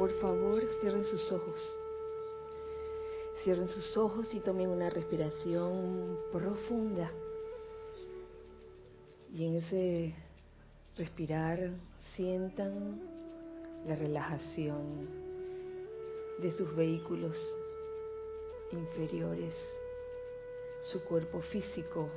por 0.00 0.18
favor 0.18 0.62
cierren 0.80 1.04
sus 1.04 1.30
ojos. 1.30 1.60
Cierren 3.44 3.68
sus 3.68 3.94
ojos 3.98 4.32
y 4.32 4.40
tomen 4.40 4.70
una 4.70 4.88
respiración 4.88 6.18
profunda. 6.32 7.12
Y 9.34 9.44
en 9.44 9.56
ese 9.56 10.14
respirar 10.96 11.72
sientan 12.16 12.98
la 13.86 13.94
relajación 13.94 15.06
de 16.38 16.50
sus 16.50 16.74
vehículos 16.74 17.36
inferiores, 18.72 19.54
su 20.90 21.04
cuerpo 21.04 21.42
físico, 21.42 22.08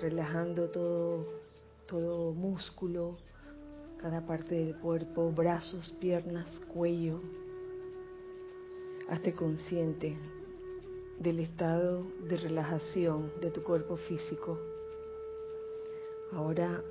relajando 0.00 0.70
todo, 0.70 1.26
todo 1.86 2.32
músculo, 2.32 3.18
cada 4.04 4.20
parte 4.20 4.54
del 4.54 4.76
cuerpo, 4.76 5.32
brazos, 5.32 5.96
piernas, 5.98 6.46
cuello. 6.68 7.22
Hazte 9.08 9.34
consciente 9.34 10.14
del 11.18 11.40
estado 11.40 12.06
de 12.28 12.36
relajación 12.36 13.32
de 13.40 13.50
tu 13.50 13.62
cuerpo 13.62 13.96
físico. 13.96 14.58
Ahora 16.34 16.82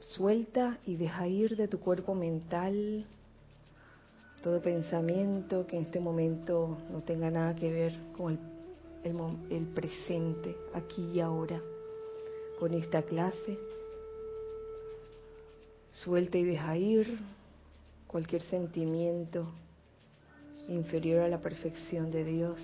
suelta 0.00 0.80
y 0.84 0.96
deja 0.96 1.28
ir 1.28 1.54
de 1.56 1.68
tu 1.68 1.78
cuerpo 1.78 2.16
mental 2.16 3.06
todo 4.42 4.60
pensamiento 4.60 5.64
que 5.68 5.76
en 5.76 5.84
este 5.84 6.00
momento 6.00 6.76
no 6.90 7.02
tenga 7.02 7.30
nada 7.30 7.54
que 7.54 7.70
ver 7.70 7.96
con 8.16 8.36
el, 9.04 9.16
el, 9.48 9.64
presente, 9.66 10.56
aquí 10.74 11.08
y 11.14 11.20
ahora, 11.20 11.60
con 12.58 12.74
esta 12.74 13.02
clase. 13.02 13.71
Suelta 15.92 16.38
y 16.38 16.44
deja 16.44 16.76
ir 16.76 17.18
cualquier 18.06 18.42
sentimiento 18.42 19.46
inferior 20.68 21.20
a 21.20 21.28
la 21.28 21.38
perfección 21.38 22.10
de 22.10 22.24
Dios. 22.24 22.60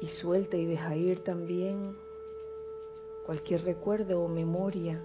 Y 0.00 0.08
suelta 0.08 0.56
y 0.56 0.66
deja 0.66 0.96
ir 0.96 1.22
también 1.22 1.96
cualquier 3.26 3.62
recuerdo 3.64 4.22
o 4.22 4.28
memoria 4.28 5.00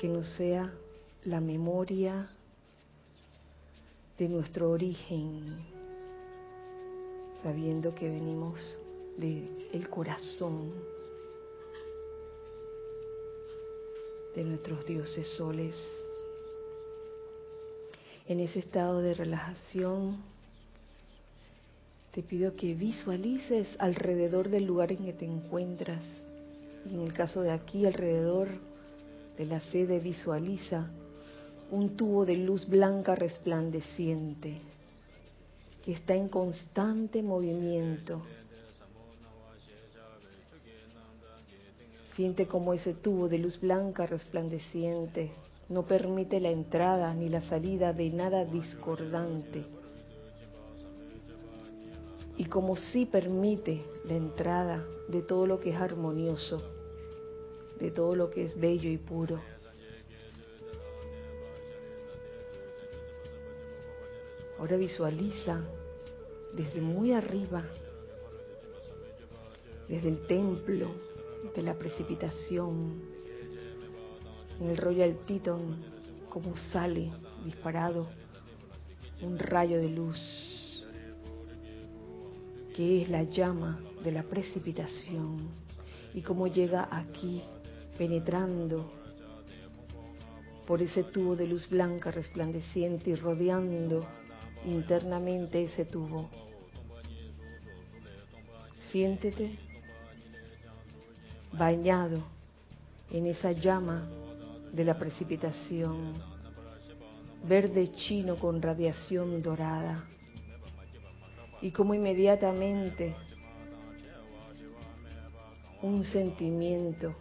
que 0.00 0.08
no 0.08 0.22
sea 0.22 0.72
la 1.24 1.40
memoria 1.40 2.30
de 4.18 4.28
nuestro 4.28 4.70
origen, 4.70 5.58
sabiendo 7.42 7.94
que 7.94 8.08
venimos 8.08 8.58
del 9.16 9.68
el 9.72 9.88
corazón 9.88 10.72
de 14.34 14.44
nuestros 14.44 14.86
dioses 14.86 15.28
soles. 15.36 15.74
En 18.26 18.40
ese 18.40 18.60
estado 18.60 19.00
de 19.00 19.14
relajación, 19.14 20.22
te 22.12 22.22
pido 22.22 22.54
que 22.56 22.74
visualices 22.74 23.68
alrededor 23.78 24.48
del 24.48 24.64
lugar 24.64 24.92
en 24.92 25.04
que 25.04 25.12
te 25.12 25.24
encuentras. 25.24 26.04
en 26.84 27.00
el 27.00 27.12
caso 27.12 27.42
de 27.42 27.52
aquí, 27.52 27.86
alrededor 27.86 28.48
de 29.38 29.46
la 29.46 29.60
sede, 29.60 29.98
visualiza 29.98 30.90
un 31.70 31.96
tubo 31.96 32.26
de 32.26 32.36
luz 32.36 32.68
blanca 32.68 33.14
resplandeciente 33.14 34.60
que 35.84 35.92
está 35.92 36.14
en 36.14 36.28
constante 36.28 37.22
movimiento. 37.22 38.22
Siente 42.14 42.46
como 42.46 42.74
ese 42.74 42.92
tubo 42.92 43.28
de 43.28 43.38
luz 43.38 43.58
blanca 43.60 44.06
resplandeciente 44.06 45.32
no 45.68 45.86
permite 45.86 46.38
la 46.40 46.50
entrada 46.50 47.14
ni 47.14 47.30
la 47.30 47.40
salida 47.42 47.94
de 47.94 48.10
nada 48.10 48.44
discordante. 48.44 49.64
Y 52.36 52.44
como 52.44 52.76
sí 52.76 53.06
permite 53.06 53.82
la 54.04 54.14
entrada 54.14 54.84
de 55.08 55.22
todo 55.22 55.46
lo 55.46 55.60
que 55.60 55.70
es 55.70 55.76
armonioso, 55.76 56.62
de 57.80 57.90
todo 57.90 58.14
lo 58.14 58.30
que 58.30 58.44
es 58.44 58.60
bello 58.60 58.90
y 58.90 58.98
puro. 58.98 59.40
Ahora 64.58 64.76
visualiza 64.76 65.62
desde 66.52 66.82
muy 66.82 67.12
arriba, 67.12 67.64
desde 69.88 70.08
el 70.10 70.26
templo 70.26 71.11
de 71.54 71.62
la 71.62 71.74
precipitación, 71.74 73.02
en 74.60 74.68
el 74.68 74.76
Royal 74.76 75.16
Teton, 75.26 75.76
como 76.28 76.56
sale 76.56 77.10
disparado 77.44 78.08
un 79.22 79.38
rayo 79.38 79.78
de 79.78 79.88
luz, 79.88 80.86
que 82.74 83.02
es 83.02 83.08
la 83.08 83.24
llama 83.24 83.80
de 84.02 84.12
la 84.12 84.22
precipitación, 84.22 85.36
y 86.14 86.22
cómo 86.22 86.46
llega 86.46 86.88
aquí, 86.90 87.42
penetrando 87.98 88.90
por 90.66 90.80
ese 90.80 91.02
tubo 91.02 91.36
de 91.36 91.46
luz 91.46 91.68
blanca 91.68 92.10
resplandeciente 92.10 93.10
y 93.10 93.14
rodeando 93.14 94.06
internamente 94.64 95.64
ese 95.64 95.84
tubo. 95.84 96.30
Siéntete 98.90 99.58
bañado 101.52 102.22
en 103.10 103.26
esa 103.26 103.52
llama 103.52 104.08
de 104.72 104.84
la 104.84 104.98
precipitación, 104.98 106.14
verde 107.44 107.92
chino 107.92 108.36
con 108.36 108.62
radiación 108.62 109.42
dorada, 109.42 110.04
y 111.60 111.70
como 111.70 111.94
inmediatamente 111.94 113.14
un 115.82 116.04
sentimiento 116.04 117.14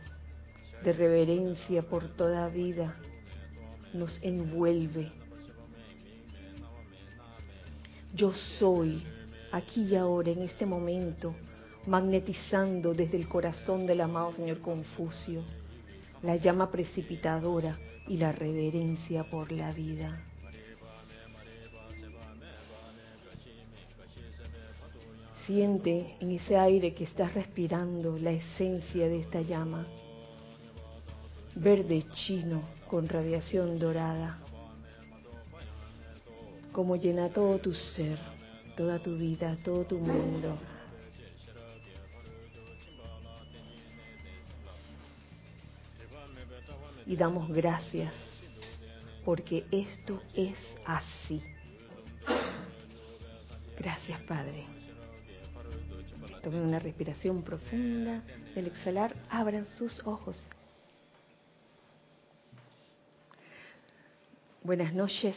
de 0.84 0.94
reverencia 0.94 1.84
por 1.84 2.08
toda 2.16 2.48
vida 2.48 2.96
nos 3.94 4.18
envuelve. 4.24 5.12
Yo 8.13 8.31
soy 8.59 9.03
aquí 9.52 9.84
y 9.84 9.96
ahora, 9.96 10.31
en 10.31 10.44
este 10.44 10.66
momento, 10.66 11.36
magnetizando 11.88 12.94
desde 12.94 13.18
el 13.18 13.28
corazón 13.28 13.86
del 13.86 14.02
amado 14.02 14.34
Señor 14.34 14.59
Confucio 14.59 15.44
la 16.22 16.36
llama 16.36 16.69
precipitadora 16.69 17.78
y 18.08 18.18
la 18.18 18.31
reverencia 18.31 19.24
por 19.30 19.52
la 19.52 19.72
vida. 19.72 20.24
Siente 25.47 26.16
en 26.19 26.31
ese 26.31 26.56
aire 26.56 26.94
que 26.94 27.06
estás 27.06 27.34
respirando 27.34 28.18
la 28.18 28.31
esencia 28.31 29.08
de 29.08 29.22
esta 29.22 29.42
llama, 29.42 29.88
verde 31.56 32.06
chino 32.13 32.62
con 32.88 33.08
radiación 33.08 33.80
dorada 33.80 34.40
como 36.72 36.96
llena 36.96 37.30
todo 37.30 37.59
tu 37.59 37.74
ser, 37.74 38.18
toda 38.78 39.00
tu 39.00 39.16
vida, 39.18 39.58
todo 39.63 39.84
tu 39.84 39.98
mundo. 39.98 40.58
Y 47.11 47.17
damos 47.17 47.49
gracias 47.49 48.13
porque 49.25 49.66
esto 49.69 50.22
es 50.33 50.55
así. 50.85 51.41
Gracias, 53.77 54.22
Padre. 54.22 54.63
Tomen 56.41 56.61
una 56.61 56.79
respiración 56.79 57.44
profunda. 57.44 58.23
Al 58.55 58.66
exhalar, 58.66 59.13
abran 59.29 59.65
sus 59.65 60.00
ojos. 60.07 60.41
Buenas 64.63 64.94
noches. 64.94 65.36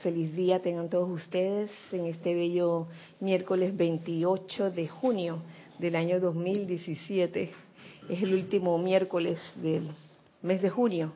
Feliz 0.00 0.34
día 0.34 0.60
tengan 0.60 0.90
todos 0.90 1.08
ustedes 1.10 1.70
en 1.92 2.06
este 2.06 2.34
bello 2.34 2.88
miércoles 3.20 3.76
28 3.76 4.72
de 4.72 4.88
junio 4.88 5.42
del 5.78 5.94
año 5.94 6.18
2017. 6.18 7.52
Es 8.08 8.20
el 8.20 8.34
último 8.34 8.76
miércoles 8.78 9.38
del 9.54 9.92
mes 10.42 10.62
de 10.62 10.70
junio. 10.70 11.12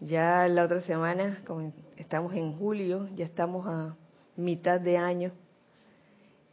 Ya 0.00 0.46
la 0.48 0.64
otra 0.64 0.82
semana, 0.82 1.38
como 1.46 1.72
estamos 1.96 2.34
en 2.34 2.56
julio, 2.58 3.08
ya 3.14 3.24
estamos 3.24 3.66
a 3.66 3.96
mitad 4.36 4.80
de 4.80 4.98
año. 4.98 5.32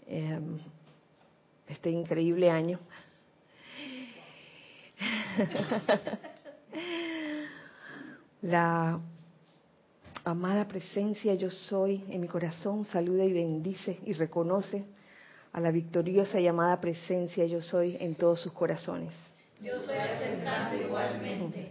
Em, 0.08 0.60
este 1.68 1.90
increíble 1.90 2.50
año. 2.50 2.80
La 8.42 9.00
amada 10.26 10.68
presencia 10.68 11.34
yo 11.36 11.50
soy 11.50 12.04
en 12.10 12.20
mi 12.22 12.28
corazón, 12.28 12.84
saluda 12.86 13.24
y 13.24 13.32
bendice 13.34 14.00
y 14.06 14.14
reconoce 14.14 14.86
a 15.54 15.60
la 15.62 15.72
victoriosa 15.72 16.40
y 16.40 16.48
amada 16.48 16.82
presencia 16.82 17.46
yo 17.46 17.62
soy 17.62 17.98
en 18.00 18.16
todos 18.16 18.42
sus 18.42 18.52
corazones. 18.52 19.14
Yo 19.64 19.80
soy 19.80 19.96
aceptando 19.96 20.76
igualmente. 20.76 21.70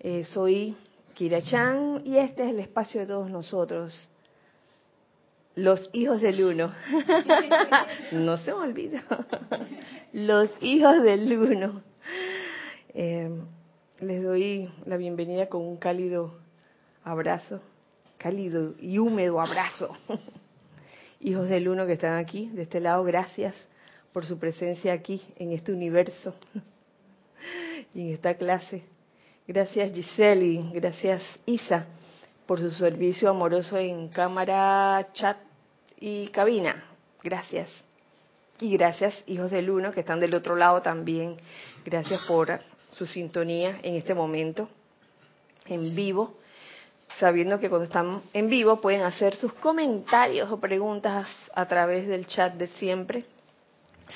Eh, 0.00 0.24
soy 0.24 0.76
Kira 1.14 1.40
Chan 1.40 2.02
y 2.04 2.16
este 2.16 2.42
es 2.42 2.50
el 2.50 2.58
espacio 2.58 3.02
de 3.02 3.06
todos 3.06 3.30
nosotros, 3.30 4.08
los 5.54 5.88
hijos 5.92 6.20
del 6.20 6.42
uno. 6.42 6.72
no 8.10 8.38
se 8.38 8.46
me 8.46 8.58
olvida. 8.58 9.04
los 10.12 10.50
hijos 10.60 11.00
del 11.04 11.38
uno. 11.38 11.82
Eh, 12.92 13.30
les 14.00 14.24
doy 14.24 14.68
la 14.86 14.96
bienvenida 14.96 15.48
con 15.48 15.62
un 15.62 15.76
cálido 15.76 16.40
abrazo, 17.04 17.60
cálido 18.18 18.74
y 18.80 18.98
húmedo 18.98 19.40
abrazo. 19.40 19.96
hijos 21.20 21.48
del 21.48 21.68
uno 21.68 21.86
que 21.86 21.92
están 21.92 22.18
aquí, 22.18 22.48
de 22.48 22.62
este 22.62 22.80
lado, 22.80 23.04
gracias 23.04 23.54
por 24.12 24.26
su 24.26 24.40
presencia 24.40 24.92
aquí, 24.92 25.22
en 25.36 25.52
este 25.52 25.72
universo 25.72 26.34
y 27.94 28.00
en 28.00 28.14
esta 28.14 28.34
clase. 28.34 28.82
Gracias 29.46 29.92
Giselle 29.92 30.70
gracias 30.72 31.22
Isa 31.46 31.86
por 32.46 32.60
su 32.60 32.70
servicio 32.70 33.30
amoroso 33.30 33.76
en 33.76 34.08
cámara, 34.08 35.08
chat 35.12 35.38
y 35.98 36.28
cabina. 36.28 36.84
Gracias. 37.22 37.70
Y 38.60 38.76
gracias, 38.76 39.14
hijos 39.26 39.50
del 39.50 39.70
uno, 39.70 39.90
que 39.90 40.00
están 40.00 40.20
del 40.20 40.34
otro 40.34 40.56
lado 40.56 40.82
también. 40.82 41.36
Gracias 41.84 42.20
por 42.26 42.60
su 42.90 43.06
sintonía 43.06 43.80
en 43.82 43.94
este 43.96 44.14
momento, 44.14 44.68
en 45.66 45.94
vivo, 45.94 46.34
sabiendo 47.18 47.58
que 47.58 47.68
cuando 47.68 47.86
están 47.86 48.22
en 48.32 48.48
vivo 48.48 48.80
pueden 48.80 49.02
hacer 49.02 49.34
sus 49.34 49.52
comentarios 49.54 50.50
o 50.50 50.60
preguntas 50.60 51.26
a 51.54 51.66
través 51.66 52.06
del 52.06 52.26
chat 52.26 52.54
de 52.54 52.66
siempre. 52.68 53.24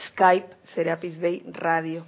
Skype, 0.09 0.49
Serapis 0.75 1.21
Bay 1.21 1.43
Radio. 1.53 2.05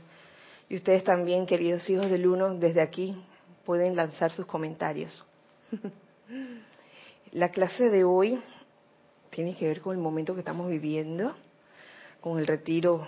Y 0.69 0.77
ustedes 0.77 1.03
también, 1.03 1.47
queridos 1.47 1.89
hijos 1.89 2.11
del 2.11 2.27
uno, 2.27 2.55
desde 2.55 2.83
aquí 2.83 3.17
pueden 3.65 3.97
lanzar 3.97 4.33
sus 4.33 4.45
comentarios. 4.45 5.25
La 7.33 7.51
clase 7.51 7.89
de 7.89 8.05
hoy 8.05 8.39
tiene 9.31 9.55
que 9.57 9.67
ver 9.67 9.81
con 9.81 9.95
el 9.95 10.03
momento 10.03 10.35
que 10.35 10.41
estamos 10.41 10.69
viviendo, 10.69 11.35
con 12.21 12.39
el 12.39 12.47
retiro 12.47 13.07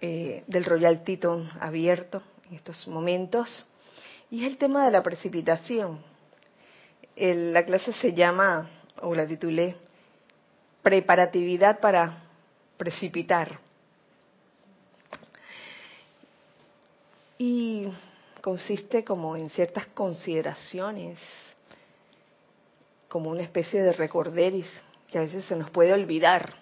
eh, 0.00 0.44
del 0.46 0.64
Royal 0.64 1.04
Teton 1.04 1.48
abierto 1.60 2.22
en 2.48 2.56
estos 2.56 2.86
momentos, 2.88 3.66
y 4.30 4.44
es 4.44 4.50
el 4.50 4.58
tema 4.58 4.84
de 4.84 4.90
la 4.90 5.02
precipitación. 5.02 6.02
la 7.16 7.64
clase 7.64 7.92
se 7.94 8.12
llama, 8.12 8.68
o 9.02 9.14
la 9.14 9.26
titulé, 9.26 9.76
Preparatividad 10.82 11.80
para 11.80 12.24
precipitar. 12.78 13.69
Y 17.42 17.88
consiste 18.42 19.02
como 19.02 19.34
en 19.34 19.48
ciertas 19.48 19.86
consideraciones, 19.86 21.18
como 23.08 23.30
una 23.30 23.40
especie 23.40 23.80
de 23.80 23.94
recorderis 23.94 24.66
que 25.10 25.16
a 25.16 25.22
veces 25.22 25.46
se 25.46 25.56
nos 25.56 25.70
puede 25.70 25.94
olvidar. 25.94 26.52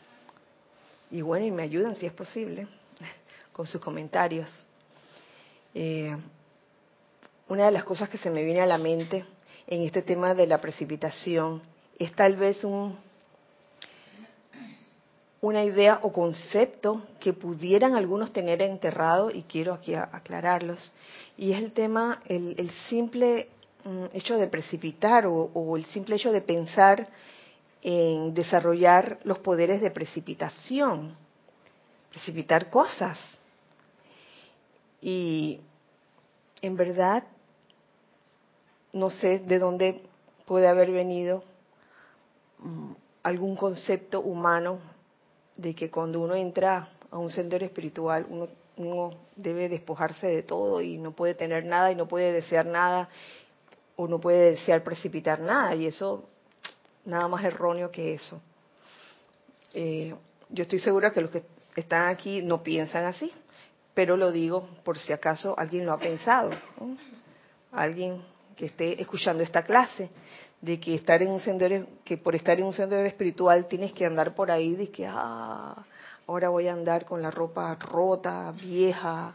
Y 1.11 1.21
bueno, 1.21 1.47
y 1.47 1.51
me 1.51 1.65
ayudan 1.65 1.97
si 1.97 2.07
es 2.07 2.13
posible 2.13 2.69
con 3.53 3.67
sus 3.67 3.81
comentarios. 3.81 4.49
Eh, 5.75 6.17
una 7.49 7.65
de 7.65 7.73
las 7.73 7.83
cosas 7.83 8.09
que 8.09 8.19
se 8.19 8.31
me 8.31 8.45
viene 8.45 8.61
a 8.61 8.67
la 8.67 8.79
mente 8.79 9.25
en 9.67 9.83
este 9.83 10.03
tema 10.03 10.33
de 10.33 10.47
la 10.47 10.61
precipitación 10.61 11.61
es 11.99 12.15
tal 12.15 12.37
vez 12.37 12.63
un 12.63 12.97
una 15.41 15.65
idea 15.65 16.01
o 16.03 16.13
concepto 16.13 17.03
que 17.21 17.33
pudieran 17.33 17.95
algunos 17.95 18.33
tener 18.33 18.61
enterrado 18.61 19.31
y 19.31 19.43
quiero 19.43 19.73
aquí 19.75 19.95
aclararlos 19.95 20.93
y 21.37 21.53
es 21.53 21.59
el 21.63 21.73
tema 21.73 22.21
el, 22.27 22.71
simple 22.89 23.49
mm, 23.85 24.07
hecho 24.13 24.37
de 24.37 24.49
precipitar 24.49 25.27
o, 25.27 25.77
el 25.77 25.85
simple 25.87 26.17
hecho 26.17 26.33
de 26.33 26.41
pensar 26.41 27.09
en 27.83 28.35
desarrollar 28.35 29.19
los 29.23 29.39
poderes 29.39 29.81
de 29.81 29.93
precipitación 29.93 31.17
precipitar 32.11 32.71
cosas. 32.71 33.19
Y 35.01 35.61
en 36.61 36.77
verdad 36.77 37.23
no 38.93 39.11
sé 39.11 39.39
de 39.39 39.59
dónde 39.61 40.03
puede 40.47 40.67
haber 40.67 40.91
venido 40.91 41.45
mm, 42.59 42.93
algún 43.23 43.55
concepto 43.55 44.21
humano 44.21 44.81
de 45.59 45.75
que 45.75 45.91
cuando 45.91 46.21
uno 46.21 46.35
entra 46.35 46.89
a 47.11 47.19
un 47.19 47.31
sendero 47.31 47.67
espiritual, 47.67 48.27
uno, 48.77 49.11
debe 49.35 49.69
despojarse 49.69 50.29
de 50.29 50.45
todo 50.45 50.81
y 50.81 50.99
no 50.99 51.11
puede 51.11 51.35
tener 51.35 51.65
nada 51.65 51.91
y 51.91 51.97
no 51.97 52.07
puede 52.07 52.33
desear 52.33 52.65
nada 52.65 53.09
o 53.97 54.07
no 54.07 54.21
puede 54.21 54.53
desear 54.53 54.85
precipitar 54.85 55.41
nada. 55.41 55.75
Y 55.75 55.87
eso 55.87 56.25
nada 57.05 57.27
más 57.27 57.45
erróneo 57.45 57.91
que 57.91 58.15
eso. 58.15 58.41
Eh, 59.75 60.15
yo 60.49 60.63
estoy 60.63 60.79
segura 60.79 61.11
que 61.11 61.21
los 61.21 61.31
que 61.33 61.43
están 61.75 62.07
aquí 62.07 62.41
no 62.41 62.63
piensan 62.63 63.05
así, 63.05 63.33
pero 63.95 64.17
lo 64.17 64.31
digo 64.31 64.69
por 64.85 64.97
si 64.97 65.13
acaso 65.13 65.59
alguien 65.59 65.85
lo 65.85 65.93
ha 65.93 65.99
pensado, 65.99 66.51
alguien 67.73 68.23
que 68.57 68.67
esté 68.67 69.01
escuchando 69.01 69.43
esta 69.43 69.65
clase 69.65 70.09
de 70.61 70.81
que 70.81 70.95
estar 70.95 71.23
en 71.23 71.31
un 71.31 71.41
sendero, 71.41 71.87
que 72.05 72.17
por 72.17 72.35
estar 72.35 72.59
en 72.59 72.65
un 72.65 72.73
sendero 72.73 73.07
espiritual 73.07 73.67
tienes 73.67 73.93
que 73.93 74.05
andar 74.05 74.35
por 74.35 74.51
ahí 74.51 74.75
de 74.75 74.91
que 74.91 75.07
ah, 75.07 75.75
ahora 76.27 76.49
voy 76.49 76.67
a 76.69 76.73
andar 76.73 77.05
con 77.05 77.23
la 77.23 77.31
ropa 77.31 77.77
rota, 77.77 78.53
vieja, 78.53 79.35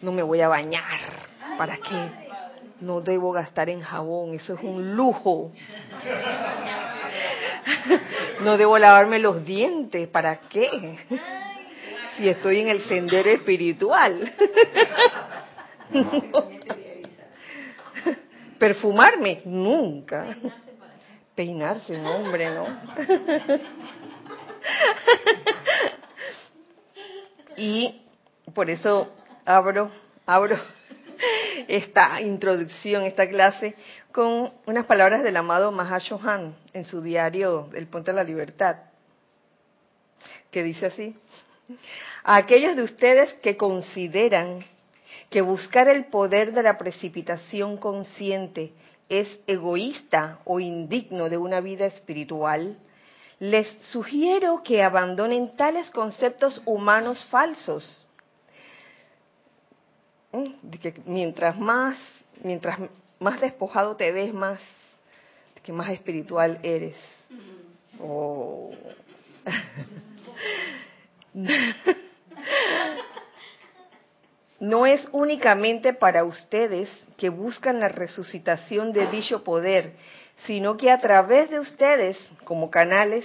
no 0.00 0.12
me 0.12 0.22
voy 0.22 0.40
a 0.40 0.48
bañar, 0.48 1.00
¿para 1.58 1.76
qué? 1.76 2.10
No 2.80 3.00
debo 3.00 3.32
gastar 3.32 3.68
en 3.68 3.80
jabón, 3.80 4.34
eso 4.34 4.54
es 4.54 4.62
un 4.62 4.96
lujo. 4.96 5.52
No 8.40 8.56
debo 8.56 8.78
lavarme 8.78 9.18
los 9.18 9.44
dientes, 9.44 10.06
¿para 10.08 10.36
qué? 10.36 10.98
Si 12.16 12.28
estoy 12.28 12.60
en 12.60 12.68
el 12.68 12.82
sendero 12.82 13.30
espiritual. 13.30 14.32
Perfumarme, 18.58 19.42
nunca. 19.44 20.36
Peinarse, 21.34 21.98
no, 21.98 22.16
hombre, 22.16 22.50
no. 22.54 22.66
y 27.56 28.02
por 28.54 28.70
eso 28.70 29.12
abro, 29.44 29.90
abro 30.24 30.56
esta 31.68 32.20
introducción, 32.20 33.04
esta 33.04 33.28
clase, 33.28 33.74
con 34.12 34.52
unas 34.66 34.86
palabras 34.86 35.22
del 35.22 35.36
amado 35.36 35.72
Mahashohan 35.72 36.54
en 36.72 36.84
su 36.84 37.02
diario 37.02 37.68
El 37.74 37.86
Puente 37.86 38.12
de 38.12 38.16
la 38.16 38.24
Libertad, 38.24 38.76
que 40.50 40.62
dice 40.62 40.86
así, 40.86 41.16
a 42.24 42.36
aquellos 42.36 42.76
de 42.76 42.82
ustedes 42.82 43.32
que 43.34 43.56
consideran 43.56 44.64
que 45.30 45.40
buscar 45.40 45.88
el 45.88 46.06
poder 46.06 46.52
de 46.52 46.62
la 46.62 46.78
precipitación 46.78 47.76
consciente 47.76 48.72
es 49.08 49.28
egoísta 49.46 50.40
o 50.44 50.60
indigno 50.60 51.28
de 51.28 51.36
una 51.36 51.60
vida 51.60 51.86
espiritual, 51.86 52.76
les 53.38 53.68
sugiero 53.92 54.62
que 54.62 54.82
abandonen 54.82 55.56
tales 55.56 55.90
conceptos 55.90 56.62
humanos 56.64 57.24
falsos. 57.26 58.06
Mm, 60.32 60.70
que 60.80 60.94
mientras 61.04 61.58
más, 61.58 61.96
mientras 62.42 62.78
más 63.20 63.40
despojado 63.40 63.96
te 63.96 64.10
ves, 64.12 64.32
más 64.32 64.60
que 65.62 65.72
más 65.72 65.90
espiritual 65.90 66.58
eres. 66.62 66.96
Oh. 68.00 68.72
no 74.58 74.86
es 74.86 75.08
únicamente 75.12 75.92
para 75.92 76.24
ustedes 76.24 76.88
que 77.16 77.28
buscan 77.28 77.80
la 77.80 77.88
resucitación 77.88 78.92
de 78.92 79.06
dicho 79.08 79.44
poder, 79.44 79.92
sino 80.46 80.76
que 80.76 80.90
a 80.90 80.98
través 80.98 81.50
de 81.50 81.60
ustedes, 81.60 82.18
como 82.44 82.70
canales, 82.70 83.24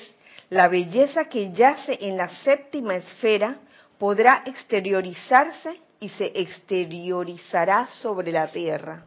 la 0.50 0.67
belleza 0.67 1.25
que 1.25 1.51
yace 1.51 1.97
en 2.01 2.17
la 2.17 2.27
séptima 2.43 2.95
esfera 2.95 3.57
podrá 3.97 4.43
exteriorizarse 4.45 5.79
y 6.00 6.09
se 6.09 6.31
exteriorizará 6.35 7.88
sobre 7.88 8.31
la 8.31 8.51
tierra. 8.51 9.05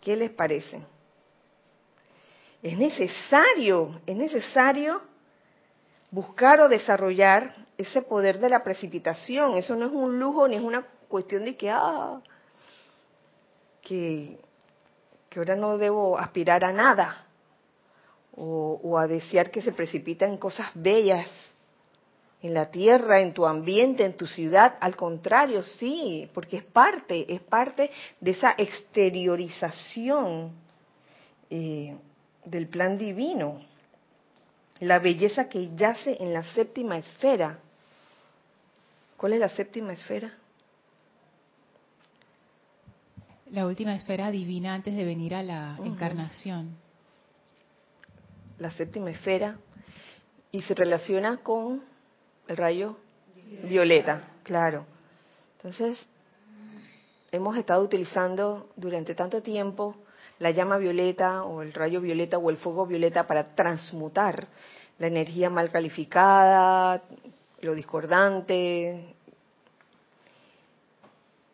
¿Qué 0.00 0.16
les 0.16 0.30
parece? 0.30 0.80
Es 2.62 2.76
necesario, 2.76 4.00
es 4.06 4.16
necesario 4.16 5.02
buscar 6.10 6.60
o 6.60 6.68
desarrollar 6.68 7.54
ese 7.78 8.02
poder 8.02 8.38
de 8.40 8.48
la 8.48 8.64
precipitación. 8.64 9.56
Eso 9.56 9.76
no 9.76 9.86
es 9.86 9.92
un 9.92 10.18
lujo 10.18 10.48
ni 10.48 10.56
es 10.56 10.62
una 10.62 10.84
cuestión 11.10 11.44
de 11.44 11.54
que, 11.56 11.68
ah, 11.68 12.22
que, 13.82 14.38
ahora 15.36 15.56
no 15.56 15.76
debo 15.76 16.16
aspirar 16.16 16.64
a 16.64 16.72
nada 16.72 17.26
o, 18.36 18.96
a 18.96 19.06
desear 19.06 19.50
que 19.50 19.60
se 19.60 19.72
precipita 19.72 20.24
en 20.24 20.38
cosas 20.38 20.70
bellas. 20.74 21.26
en 22.42 22.54
la 22.54 22.70
tierra, 22.70 23.20
en 23.20 23.34
tu 23.34 23.44
ambiente, 23.44 24.02
en 24.02 24.14
tu 24.14 24.26
ciudad. 24.26 24.78
Al 24.80 24.96
contrario, 24.96 25.62
sí, 25.62 26.26
porque 26.32 26.56
es 26.56 26.64
parte, 26.64 27.30
es 27.34 27.42
parte 27.42 27.90
de 28.18 28.30
esa 28.30 28.54
exteriorización 28.56 30.52
eh, 31.50 31.94
del 32.46 32.66
plan 32.68 32.96
divino. 32.96 33.60
La 34.78 34.98
belleza 35.00 35.50
que 35.50 35.68
yace 35.76 36.16
en 36.18 36.32
la 36.32 36.42
séptima 36.54 36.96
esfera. 36.96 37.58
¿Cuál 39.18 39.34
es 39.34 39.40
la 39.40 39.50
séptima 39.50 39.92
esfera? 39.92 40.39
La 43.52 43.66
última 43.66 43.96
esfera 43.96 44.30
divina 44.30 44.74
antes 44.74 44.94
de 44.94 45.04
venir 45.04 45.34
a 45.34 45.42
la 45.42 45.76
encarnación. 45.82 46.76
La 48.58 48.70
séptima 48.70 49.10
esfera. 49.10 49.58
Y 50.52 50.62
se 50.62 50.74
relaciona 50.74 51.38
con 51.38 51.82
el 52.46 52.56
rayo 52.56 52.96
violeta, 53.64 54.22
claro. 54.44 54.86
Entonces, 55.56 55.98
hemos 57.32 57.56
estado 57.56 57.82
utilizando 57.82 58.70
durante 58.76 59.16
tanto 59.16 59.42
tiempo 59.42 59.96
la 60.38 60.52
llama 60.52 60.78
violeta 60.78 61.42
o 61.42 61.62
el 61.62 61.72
rayo 61.72 62.00
violeta 62.00 62.38
o 62.38 62.50
el 62.50 62.56
fuego 62.56 62.86
violeta 62.86 63.26
para 63.26 63.56
transmutar 63.56 64.46
la 64.98 65.08
energía 65.08 65.50
mal 65.50 65.72
calificada, 65.72 67.02
lo 67.62 67.74
discordante. 67.74 69.14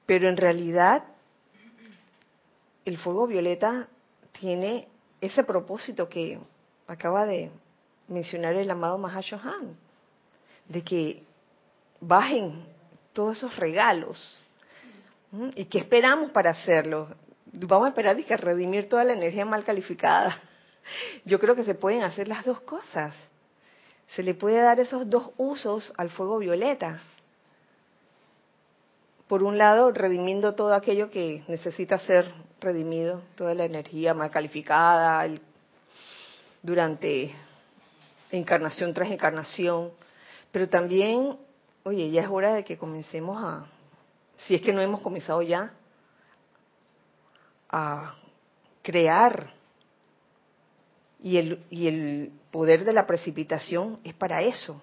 Pero 0.05 0.29
en 0.29 0.37
realidad 0.37 1.15
el 2.87 2.99
fuego 2.99 3.26
violeta 3.26 3.88
tiene 4.38 4.88
ese 5.21 5.43
propósito 5.43 6.09
que 6.09 6.38
acaba 6.87 7.26
de 7.26 7.50
mencionar 8.07 8.55
el 8.55 8.71
amado 8.71 8.97
Mahashohan, 8.97 9.76
de 10.69 10.83
que 10.83 11.25
bajen 12.00 12.64
todos 13.12 13.38
esos 13.38 13.57
regalos. 13.57 14.47
¿Y 15.57 15.64
qué 15.64 15.78
esperamos 15.78 16.31
para 16.31 16.50
hacerlo? 16.50 17.09
Vamos 17.47 17.87
a 17.87 17.88
esperar 17.88 18.19
y 18.19 18.23
redimir 18.23 18.88
toda 18.88 19.02
la 19.02 19.14
energía 19.14 19.45
mal 19.45 19.64
calificada. 19.64 20.40
Yo 21.25 21.40
creo 21.40 21.57
que 21.57 21.64
se 21.64 21.75
pueden 21.75 22.05
hacer 22.05 22.28
las 22.28 22.45
dos 22.45 22.61
cosas. 22.61 23.14
Se 24.14 24.23
le 24.23 24.35
puede 24.35 24.61
dar 24.61 24.78
esos 24.78 25.11
dos 25.11 25.31
usos 25.37 25.93
al 25.97 26.11
fuego 26.11 26.38
violeta. 26.38 27.00
Por 29.26 29.43
un 29.43 29.59
lado, 29.59 29.90
redimiendo 29.90 30.55
todo 30.55 30.73
aquello 30.73 31.11
que 31.11 31.43
necesita 31.49 31.99
ser 31.99 32.33
redimido, 32.66 33.23
toda 33.37 33.54
la 33.54 33.64
energía 33.64 34.12
mal 34.12 34.30
calificada 34.30 35.28
durante 36.62 37.32
encarnación 38.30 38.92
tras 38.92 39.11
encarnación, 39.11 39.92
pero 40.50 40.68
también, 40.68 41.38
oye, 41.85 42.11
ya 42.11 42.23
es 42.23 42.28
hora 42.28 42.54
de 42.54 42.64
que 42.64 42.76
comencemos 42.76 43.42
a, 43.42 43.66
si 44.46 44.56
es 44.56 44.61
que 44.62 44.73
no 44.73 44.80
hemos 44.80 45.00
comenzado 45.00 45.42
ya, 45.42 45.73
a 47.70 48.14
crear. 48.82 49.50
Y 51.23 51.38
el, 51.38 51.64
y 51.70 51.88
el 51.88 52.32
poder 52.50 52.85
de 52.85 52.92
la 52.92 53.06
precipitación 53.06 53.99
es 54.04 54.14
para 54.14 54.42
eso, 54.42 54.82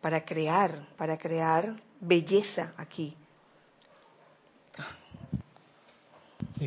para 0.00 0.24
crear, 0.24 0.88
para 0.96 1.16
crear 1.18 1.74
belleza 2.00 2.72
aquí. 2.76 3.16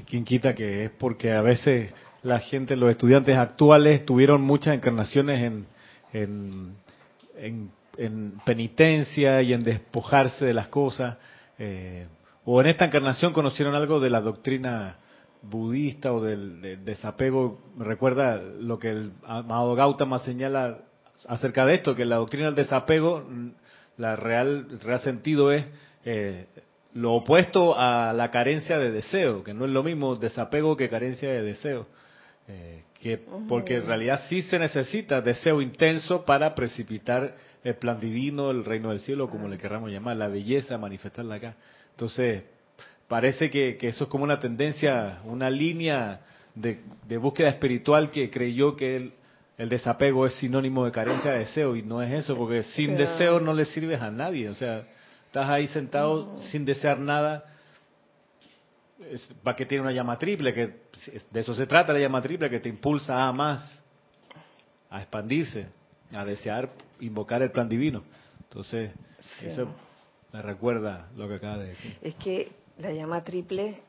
¿Quién 0.04 0.26
quita 0.26 0.54
que 0.54 0.86
es 0.86 0.92
porque 0.92 1.32
a 1.32 1.42
veces 1.42 1.94
la 2.24 2.40
gente, 2.40 2.76
los 2.76 2.90
estudiantes 2.90 3.38
actuales 3.38 4.06
tuvieron 4.06 4.42
muchas 4.42 4.76
encarnaciones 4.76 5.44
en, 5.44 5.66
en, 6.12 7.70
en, 7.98 8.34
penitencia 8.46 9.42
y 9.42 9.54
en 9.54 9.64
despojarse 9.64 10.46
de 10.46 10.54
las 10.54 10.68
cosas? 10.68 11.18
Eh, 11.58 12.08
o 12.44 12.60
en 12.60 12.68
esta 12.68 12.86
encarnación 12.86 13.32
conocieron 13.32 13.76
algo 13.76 14.00
de 14.00 14.10
la 14.10 14.22
doctrina 14.22 14.98
budista 15.42 16.12
o 16.12 16.22
del, 16.22 16.84
desapego. 16.84 17.60
Me 17.78 17.86
recuerda 17.86 18.38
lo 18.38 18.80
que 18.80 18.90
el 18.90 19.14
amado 19.26 19.76
Gautama 19.76 20.20
señala 20.20 20.80
acerca 21.28 21.66
de 21.66 21.76
esto, 21.76 21.96
que 21.96 22.06
la 22.06 22.18
doctrina 22.18 22.48
del 22.48 22.56
desapego, 22.56 23.24
la 23.98 24.16
real, 24.16 24.68
el 24.70 24.80
real 24.82 25.00
sentido 25.00 25.52
es 25.52 25.66
eh, 26.04 26.48
lo 26.96 27.14
opuesto 27.14 27.78
a 27.78 28.14
la 28.14 28.32
carencia 28.32 28.80
de 28.80 28.90
deseo, 28.90 29.44
que 29.44 29.54
no 29.54 29.66
es 29.66 29.72
lo 29.72 29.84
mismo 29.84 30.16
desapego 30.16 30.78
que 30.78 30.90
carencia 30.90 31.30
de 31.30 31.42
deseo. 31.42 31.88
Eh, 32.48 32.84
que 33.02 33.20
porque 33.50 33.78
en 33.78 33.86
realidad 33.86 34.22
sí 34.30 34.42
se 34.44 34.58
necesita 34.58 35.20
deseo 35.20 35.62
intenso 35.62 36.24
para 36.24 36.56
precipitar 36.56 37.36
el 37.66 37.76
plan 37.76 38.00
divino, 38.00 38.50
el 38.50 38.64
reino 38.64 38.92
del 38.92 39.00
cielo, 39.00 39.30
como 39.30 39.50
le 39.50 39.58
querramos 39.58 39.92
llamar, 39.92 40.16
la 40.16 40.30
belleza, 40.30 40.78
manifestarla 40.78 41.36
acá. 41.36 41.56
Entonces, 41.92 42.46
parece 43.10 43.50
que, 43.50 43.78
eso 43.82 44.06
es 44.06 44.10
como 44.10 44.24
una 44.24 44.40
tendencia, 44.40 45.20
una 45.26 45.50
línea 45.50 46.22
de, 46.56 46.80
búsqueda 47.18 47.50
espiritual 47.50 48.10
que 48.10 48.30
creyó 48.30 48.78
que 48.78 48.96
el, 48.96 49.14
el, 49.58 49.68
desapego 49.68 50.26
es 50.26 50.34
sinónimo 50.36 50.86
de 50.86 50.92
carencia 50.92 51.32
de 51.32 51.40
deseo, 51.40 51.76
y 51.76 51.82
no 51.82 52.02
es 52.02 52.12
eso, 52.14 52.38
porque 52.38 52.64
sin 52.64 52.96
deseo 52.96 53.42
no 53.42 53.54
le 53.54 53.66
sirves 53.66 54.00
a 54.02 54.12
nadie, 54.12 54.48
o 54.48 54.54
sea, 54.54 54.86
estás 55.36 55.50
ahí 55.50 55.68
sentado 55.68 56.38
sin 56.50 56.64
desear 56.64 56.98
nada. 56.98 57.44
¿Para 59.44 59.58
que 59.58 59.66
tiene 59.66 59.82
una 59.82 59.92
llama 59.92 60.18
triple? 60.18 60.54
Que 60.54 60.64
de 61.30 61.40
eso 61.42 61.54
se 61.54 61.68
trata 61.68 61.92
la 61.92 62.00
llama 62.00 62.22
triple, 62.22 62.50
que 62.50 62.62
te 62.62 62.70
impulsa 62.70 63.22
a 63.22 63.34
más, 63.34 63.84
a 64.90 65.02
expandirse, 65.02 65.68
a 66.14 66.24
desear, 66.24 66.70
invocar 67.02 67.42
el 67.42 67.52
plan 67.52 67.68
divino. 67.68 68.04
Entonces, 68.44 68.94
eso 69.42 69.68
me 70.32 70.42
recuerda 70.42 71.10
lo 71.18 71.28
que 71.28 71.34
acaba 71.34 71.58
de 71.58 71.68
decir. 71.68 71.98
Es 72.02 72.16
que 72.16 72.54
la 72.78 72.94
llama 72.94 73.22
triple 73.22 73.82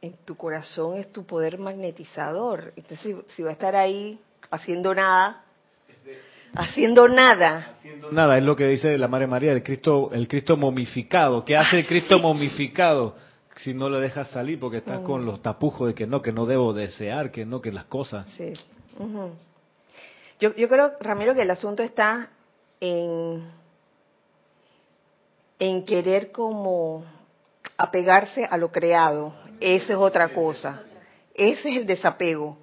en 0.00 0.14
tu 0.24 0.36
corazón 0.36 0.96
es 0.96 1.12
tu 1.12 1.26
poder 1.26 1.58
magnetizador. 1.58 2.72
Entonces, 2.76 3.14
si 3.36 3.42
va 3.42 3.50
a 3.50 3.52
estar 3.52 3.76
ahí 3.76 4.18
haciendo 4.50 4.94
nada, 4.94 5.43
haciendo 6.54 7.08
nada. 7.08 7.74
Haciendo 7.78 8.10
nada, 8.10 8.38
es 8.38 8.44
lo 8.44 8.56
que 8.56 8.66
dice 8.66 8.96
la 8.96 9.08
Madre 9.08 9.26
María, 9.26 9.52
el 9.52 9.62
Cristo, 9.62 10.10
el 10.12 10.28
Cristo 10.28 10.56
momificado. 10.56 11.44
¿Qué 11.44 11.56
hace 11.56 11.80
el 11.80 11.86
Cristo 11.86 12.18
momificado? 12.22 13.16
Si 13.56 13.72
no 13.72 13.88
le 13.88 14.00
dejas 14.00 14.28
salir 14.30 14.58
porque 14.58 14.78
estás 14.78 15.00
con 15.00 15.22
mm. 15.22 15.26
los 15.26 15.42
tapujos 15.42 15.88
de 15.88 15.94
que 15.94 16.06
no, 16.06 16.22
que 16.22 16.32
no 16.32 16.44
debo 16.44 16.72
desear, 16.72 17.30
que 17.30 17.46
no, 17.46 17.60
que 17.60 17.70
las 17.70 17.84
cosas. 17.84 18.26
Sí. 18.36 18.52
yo, 20.40 20.54
yo 20.56 20.68
creo, 20.68 20.92
Ramiro, 21.00 21.34
que 21.34 21.42
el 21.42 21.50
asunto 21.50 21.84
está 21.84 22.30
en, 22.80 23.48
en 25.60 25.84
querer 25.84 26.32
como 26.32 27.04
apegarse 27.76 28.44
a 28.44 28.56
lo 28.56 28.72
creado. 28.72 29.32
Esa 29.60 29.92
es 29.92 29.98
otra 29.98 30.30
cosa. 30.30 30.82
Ese 31.32 31.68
es 31.68 31.76
el 31.76 31.86
desapego. 31.86 32.58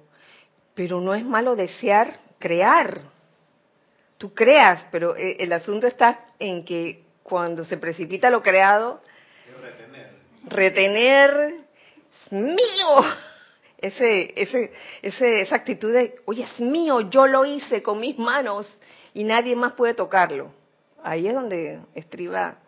Pero 0.74 1.00
no 1.00 1.14
es 1.14 1.24
malo 1.24 1.56
desear 1.56 2.18
crear 2.38 3.11
tú 4.22 4.32
creas, 4.32 4.86
pero 4.92 5.16
eh, 5.16 5.38
el 5.40 5.52
asunto 5.52 5.88
está 5.88 6.20
en 6.38 6.64
que 6.64 7.02
cuando 7.24 7.64
se 7.64 7.76
precipita 7.76 8.30
lo 8.30 8.40
creado, 8.40 9.00
retener, 9.60 10.10
retener 10.44 11.54
mío, 12.30 13.00
ese, 13.78 14.32
ese, 14.40 14.72
ese, 15.02 15.40
esa 15.40 15.56
actitud 15.56 15.92
de, 15.92 16.14
oye, 16.26 16.44
es 16.44 16.60
mío, 16.60 17.00
yo 17.10 17.26
lo 17.26 17.44
hice 17.44 17.82
con 17.82 17.98
mis 17.98 18.16
manos 18.16 18.72
y 19.12 19.24
nadie 19.24 19.56
más 19.56 19.72
puede 19.72 19.94
tocarlo. 19.94 20.52
Ahí 21.02 21.26
es 21.26 21.34
donde 21.34 21.80
estriba 21.96 22.58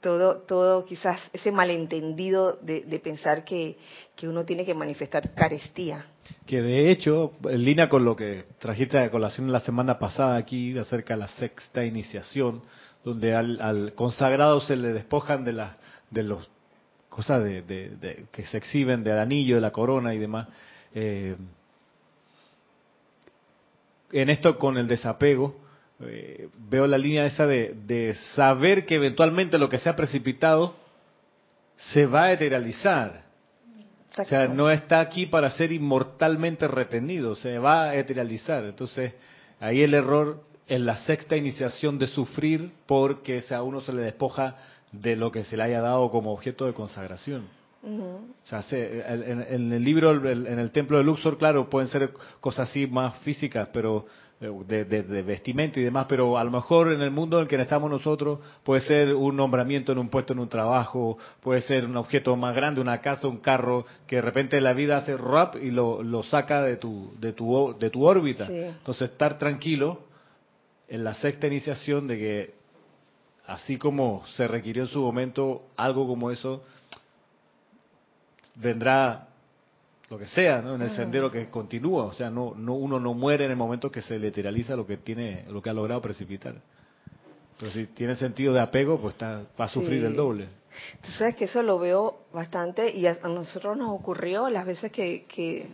todo, 0.00 0.38
todo 0.38 0.84
quizás 0.84 1.20
ese 1.32 1.52
malentendido 1.52 2.58
de, 2.62 3.00
pensar 3.02 3.44
que, 3.44 3.76
uno 4.22 4.44
tiene 4.44 4.64
que 4.64 4.74
manifestar 4.74 5.34
carestía. 5.34 6.04
Que 6.46 6.60
de 6.60 6.90
hecho, 6.90 7.32
en 7.44 7.64
línea 7.64 7.88
con 7.88 8.04
lo 8.04 8.16
que 8.16 8.44
trajiste 8.58 8.98
a 8.98 9.10
colación 9.10 9.50
la 9.50 9.60
semana 9.60 9.98
pasada 9.98 10.36
aquí 10.36 10.76
acerca 10.78 11.14
de 11.14 11.20
la 11.20 11.28
sexta 11.28 11.84
iniciación, 11.84 12.62
donde 13.04 13.34
al, 13.34 13.94
consagrado 13.94 14.60
se 14.60 14.76
le 14.76 14.92
despojan 14.92 15.44
de 15.44 15.52
las 15.54 15.76
de 16.10 16.22
los 16.24 16.50
cosas 17.08 17.42
de, 17.42 18.26
que 18.30 18.42
se 18.44 18.58
exhiben 18.58 19.04
del 19.04 19.18
anillo, 19.18 19.54
de 19.56 19.60
la 19.60 19.72
corona 19.72 20.14
y 20.14 20.18
demás. 20.18 20.48
Eh, 20.94 21.36
en 24.12 24.30
esto 24.30 24.58
con 24.58 24.76
el 24.76 24.88
desapego, 24.88 25.54
eh, 26.02 26.48
veo 26.68 26.86
la 26.86 26.98
línea 26.98 27.26
esa 27.26 27.46
de, 27.46 28.14
saber 28.34 28.86
que 28.86 28.96
eventualmente 28.96 29.58
lo 29.58 29.68
que 29.68 29.78
se 29.78 29.88
ha 29.88 29.96
precipitado 29.96 30.74
se 31.76 32.06
va 32.06 32.24
a 32.24 32.32
eterializar. 32.32 33.22
O 34.18 34.24
sea, 34.24 34.48
no 34.48 34.70
está 34.70 35.00
aquí 35.00 35.26
para 35.26 35.50
ser 35.50 35.72
inmortalmente 35.72 36.66
retenido, 36.66 37.34
se 37.36 37.58
va 37.58 37.84
a 37.84 37.94
eterializar. 37.94 38.64
Entonces, 38.64 39.14
ahí 39.60 39.82
el 39.82 39.94
error 39.94 40.42
en 40.66 40.86
la 40.86 40.96
sexta 40.98 41.36
iniciación 41.36 41.98
de 41.98 42.06
sufrir 42.06 42.72
porque 42.86 43.42
a 43.50 43.62
uno 43.62 43.80
se 43.80 43.92
le 43.92 44.02
despoja 44.02 44.56
de 44.92 45.16
lo 45.16 45.30
que 45.30 45.44
se 45.44 45.56
le 45.56 45.62
haya 45.62 45.80
dado 45.80 46.10
como 46.10 46.32
objeto 46.32 46.66
de 46.66 46.74
consagración. 46.74 47.59
O 47.82 48.46
sea, 48.46 48.62
en, 48.70 49.72
el 49.72 49.82
libro, 49.82 50.12
en 50.28 50.58
el 50.58 50.70
templo 50.70 50.98
de 50.98 51.04
Luxor, 51.04 51.38
claro, 51.38 51.70
pueden 51.70 51.88
ser 51.88 52.12
cosas 52.40 52.68
así 52.68 52.86
más 52.86 53.16
físicas, 53.20 53.70
pero 53.72 54.06
de, 54.40 54.84
de, 54.84 55.22
vestimenta 55.22 55.80
y 55.80 55.84
demás, 55.84 56.06
pero 56.08 56.38
a 56.38 56.44
lo 56.44 56.50
mejor 56.50 56.92
en 56.92 57.02
el 57.02 57.10
mundo 57.10 57.36
en 57.36 57.42
el 57.42 57.48
que 57.48 57.56
estamos 57.56 57.90
nosotros 57.90 58.38
puede 58.64 58.80
ser 58.80 59.14
un 59.14 59.36
nombramiento 59.36 59.92
en 59.92 59.98
un 59.98 60.08
puesto, 60.08 60.32
en 60.32 60.38
un 60.38 60.48
trabajo, 60.48 61.18
puede 61.42 61.60
ser 61.60 61.84
un 61.84 61.96
objeto 61.98 62.34
más 62.36 62.54
grande, 62.54 62.80
una 62.80 63.00
casa, 63.00 63.28
un 63.28 63.38
carro, 63.38 63.84
que 64.06 64.16
de 64.16 64.22
repente 64.22 64.60
la 64.60 64.72
vida 64.72 64.96
hace 64.96 65.16
rap 65.16 65.56
y 65.56 65.70
lo, 65.70 66.02
lo 66.02 66.22
saca 66.22 66.62
de 66.62 66.76
tu, 66.76 67.12
de 67.18 67.34
tu, 67.34 67.76
de 67.78 67.90
tu 67.90 68.04
órbita. 68.04 68.46
Entonces, 68.46 69.10
estar 69.10 69.38
tranquilo 69.38 70.00
en 70.88 71.04
la 71.04 71.12
sexta 71.14 71.46
iniciación 71.46 72.06
de 72.06 72.18
que 72.18 72.54
así 73.46 73.76
como 73.76 74.24
se 74.36 74.48
requirió 74.48 74.84
en 74.84 74.88
su 74.88 75.00
momento 75.00 75.64
algo 75.76 76.06
como 76.06 76.30
eso, 76.30 76.62
vendrá 78.60 79.28
lo 80.08 80.18
que 80.18 80.26
sea, 80.26 80.60
¿no? 80.60 80.74
En 80.74 80.82
el 80.82 80.90
sendero 80.90 81.30
que 81.30 81.48
continúa, 81.48 82.04
o 82.04 82.12
sea, 82.12 82.30
no, 82.30 82.52
no 82.56 82.74
uno 82.74 82.98
no 82.98 83.14
muere 83.14 83.44
en 83.44 83.52
el 83.52 83.56
momento 83.56 83.90
que 83.90 84.02
se 84.02 84.18
lateraliza 84.18 84.74
lo 84.74 84.86
que 84.86 84.96
tiene, 84.96 85.44
lo 85.48 85.62
que 85.62 85.70
ha 85.70 85.72
logrado 85.72 86.00
precipitar. 86.00 86.56
Pero 87.58 87.70
si 87.70 87.86
tiene 87.86 88.16
sentido 88.16 88.52
de 88.52 88.60
apego, 88.60 88.98
pues 88.98 89.14
está, 89.14 89.42
va 89.58 89.66
a 89.66 89.68
sufrir 89.68 90.04
el 90.04 90.16
doble. 90.16 90.48
Tú 91.02 91.10
sabes 91.12 91.36
que 91.36 91.44
eso 91.44 91.62
lo 91.62 91.78
veo 91.78 92.24
bastante 92.32 92.90
y 92.90 93.06
a 93.06 93.18
nosotros 93.24 93.76
nos 93.76 93.90
ocurrió 93.90 94.48
las 94.48 94.66
veces 94.66 94.90
que, 94.90 95.26
que 95.26 95.70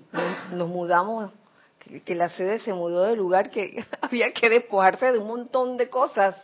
nos 0.53 0.69
mudamos, 0.69 1.33
que, 1.79 2.03
que 2.03 2.15
la 2.15 2.29
sede 2.31 2.59
se 2.59 2.75
mudó 2.75 3.05
de 3.05 3.17
lugar, 3.17 3.51
que 3.51 3.85
había 4.03 4.33
que 4.33 4.51
despojarse 4.51 5.13
de 5.13 5.19
un 5.19 5.29
montón 5.29 5.77
de 5.77 5.89
cosas, 5.89 6.37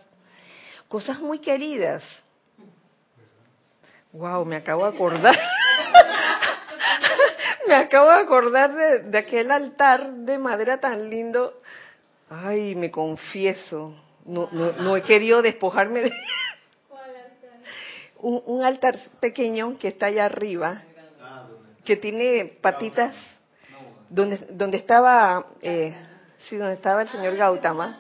cosas 0.89 1.21
muy 1.21 1.41
queridas. 1.41 2.03
Wow, 4.13 4.45
me 4.45 4.57
acabo 4.57 4.85
de 4.85 4.95
acordar. 4.95 5.37
Me 7.67 7.75
acabo 7.75 8.09
de 8.11 8.17
acordar 8.17 9.05
de, 9.05 9.19
aquel 9.19 9.51
altar 9.51 10.13
de 10.13 10.39
madera 10.39 10.79
tan 10.81 11.09
lindo. 11.11 11.61
Ay, 12.29 12.75
me 12.75 12.91
confieso, 12.91 13.95
no, 14.25 14.49
no, 14.53 14.97
he 14.97 15.03
querido 15.03 15.43
despojarme 15.43 16.03
de... 16.03 16.13
Un, 18.25 18.41
un 18.47 18.65
altar 18.65 18.97
pequeño 19.19 19.77
que 19.81 19.89
está 19.89 20.07
allá 20.07 20.27
arriba, 20.27 20.83
que 21.85 21.97
tiene 21.97 22.45
patitas, 22.61 23.17
donde, 24.09 24.37
donde 24.51 24.77
estaba, 24.77 25.45
eh, 25.61 25.93
sí, 26.49 26.57
donde 26.57 26.75
estaba 26.75 27.03
el 27.03 27.09
señor 27.09 27.35
Gautama. 27.35 27.99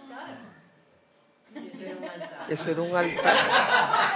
Eso 2.49 2.71
era 2.71 2.83
un 2.83 2.95
altar 2.95 4.12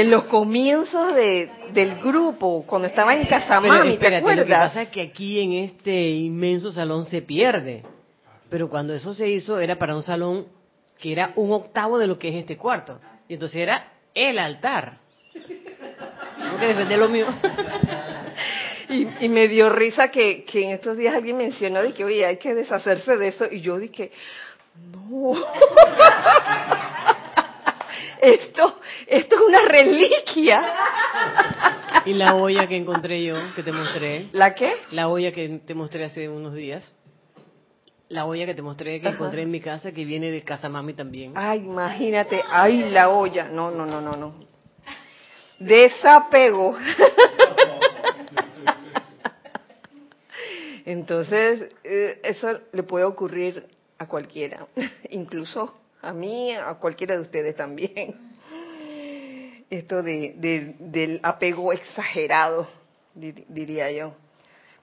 en 0.00 0.12
los 0.12 0.24
comienzos 0.26 1.12
de, 1.16 1.50
del 1.72 1.96
grupo, 1.96 2.64
cuando 2.64 2.86
estaba 2.86 3.16
en 3.16 3.26
Casamami, 3.26 3.96
¿te 3.96 4.14
acuerdas? 4.14 4.38
Lo 4.38 4.44
que 4.44 4.52
pasa 4.52 4.82
es 4.82 4.88
que 4.90 5.02
aquí 5.02 5.40
en 5.40 5.64
este 5.64 6.10
inmenso 6.10 6.70
salón 6.70 7.04
se 7.04 7.20
pierde. 7.20 7.82
Pero 8.48 8.68
cuando 8.68 8.94
eso 8.94 9.12
se 9.12 9.28
hizo 9.28 9.58
era 9.58 9.76
para 9.76 9.96
un 9.96 10.04
salón 10.04 10.46
que 11.00 11.10
era 11.10 11.32
un 11.34 11.50
octavo 11.50 11.98
de 11.98 12.06
lo 12.06 12.16
que 12.16 12.28
es 12.28 12.36
este 12.36 12.56
cuarto. 12.56 13.00
Y 13.28 13.34
entonces 13.34 13.60
era 13.60 13.90
el 14.14 14.38
altar. 14.38 14.98
Tengo 15.32 16.58
que 16.60 16.66
defender 16.66 16.98
lo 16.98 17.08
mío. 17.08 17.26
Y, 18.90 19.06
y, 19.20 19.28
me 19.28 19.48
dio 19.48 19.68
risa 19.68 20.10
que, 20.10 20.46
que 20.46 20.64
en 20.64 20.70
estos 20.70 20.96
días 20.96 21.14
alguien 21.14 21.36
mencionó 21.36 21.82
de 21.82 21.92
que, 21.92 22.04
oye, 22.04 22.24
hay 22.24 22.38
que 22.38 22.54
deshacerse 22.54 23.18
de 23.18 23.28
eso. 23.28 23.44
Y 23.50 23.60
yo 23.60 23.76
dije, 23.76 24.10
no. 24.94 25.34
esto, 28.20 28.77
esto 29.08 29.36
es 29.36 29.40
una 29.40 29.62
reliquia. 29.62 30.62
¿Y 32.04 32.12
la 32.12 32.34
olla 32.34 32.66
que 32.66 32.76
encontré 32.76 33.24
yo, 33.24 33.36
que 33.56 33.62
te 33.62 33.72
mostré? 33.72 34.28
¿La 34.32 34.54
qué? 34.54 34.74
La 34.90 35.08
olla 35.08 35.32
que 35.32 35.60
te 35.64 35.74
mostré 35.74 36.04
hace 36.04 36.28
unos 36.28 36.54
días. 36.54 36.94
La 38.08 38.26
olla 38.26 38.44
que 38.46 38.54
te 38.54 38.62
mostré, 38.62 39.00
que 39.00 39.08
encontré 39.08 39.42
en 39.42 39.50
mi 39.50 39.60
casa, 39.60 39.92
que 39.92 40.04
viene 40.04 40.30
de 40.30 40.42
casa 40.42 40.68
mami 40.68 40.94
también. 40.94 41.32
Ay, 41.34 41.60
imagínate, 41.60 42.42
ay, 42.50 42.90
la 42.90 43.08
olla. 43.10 43.48
No, 43.48 43.70
no, 43.70 43.86
no, 43.86 44.00
no, 44.00 44.16
no. 44.16 44.34
Desapego. 45.58 46.76
Entonces, 50.84 51.74
eh, 51.84 52.20
eso 52.22 52.60
le 52.72 52.82
puede 52.82 53.04
ocurrir 53.04 53.66
a 53.98 54.06
cualquiera, 54.06 54.66
incluso 55.10 55.74
a 56.00 56.12
mí, 56.12 56.54
a 56.54 56.74
cualquiera 56.74 57.14
de 57.16 57.22
ustedes 57.22 57.56
también. 57.56 58.27
Esto 59.70 60.02
de, 60.02 60.34
del 60.78 61.20
apego 61.22 61.72
exagerado, 61.72 62.66
diría 63.14 63.90
yo, 63.90 64.14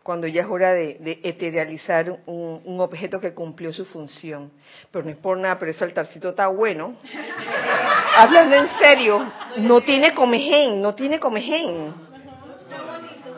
cuando 0.05 0.27
ya 0.27 0.43
es 0.43 0.47
hora 0.47 0.71
de, 0.73 0.97
de 0.99 1.19
eterializar 1.23 2.19
un, 2.27 2.79
objeto 2.79 3.19
que 3.19 3.33
cumplió 3.33 3.73
su 3.73 3.85
función. 3.85 4.51
Pero 4.91 5.03
no 5.03 5.09
es 5.09 5.17
por 5.17 5.35
nada, 5.35 5.57
pero 5.57 5.71
ese 5.71 5.83
altarcito 5.83 6.29
está 6.29 6.45
bueno. 6.45 6.95
Hablando 8.15 8.55
en 8.55 8.69
serio, 8.77 9.25
no 9.57 9.81
tiene 9.81 10.13
comején, 10.13 10.79
no 10.79 10.93
tiene 10.93 11.19
comején. 11.19 11.91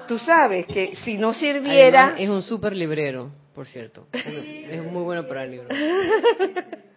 Tú 0.10 0.20
sabes 0.20 0.66
que 0.66 0.98
si 1.06 1.18
no 1.18 1.34
sirviera... 1.34 2.16
es 2.18 2.28
un 2.28 2.42
súper 2.42 2.76
librero, 2.76 3.32
por 3.56 3.66
cierto. 3.66 4.08
Es 4.12 4.84
muy 4.84 5.04
bueno 5.04 5.26
para 5.26 5.46
el 5.46 5.52
libro. 5.52 5.70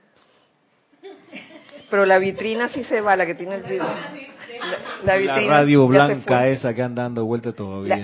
Pero 1.91 2.07
la 2.07 2.19
vitrina 2.19 2.69
sí 2.71 2.83
se 2.83 3.01
va, 3.01 3.15
la 3.15 3.25
que 3.25 3.37
tiene 3.37 3.55
el 3.55 3.63
video. 3.63 3.87
La, 5.05 5.40
radio 5.46 5.87
blanca 5.87 6.49
esa 6.49 6.75
que 6.75 6.83
anda 6.83 7.05
dando 7.05 7.25
vuelta 7.25 7.53
todavía. 7.53 7.96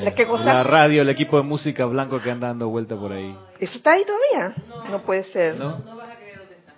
La, 0.44 0.62
radio, 0.62 1.02
el 1.02 1.10
equipo 1.10 1.36
de 1.36 1.42
música 1.42 1.84
blanco 1.84 2.20
que 2.20 2.30
anda 2.30 2.46
dando 2.48 2.68
vuelta 2.68 2.96
por 2.96 3.12
ahí. 3.12 3.36
¿Eso 3.58 3.76
está 3.76 3.92
ahí 3.92 4.04
todavía? 4.04 4.54
No, 4.90 5.02
puede 5.02 5.24
ser. 5.24 5.56
¿No? 5.56 5.78
vas 5.78 6.10
a 6.10 6.16
creer 6.16 6.38
dónde 6.38 6.54
está. 6.54 6.72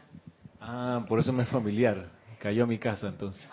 Ah, 0.61 1.05
por 1.09 1.21
eso 1.21 1.33
me 1.33 1.45
es 1.45 1.49
familiar. 1.49 2.07
Cayó 2.38 2.64
a 2.64 2.67
mi 2.67 2.79
casa 2.79 3.09
entonces. 3.09 3.49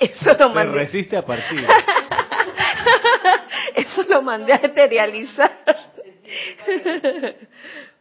eso 0.00 0.36
lo 0.38 0.50
mandé. 0.50 0.72
Se 0.72 0.78
resiste 0.78 1.16
a 1.16 1.24
partir. 1.24 1.60
eso 3.74 4.02
lo 4.08 4.22
mandé 4.22 4.52
a 4.52 4.56
eterializar. 4.56 5.50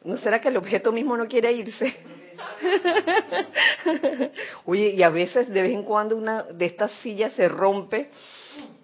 ¿No 0.03 0.17
será 0.17 0.39
que 0.39 0.49
el 0.49 0.57
objeto 0.57 0.91
mismo 0.91 1.17
no 1.17 1.27
quiere 1.27 1.51
irse? 1.51 1.95
Oye, 4.65 4.89
y 4.89 5.03
a 5.03 5.09
veces 5.09 5.49
de 5.49 5.61
vez 5.61 5.71
en 5.71 5.83
cuando 5.83 6.15
una 6.15 6.43
de 6.43 6.65
estas 6.65 6.91
sillas 7.01 7.33
se 7.33 7.47
rompe 7.47 8.09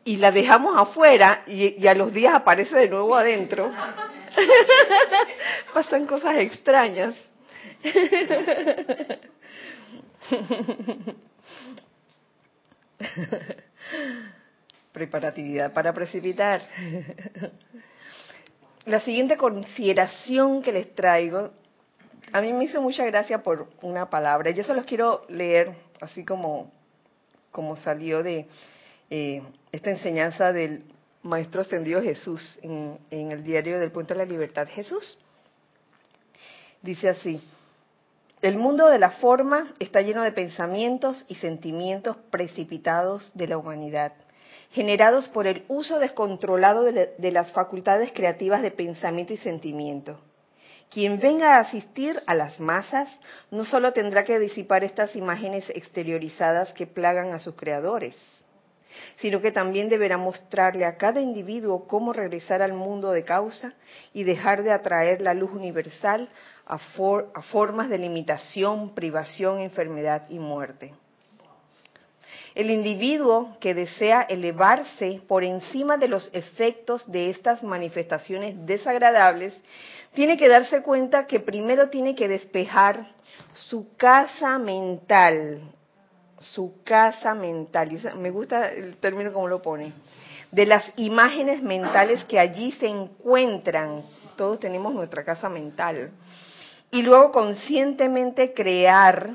y 0.04 0.18
la 0.18 0.32
dejamos 0.32 0.76
afuera 0.78 1.44
y, 1.48 1.86
a 1.88 1.94
los 1.94 2.14
días 2.14 2.34
aparece 2.34 2.76
de 2.76 2.90
nuevo 2.90 3.16
adentro. 3.16 3.72
Pasan 5.74 6.06
cosas 6.08 6.38
extrañas. 6.38 7.16
Preparatividad 14.92 15.74
para 15.74 15.94
precipitar. 15.94 16.62
La 18.86 19.00
siguiente 19.02 19.36
consideración 19.38 20.62
que 20.62 20.72
les 20.72 20.96
traigo, 20.96 21.52
a 22.32 22.42
mí 22.42 22.54
me 22.54 22.66
hizo 22.66 22.82
mucha 22.82 23.06
gracia 23.06 23.42
por 23.42 23.68
una 23.82 24.06
palabra. 24.10 24.52
Yo 24.52 24.64
se 24.64 24.74
los 24.74 24.86
quiero 24.86 25.24
leer 25.30 25.76
así 26.02 26.26
como, 26.26 26.72
como 27.52 27.78
salió 27.78 28.24
de 28.24 28.48
eh, 29.10 29.42
esta 29.72 29.90
enseñanza 29.90 30.52
del 30.52 30.84
Maestro 31.24 31.62
Ascendido 31.62 32.02
Jesús 32.02 32.60
en, 32.62 32.98
en 33.12 33.32
el 33.32 33.44
diario 33.44 33.80
del 33.80 33.92
Puente 33.92 34.14
de 34.14 34.20
la 34.20 34.26
Libertad 34.26 34.68
Jesús. 34.70 35.18
Dice 36.82 37.10
así, 37.10 37.42
el 38.42 38.58
mundo 38.58 38.88
de 38.88 39.00
la 39.00 39.12
forma 39.12 39.74
está 39.80 40.02
lleno 40.02 40.22
de 40.22 40.32
pensamientos 40.32 41.26
y 41.28 41.36
sentimientos 41.36 42.18
precipitados 42.30 43.32
de 43.34 43.48
la 43.48 43.58
humanidad 43.58 44.14
generados 44.72 45.30
por 45.30 45.48
el 45.48 45.64
uso 45.68 46.00
descontrolado 46.00 46.84
de, 46.84 47.32
las 47.32 47.52
facultades 47.52 48.12
creativas 48.12 48.62
de 48.62 48.72
pensamiento 48.72 49.34
y 49.34 49.38
sentimiento. 49.38 50.20
Quien 50.90 51.20
venga 51.20 51.56
a 51.56 51.60
asistir 51.60 52.20
a 52.26 52.34
las 52.34 52.60
masas 52.60 53.10
no 53.52 53.66
solo 53.66 53.92
tendrá 53.92 54.24
que 54.24 54.40
disipar 54.40 54.84
estas 54.84 55.16
imágenes 55.16 55.70
exteriorizadas 55.70 56.72
que 56.74 56.88
plagan 56.88 57.34
a 57.34 57.40
sus 57.40 57.56
creadores, 57.56 58.16
sino 59.18 59.42
que 59.42 59.52
también 59.52 59.90
deberá 59.90 60.18
mostrarle 60.18 60.86
a 60.86 60.96
cada 60.96 61.20
individuo 61.20 61.88
cómo 61.88 62.14
regresar 62.14 62.62
al 62.62 62.74
mundo 62.74 63.12
de 63.12 63.26
causa 63.26 63.74
y 64.14 64.24
dejar 64.24 64.64
de 64.64 64.72
atraer 64.72 65.22
la 65.22 65.34
luz 65.34 65.52
universal 65.52 66.30
a, 66.66 66.76
a 66.76 67.42
formas 67.42 67.90
de 67.90 67.98
limitación, 67.98 68.96
privación, 68.96 69.60
enfermedad 69.60 70.24
y 70.30 70.40
muerte. 70.40 70.94
El 72.56 72.72
individuo 72.72 73.56
que 73.60 73.74
desea 73.74 74.22
elevarse 74.22 75.22
por 75.28 75.44
encima 75.44 75.98
de 75.98 76.08
los 76.08 76.30
efectos 76.34 77.10
de 77.12 77.30
estas 77.30 77.62
manifestaciones 77.62 78.56
desagradables 78.66 79.54
tiene 80.14 80.38
que 80.38 80.48
darse 80.48 80.82
cuenta 80.82 81.28
que 81.28 81.40
primero 81.40 81.90
tiene 81.90 82.16
que 82.16 82.28
despejar 82.28 83.06
su 83.54 83.96
casa 83.96 84.58
mental, 84.58 85.62
su 86.40 86.76
casa 86.84 87.34
mental, 87.34 87.90
me 88.18 88.30
gusta 88.30 88.72
el 88.72 88.98
término 88.98 89.32
como 89.34 89.48
lo 89.48 89.62
pone, 89.62 89.94
de 90.52 90.66
las 90.66 90.92
imágenes 90.96 91.62
mentales 91.62 92.24
que 92.26 92.40
allí 92.40 92.72
se 92.74 92.88
encuentran. 92.88 94.04
Todos 94.36 94.60
tenemos 94.60 94.94
nuestra 94.94 95.24
casa 95.24 95.50
mental. 95.50 96.12
Y 96.92 97.02
luego 97.02 97.32
conscientemente 97.32 98.54
crear, 98.54 99.32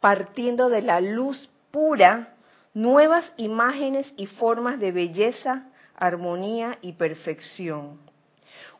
partiendo 0.00 0.68
de 0.68 0.82
la 0.82 1.00
luz 1.00 1.50
pura, 1.70 2.34
nuevas 2.72 3.30
imágenes 3.36 4.10
y 4.16 4.26
formas 4.26 4.78
de 4.78 4.92
belleza, 4.92 5.64
armonía 5.96 6.78
y 6.80 6.92
perfección. 6.92 8.05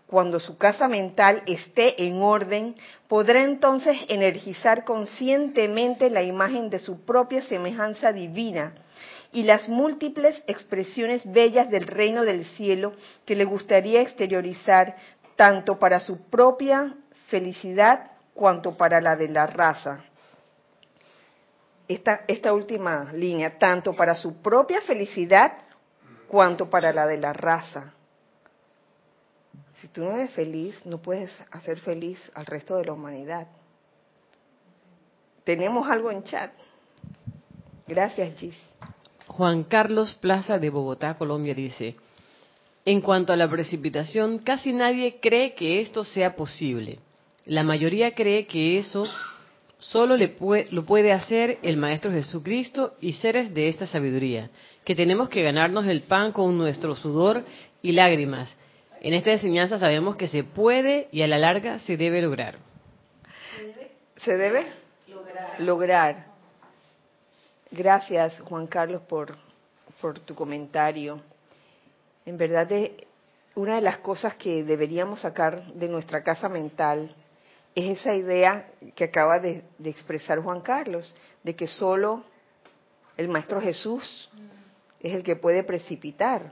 Cuando 0.07 0.39
su 0.39 0.57
casa 0.57 0.87
mental 0.87 1.43
esté 1.47 2.07
en 2.07 2.23
orden, 2.23 2.77
podrá 3.09 3.43
entonces 3.43 3.97
energizar 4.09 4.85
conscientemente 4.85 6.11
la 6.11 6.23
imagen 6.23 6.71
de 6.71 6.79
su 6.79 7.05
propia 7.05 7.43
semejanza 7.43 8.13
divina 8.13 8.73
y 9.33 9.43
las 9.43 9.69
múltiples 9.69 10.41
expresiones 10.47 11.31
bellas 11.31 11.69
del 11.71 11.89
reino 11.89 12.25
del 12.25 12.45
cielo 12.45 12.93
que 13.25 13.35
le 13.35 13.45
gustaría 13.45 14.01
exteriorizar 14.01 14.95
tanto 15.35 15.79
para 15.81 15.99
su 15.99 16.29
propia 16.31 16.95
felicidad 17.27 18.13
cuanto 18.33 18.77
para 18.77 19.01
la 19.01 19.17
de 19.17 19.29
la 19.29 19.47
raza. 19.47 20.05
Esta, 21.89 22.21
esta 22.29 22.53
última 22.53 23.13
línea, 23.13 23.59
tanto 23.59 23.93
para 23.95 24.15
su 24.15 24.41
propia 24.41 24.81
felicidad 24.81 25.53
cuanto 26.29 26.71
para 26.71 26.93
la 26.93 27.07
de 27.07 27.19
la 27.19 27.33
raza. 27.33 27.96
Si 29.81 29.89
tú 29.89 30.05
no 30.05 30.13
eres 30.13 30.31
feliz, 30.31 30.75
no 30.85 30.99
puedes 30.99 31.31
hacer 31.51 31.79
feliz 31.79 32.19
al 32.35 32.47
resto 32.47 32.77
de 32.77 32.87
la 32.87 32.93
humanidad. 32.93 33.47
Tenemos 35.45 35.89
algo 35.89 36.11
en 36.11 36.25
chat. 36.25 36.53
Gracias, 37.87 38.39
Gis. 38.39 38.57
Juan 39.27 39.65
Carlos 39.65 40.15
Plaza 40.15 40.59
de 40.59 40.71
Bogotá, 40.71 41.15
Colombia, 41.15 41.55
dice, 41.55 41.97
en 42.85 43.01
cuanto 43.01 43.33
a 43.33 43.37
la 43.37 43.51
precipitación, 43.51 44.39
casi 44.39 44.73
nadie 44.73 45.19
cree 45.21 45.55
que 45.55 45.81
esto 45.81 46.05
sea 46.05 46.37
posible. 46.37 47.01
La 47.45 47.63
mayoría 47.63 48.15
cree 48.15 48.47
que 48.47 48.79
eso 48.79 49.07
solo 49.79 50.17
le 50.17 50.29
puede, 50.29 50.69
lo 50.73 50.85
puede 50.85 51.13
hacer 51.13 51.59
el 51.63 51.77
Maestro 51.77 52.11
Jesucristo 52.11 52.95
y 53.01 53.13
seres 53.13 53.53
de 53.53 53.69
esta 53.69 53.87
sabiduría, 53.87 54.51
que 54.85 54.95
tenemos 54.95 55.29
que 55.29 55.43
ganarnos 55.43 55.87
el 55.87 56.03
pan 56.03 56.33
con 56.33 56.57
nuestro 56.57 56.97
sudor 56.97 57.45
y 57.83 57.93
lágrimas, 57.93 58.57
en 59.07 59.15
esta 59.15 59.31
enseñanza 59.31 59.79
sabemos 59.79 60.17
que 60.17 60.27
se 60.27 60.43
puede 60.43 61.07
y 61.13 61.23
a 61.23 61.29
la 61.29 61.39
larga 61.39 61.79
se 61.79 61.97
debe 61.97 62.21
lograr. 62.21 62.57
¿Se 64.17 64.37
debe? 64.37 64.67
Lograr. 65.59 66.27
Gracias, 67.71 68.41
Juan 68.41 68.67
Carlos, 68.67 69.03
por, 69.03 69.39
tu 70.25 70.35
comentario. 70.35 71.21
En 72.25 72.37
verdad, 72.37 72.69
una 73.55 73.77
de 73.77 73.81
las 73.81 73.99
cosas 73.99 74.35
que 74.35 74.65
deberíamos 74.65 75.21
sacar 75.21 75.65
de 75.67 75.87
nuestra 75.87 76.25
casa 76.25 76.49
mental 76.49 77.15
es 77.77 78.01
esa 78.01 78.13
idea 78.13 78.71
que 78.97 79.05
acaba 79.05 79.39
de 79.39 79.63
expresar 79.85 80.41
Juan 80.41 80.63
Carlos, 80.63 81.15
de 81.45 81.55
que 81.55 81.69
solo 81.69 82.25
el 83.17 83.29
Maestro 83.29 83.61
Jesús 83.61 84.29
es 84.99 85.15
el 85.15 85.23
que 85.23 85.37
puede 85.37 85.63
precipitar 85.63 86.51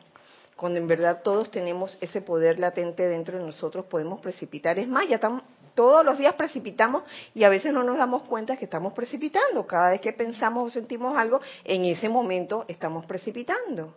cuando 0.64 0.80
en 0.80 0.86
verdad 0.86 1.20
todos 1.22 1.50
tenemos 1.50 1.98
ese 2.00 2.22
poder 2.22 2.58
latente 2.58 3.06
dentro 3.06 3.36
de 3.36 3.44
nosotros, 3.44 3.84
podemos 3.84 4.18
precipitar. 4.22 4.78
Es 4.78 4.88
más, 4.88 5.06
ya 5.06 5.16
estamos, 5.16 5.42
todos 5.74 6.02
los 6.02 6.16
días 6.16 6.32
precipitamos 6.36 7.02
y 7.34 7.44
a 7.44 7.50
veces 7.50 7.70
no 7.70 7.84
nos 7.84 7.98
damos 7.98 8.22
cuenta 8.22 8.56
que 8.56 8.64
estamos 8.64 8.94
precipitando. 8.94 9.66
Cada 9.66 9.90
vez 9.90 10.00
que 10.00 10.14
pensamos 10.14 10.66
o 10.66 10.70
sentimos 10.70 11.18
algo, 11.18 11.42
en 11.64 11.84
ese 11.84 12.08
momento 12.08 12.64
estamos 12.66 13.04
precipitando, 13.04 13.94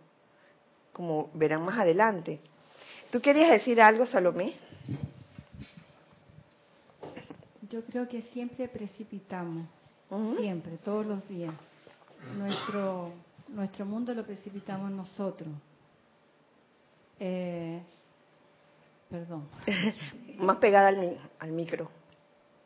como 0.92 1.30
verán 1.34 1.64
más 1.64 1.80
adelante. 1.80 2.42
¿Tú 3.12 3.22
querías 3.22 3.50
decir 3.50 3.82
algo, 3.82 4.06
Salomé? 4.06 4.54
Yo 7.70 7.82
creo 7.86 8.10
que 8.10 8.24
siempre 8.24 8.68
precipitamos, 8.68 9.70
siempre, 10.38 10.74
todos 10.84 11.06
los 11.06 11.26
días. 11.30 11.54
Nuestro, 12.38 13.14
nuestro 13.48 13.86
mundo 13.86 14.14
lo 14.14 14.26
precipitamos 14.26 14.92
nosotros. 14.92 15.48
Eh, 17.20 17.82
perdón. 19.10 19.48
Más 20.38 20.58
pegada 20.58 20.90
al, 20.90 21.18
al, 21.40 21.52
micro. 21.52 21.90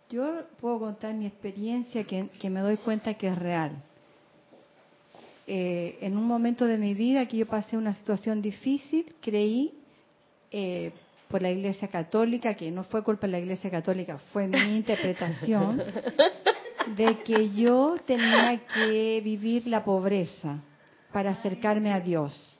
Yo 0.09 0.43
puedo 0.59 0.79
contar 0.79 1.13
mi 1.13 1.25
experiencia 1.25 2.03
que, 2.03 2.49
me 2.49 2.59
doy 2.59 2.77
cuenta 2.77 3.13
que 3.13 3.27
es 3.27 3.37
real. 3.37 3.71
Eh, 5.47 5.97
en 6.01 6.17
un 6.17 6.25
momento 6.25 6.65
de 6.65 6.77
mi 6.77 6.93
vida 6.93 7.25
que 7.27 7.37
yo 7.37 7.45
pasé 7.45 7.77
una 7.77 7.93
situación 7.93 8.41
difícil, 8.41 9.15
creí 9.21 9.73
eh, 10.51 10.91
por 11.29 11.41
la 11.41 11.49
Iglesia 11.49 11.87
Católica, 11.87 12.53
que 12.55 12.69
no 12.71 12.83
fue 12.83 13.03
culpa 13.03 13.25
de 13.25 13.31
la 13.31 13.39
Iglesia 13.39 13.71
Católica, 13.71 14.17
fue 14.33 14.47
mi 14.47 14.57
interpretación, 14.75 15.81
de 16.95 17.19
que 17.23 17.51
yo 17.51 17.95
tenía 18.05 18.61
que 18.67 19.21
vivir 19.23 19.65
la 19.67 19.83
pobreza 19.83 20.59
para 21.13 21.31
acercarme 21.31 21.93
a 21.93 22.01
Dios. 22.01 22.50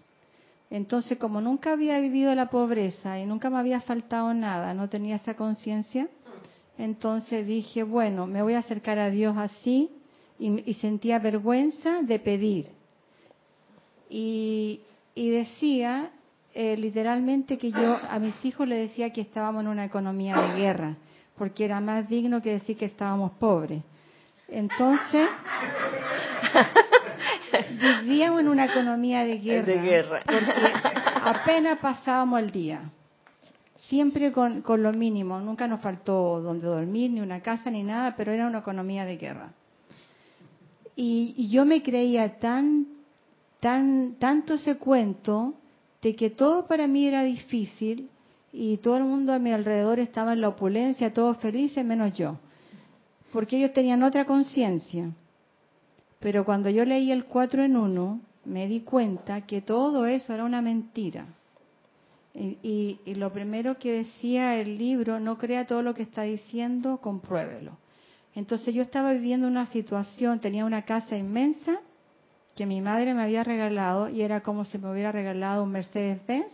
Entonces, 0.71 1.17
como 1.17 1.41
nunca 1.41 1.73
había 1.73 1.99
vivido 1.99 2.33
la 2.33 2.49
pobreza 2.49 3.19
y 3.19 3.25
nunca 3.25 3.49
me 3.49 3.59
había 3.59 3.81
faltado 3.81 4.33
nada, 4.33 4.73
no 4.73 4.87
tenía 4.87 5.17
esa 5.17 5.35
conciencia, 5.35 6.07
entonces 6.77 7.45
dije, 7.45 7.83
bueno, 7.83 8.25
me 8.25 8.41
voy 8.41 8.53
a 8.53 8.59
acercar 8.59 8.97
a 8.97 9.09
Dios 9.09 9.35
así 9.37 9.89
y, 10.39 10.73
sentía 10.75 11.19
vergüenza 11.19 12.01
de 12.01 12.19
pedir. 12.19 12.69
Y, 14.09 14.79
decía 15.13 16.11
eh, 16.53 16.77
literalmente 16.77 17.57
que 17.57 17.71
yo 17.71 17.99
a 18.09 18.17
mis 18.19 18.43
hijos 18.45 18.65
le 18.65 18.77
decía 18.77 19.11
que 19.11 19.21
estábamos 19.21 19.63
en 19.63 19.67
una 19.67 19.83
economía 19.83 20.41
de 20.41 20.61
guerra, 20.61 20.95
porque 21.37 21.65
era 21.65 21.81
más 21.81 22.07
digno 22.07 22.41
que 22.41 22.53
decir 22.53 22.77
que 22.77 22.85
estábamos 22.85 23.31
pobres. 23.33 23.83
Entonces, 24.47 25.27
vivíamos 27.69 28.41
en 28.41 28.47
una 28.47 28.65
economía 28.65 29.23
de 29.23 29.37
guerra, 29.37 30.21
porque 30.25 30.73
apenas 31.23 31.79
pasábamos 31.79 32.39
el 32.39 32.51
día. 32.51 32.81
Siempre 33.87 34.31
con, 34.31 34.63
lo 34.63 34.93
mínimo, 34.93 35.39
nunca 35.39 35.67
nos 35.67 35.81
faltó 35.81 36.41
donde 36.41 36.67
dormir, 36.67 37.11
ni 37.11 37.19
una 37.19 37.41
casa, 37.41 37.69
ni 37.69 37.83
nada, 37.83 38.15
pero 38.15 38.31
era 38.31 38.47
una 38.47 38.59
economía 38.59 39.05
de 39.05 39.17
guerra. 39.17 39.53
Y, 40.95 41.49
yo 41.49 41.65
me 41.65 41.83
creía 41.83 42.39
tan, 42.39 42.87
tan, 43.59 44.15
tanto 44.19 44.53
ese 44.53 44.77
cuento 44.77 45.55
de 46.01 46.15
que 46.15 46.29
todo 46.29 46.67
para 46.67 46.87
mí 46.87 47.05
era 47.05 47.23
difícil 47.23 48.09
y 48.53 48.77
todo 48.77 48.97
el 48.97 49.03
mundo 49.03 49.33
a 49.33 49.39
mi 49.39 49.51
alrededor 49.51 49.99
estaba 49.99 50.33
en 50.33 50.41
la 50.41 50.49
opulencia, 50.49 51.13
todos 51.13 51.37
felices, 51.37 51.83
menos 51.85 52.13
yo. 52.13 52.37
Porque 53.31 53.57
ellos 53.57 53.73
tenían 53.73 54.03
otra 54.03 54.25
conciencia. 54.25 55.11
Pero 56.21 56.45
cuando 56.45 56.69
yo 56.69 56.85
leí 56.85 57.11
el 57.11 57.25
4 57.25 57.63
en 57.63 57.75
1, 57.75 58.21
me 58.45 58.67
di 58.67 58.81
cuenta 58.81 59.41
que 59.41 59.61
todo 59.61 60.05
eso 60.05 60.33
era 60.33 60.45
una 60.45 60.61
mentira. 60.61 61.25
Y, 62.33 62.99
lo 63.15 63.33
primero 63.33 63.77
que 63.77 63.91
decía 63.91 64.55
el 64.55 64.77
libro, 64.77 65.19
no 65.19 65.37
crea 65.37 65.65
todo 65.65 65.81
lo 65.81 65.93
que 65.93 66.03
está 66.03 66.21
diciendo, 66.21 66.97
compruébelo. 66.97 67.77
Entonces 68.35 68.73
yo 68.73 68.81
estaba 68.83 69.11
viviendo 69.11 69.47
una 69.47 69.65
situación, 69.65 70.39
tenía 70.39 70.63
una 70.63 70.83
casa 70.83 71.17
inmensa 71.17 71.79
que 72.55 72.65
mi 72.65 72.79
madre 72.79 73.13
me 73.13 73.23
había 73.23 73.43
regalado 73.43 74.07
y 74.07 74.21
era 74.21 74.41
como 74.41 74.63
si 74.63 74.77
me 74.77 74.89
hubiera 74.89 75.11
regalado 75.11 75.63
un 75.63 75.71
Mercedes-Benz 75.71 76.53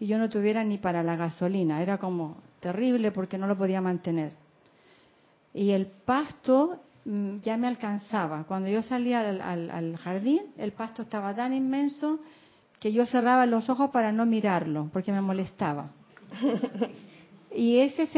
y 0.00 0.06
yo 0.06 0.16
no 0.16 0.30
tuviera 0.30 0.64
ni 0.64 0.78
para 0.78 1.02
la 1.02 1.16
gasolina. 1.16 1.82
Era 1.82 1.98
como 1.98 2.36
terrible 2.60 3.12
porque 3.12 3.36
no 3.36 3.46
lo 3.46 3.58
podía 3.58 3.82
mantener. 3.82 4.32
Y 5.52 5.72
el 5.72 5.86
pasto 5.86 6.80
ya 7.04 7.56
me 7.56 7.66
alcanzaba. 7.66 8.44
Cuando 8.44 8.68
yo 8.68 8.82
salía 8.82 9.20
al, 9.20 9.96
jardín, 9.96 10.42
el 10.56 10.72
pasto 10.72 11.02
estaba 11.02 11.34
tan 11.34 11.52
inmenso 11.52 12.20
que 12.78 12.92
yo 12.92 13.06
cerraba 13.06 13.46
los 13.46 13.68
ojos 13.70 13.90
para 13.90 14.12
no 14.12 14.26
mirarlo, 14.26 14.88
porque 14.92 15.12
me 15.12 15.20
molestaba. 15.20 15.90
Y 17.54 17.80
ese 17.80 18.08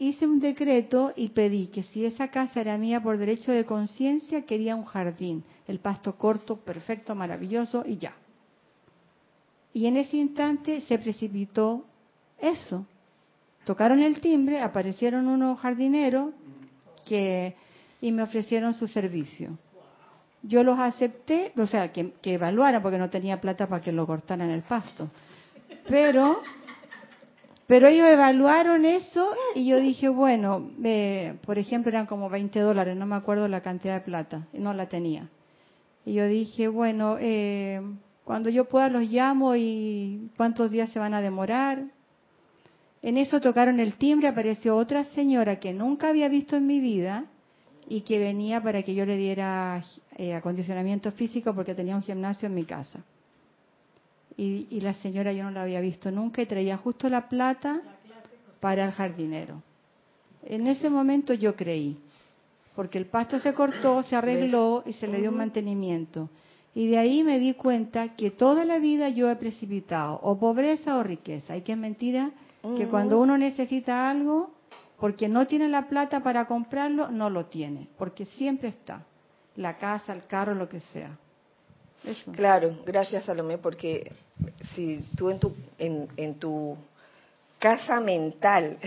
hice 0.00 0.26
un 0.26 0.40
decreto 0.40 1.12
y 1.14 1.28
pedí 1.28 1.68
que 1.68 1.84
si 1.84 2.04
esa 2.04 2.28
casa 2.28 2.60
era 2.60 2.76
mía 2.76 3.00
por 3.00 3.18
derecho 3.18 3.52
de 3.52 3.64
conciencia, 3.64 4.42
quería 4.42 4.74
un 4.74 4.84
jardín, 4.84 5.44
el 5.68 5.78
pasto 5.78 6.16
corto, 6.16 6.56
perfecto, 6.56 7.14
maravilloso 7.14 7.84
y 7.86 7.98
ya. 7.98 8.14
Y 9.72 9.86
en 9.86 9.96
ese 9.96 10.16
instante 10.16 10.80
se 10.80 10.98
precipitó 10.98 11.84
eso. 12.38 12.84
Tocaron 13.64 14.02
el 14.02 14.20
timbre, 14.20 14.60
aparecieron 14.60 15.28
unos 15.28 15.60
jardineros 15.60 16.32
que 17.06 17.54
y 18.00 18.12
me 18.12 18.22
ofrecieron 18.22 18.74
su 18.74 18.88
servicio. 18.88 19.58
Yo 20.42 20.62
los 20.62 20.78
acepté, 20.78 21.52
o 21.56 21.66
sea, 21.66 21.92
que, 21.92 22.12
que 22.22 22.34
evaluaran 22.34 22.82
porque 22.82 22.98
no 22.98 23.10
tenía 23.10 23.40
plata 23.40 23.68
para 23.68 23.82
que 23.82 23.92
lo 23.92 24.06
cortaran 24.06 24.50
el 24.50 24.62
pasto. 24.62 25.10
Pero, 25.88 26.40
Pero 27.70 27.86
ellos 27.86 28.08
evaluaron 28.08 28.84
eso 28.84 29.32
y 29.54 29.68
yo 29.68 29.78
dije, 29.78 30.08
bueno, 30.08 30.72
eh, 30.82 31.36
por 31.46 31.56
ejemplo, 31.56 31.88
eran 31.90 32.06
como 32.06 32.28
20 32.28 32.58
dólares, 32.58 32.96
no 32.96 33.06
me 33.06 33.14
acuerdo 33.14 33.46
la 33.46 33.60
cantidad 33.60 33.94
de 33.94 34.00
plata, 34.00 34.48
no 34.52 34.74
la 34.74 34.88
tenía. 34.88 35.28
Y 36.04 36.14
yo 36.14 36.26
dije, 36.26 36.66
bueno, 36.66 37.16
eh, 37.20 37.80
cuando 38.24 38.50
yo 38.50 38.64
pueda 38.64 38.88
los 38.88 39.04
llamo 39.04 39.54
y 39.54 40.32
cuántos 40.36 40.72
días 40.72 40.90
se 40.90 40.98
van 40.98 41.14
a 41.14 41.20
demorar. 41.20 41.84
En 43.02 43.16
eso 43.16 43.40
tocaron 43.40 43.78
el 43.78 43.94
timbre, 43.94 44.26
apareció 44.26 44.74
otra 44.74 45.04
señora 45.04 45.60
que 45.60 45.72
nunca 45.72 46.08
había 46.08 46.28
visto 46.28 46.56
en 46.56 46.66
mi 46.66 46.80
vida 46.80 47.26
y 47.90 48.02
que 48.02 48.20
venía 48.20 48.62
para 48.62 48.84
que 48.84 48.94
yo 48.94 49.04
le 49.04 49.16
diera 49.16 49.82
eh, 50.16 50.32
acondicionamiento 50.32 51.10
físico 51.10 51.52
porque 51.52 51.74
tenía 51.74 51.96
un 51.96 52.02
gimnasio 52.02 52.46
en 52.46 52.54
mi 52.54 52.64
casa. 52.64 53.00
Y, 54.36 54.68
y, 54.70 54.80
la 54.80 54.94
señora 54.94 55.32
yo 55.32 55.42
no 55.42 55.50
la 55.50 55.62
había 55.62 55.80
visto 55.80 56.08
nunca 56.12 56.40
y 56.40 56.46
traía 56.46 56.76
justo 56.76 57.08
la 57.08 57.28
plata 57.28 57.82
para 58.60 58.84
el 58.86 58.92
jardinero. 58.92 59.60
En 60.44 60.68
ese 60.68 60.88
momento 60.88 61.34
yo 61.34 61.56
creí, 61.56 61.98
porque 62.76 62.96
el 62.96 63.06
pasto 63.06 63.40
se 63.40 63.52
cortó, 63.52 64.04
se 64.04 64.14
arregló 64.14 64.84
y 64.86 64.92
se 64.92 65.08
le 65.08 65.18
dio 65.18 65.30
un 65.30 65.38
mantenimiento. 65.38 66.30
Y 66.76 66.86
de 66.86 66.98
ahí 66.98 67.24
me 67.24 67.40
di 67.40 67.54
cuenta 67.54 68.14
que 68.14 68.30
toda 68.30 68.64
la 68.64 68.78
vida 68.78 69.08
yo 69.08 69.28
he 69.28 69.34
precipitado 69.34 70.20
o 70.22 70.38
pobreza 70.38 70.96
o 70.96 71.02
riqueza. 71.02 71.56
Y 71.56 71.62
que 71.62 71.72
es 71.72 71.78
mentira 71.78 72.30
que 72.76 72.86
cuando 72.86 73.20
uno 73.20 73.36
necesita 73.36 74.08
algo, 74.08 74.52
porque 75.00 75.28
no 75.28 75.46
tiene 75.46 75.66
la 75.68 75.88
plata 75.88 76.22
para 76.22 76.44
comprarlo, 76.44 77.08
no 77.08 77.30
lo 77.30 77.46
tiene, 77.46 77.88
porque 77.96 78.26
siempre 78.26 78.68
está. 78.68 79.06
La 79.56 79.78
casa, 79.78 80.12
el 80.12 80.26
carro, 80.26 80.54
lo 80.54 80.68
que 80.68 80.80
sea. 80.80 81.16
Claro, 82.34 82.76
gracias 82.84 83.24
Salomé, 83.24 83.58
porque 83.58 84.12
si 84.74 85.04
tú 85.16 85.30
en 85.30 85.40
tu, 85.40 85.56
en, 85.78 86.08
en 86.16 86.38
tu 86.38 86.76
casa 87.58 87.98
mental, 88.00 88.78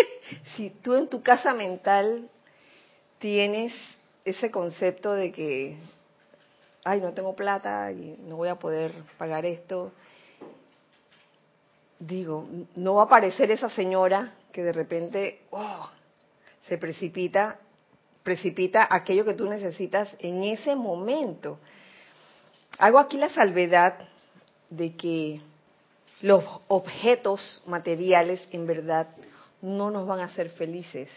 si 0.56 0.70
tú 0.70 0.94
en 0.94 1.08
tu 1.08 1.22
casa 1.22 1.54
mental 1.54 2.28
tienes 3.18 3.72
ese 4.26 4.50
concepto 4.50 5.14
de 5.14 5.32
que, 5.32 5.78
ay, 6.84 7.00
no 7.00 7.12
tengo 7.12 7.34
plata 7.34 7.90
y 7.92 8.16
no 8.26 8.36
voy 8.36 8.48
a 8.48 8.56
poder 8.56 8.92
pagar 9.16 9.46
esto, 9.46 9.92
digo, 11.98 12.46
no 12.76 12.94
va 12.94 13.02
a 13.02 13.06
aparecer 13.06 13.50
esa 13.50 13.70
señora 13.70 14.34
que 14.52 14.62
de 14.62 14.72
repente 14.72 15.40
oh, 15.50 15.88
se 16.68 16.78
precipita, 16.78 17.58
precipita 18.22 18.86
aquello 18.88 19.24
que 19.24 19.34
tú 19.34 19.48
necesitas 19.48 20.14
en 20.18 20.44
ese 20.44 20.76
momento. 20.76 21.58
Hago 22.78 22.98
aquí 22.98 23.16
la 23.16 23.30
salvedad 23.30 23.98
de 24.70 24.96
que 24.96 25.40
los 26.20 26.44
objetos 26.68 27.62
materiales 27.66 28.46
en 28.50 28.66
verdad 28.66 29.08
no 29.60 29.90
nos 29.90 30.06
van 30.06 30.20
a 30.20 30.24
hacer 30.24 30.50
felices. 30.50 31.08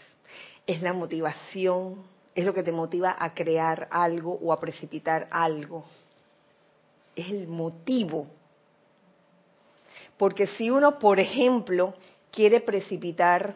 Es 0.66 0.82
la 0.82 0.92
motivación, 0.92 2.04
es 2.34 2.44
lo 2.44 2.52
que 2.52 2.62
te 2.62 2.72
motiva 2.72 3.16
a 3.18 3.34
crear 3.34 3.88
algo 3.90 4.38
o 4.42 4.52
a 4.52 4.60
precipitar 4.60 5.28
algo. 5.30 5.84
Es 7.14 7.30
el 7.30 7.46
motivo 7.46 8.26
porque 10.16 10.46
si 10.46 10.70
uno, 10.70 10.98
por 10.98 11.20
ejemplo, 11.20 11.94
quiere 12.36 12.60
precipitar 12.60 13.54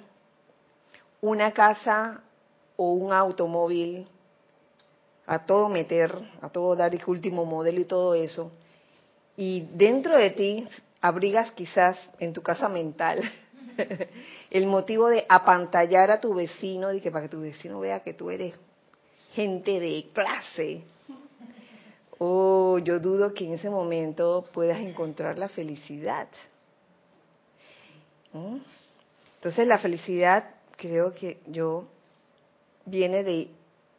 una 1.20 1.52
casa 1.52 2.22
o 2.76 2.92
un 2.92 3.12
automóvil 3.12 4.06
a 5.26 5.44
todo 5.44 5.68
meter, 5.68 6.16
a 6.40 6.48
todo 6.48 6.74
dar 6.74 6.94
el 6.94 7.02
último 7.06 7.44
modelo 7.44 7.78
y 7.78 7.84
todo 7.84 8.14
eso, 8.14 8.50
y 9.36 9.68
dentro 9.74 10.16
de 10.16 10.30
ti 10.30 10.66
abrigas 11.02 11.50
quizás 11.52 11.98
en 12.20 12.32
tu 12.32 12.40
casa 12.40 12.70
mental 12.70 13.20
el 14.50 14.66
motivo 14.66 15.08
de 15.08 15.26
apantallar 15.28 16.10
a 16.10 16.18
tu 16.18 16.34
vecino, 16.34 16.88
de 16.88 17.02
que 17.02 17.10
para 17.10 17.26
que 17.26 17.36
tu 17.36 17.42
vecino 17.42 17.80
vea 17.80 18.00
que 18.00 18.14
tú 18.14 18.30
eres 18.30 18.54
gente 19.34 19.78
de 19.78 20.06
clase. 20.14 20.84
Oh, 22.18 22.78
yo 22.78 22.98
dudo 22.98 23.34
que 23.34 23.44
en 23.44 23.52
ese 23.52 23.68
momento 23.68 24.46
puedas 24.54 24.80
encontrar 24.80 25.38
la 25.38 25.50
felicidad. 25.50 26.28
Entonces 28.32 29.66
la 29.66 29.78
felicidad 29.78 30.54
creo 30.76 31.14
que 31.14 31.38
yo 31.46 31.84
viene 32.84 33.24
de, 33.24 33.48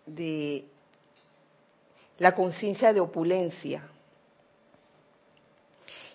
de 0.06 0.66
la 2.18 2.34
conciencia 2.34 2.94
de 2.94 3.00
opulencia. 3.00 3.84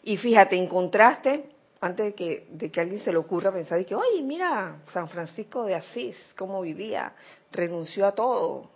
Y 0.02 0.16
fíjate, 0.16 0.57
en 0.57 0.68
contraste, 0.68 1.50
antes 1.81 2.07
de 2.07 2.14
que, 2.14 2.46
de 2.50 2.70
que 2.70 2.81
alguien 2.81 3.02
se 3.02 3.11
le 3.11 3.18
ocurra 3.18 3.52
pensar 3.52 3.85
que, 3.85 3.94
oye, 3.94 4.22
mira, 4.22 4.81
San 4.92 5.09
Francisco 5.09 5.64
de 5.64 5.74
Asís, 5.74 6.16
cómo 6.37 6.61
vivía, 6.61 7.12
renunció 7.52 8.07
a 8.07 8.12
todo. 8.12 8.70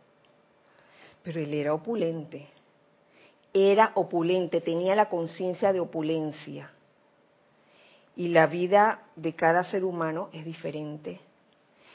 Pero 1.22 1.40
él 1.40 1.54
era 1.54 1.72
opulente, 1.72 2.46
era 3.54 3.92
opulente, 3.94 4.60
tenía 4.60 4.94
la 4.94 5.08
conciencia 5.08 5.72
de 5.72 5.80
opulencia 5.80 6.70
y 8.20 8.28
la 8.28 8.46
vida 8.46 9.00
de 9.16 9.32
cada 9.32 9.64
ser 9.64 9.82
humano 9.82 10.28
es 10.34 10.44
diferente. 10.44 11.18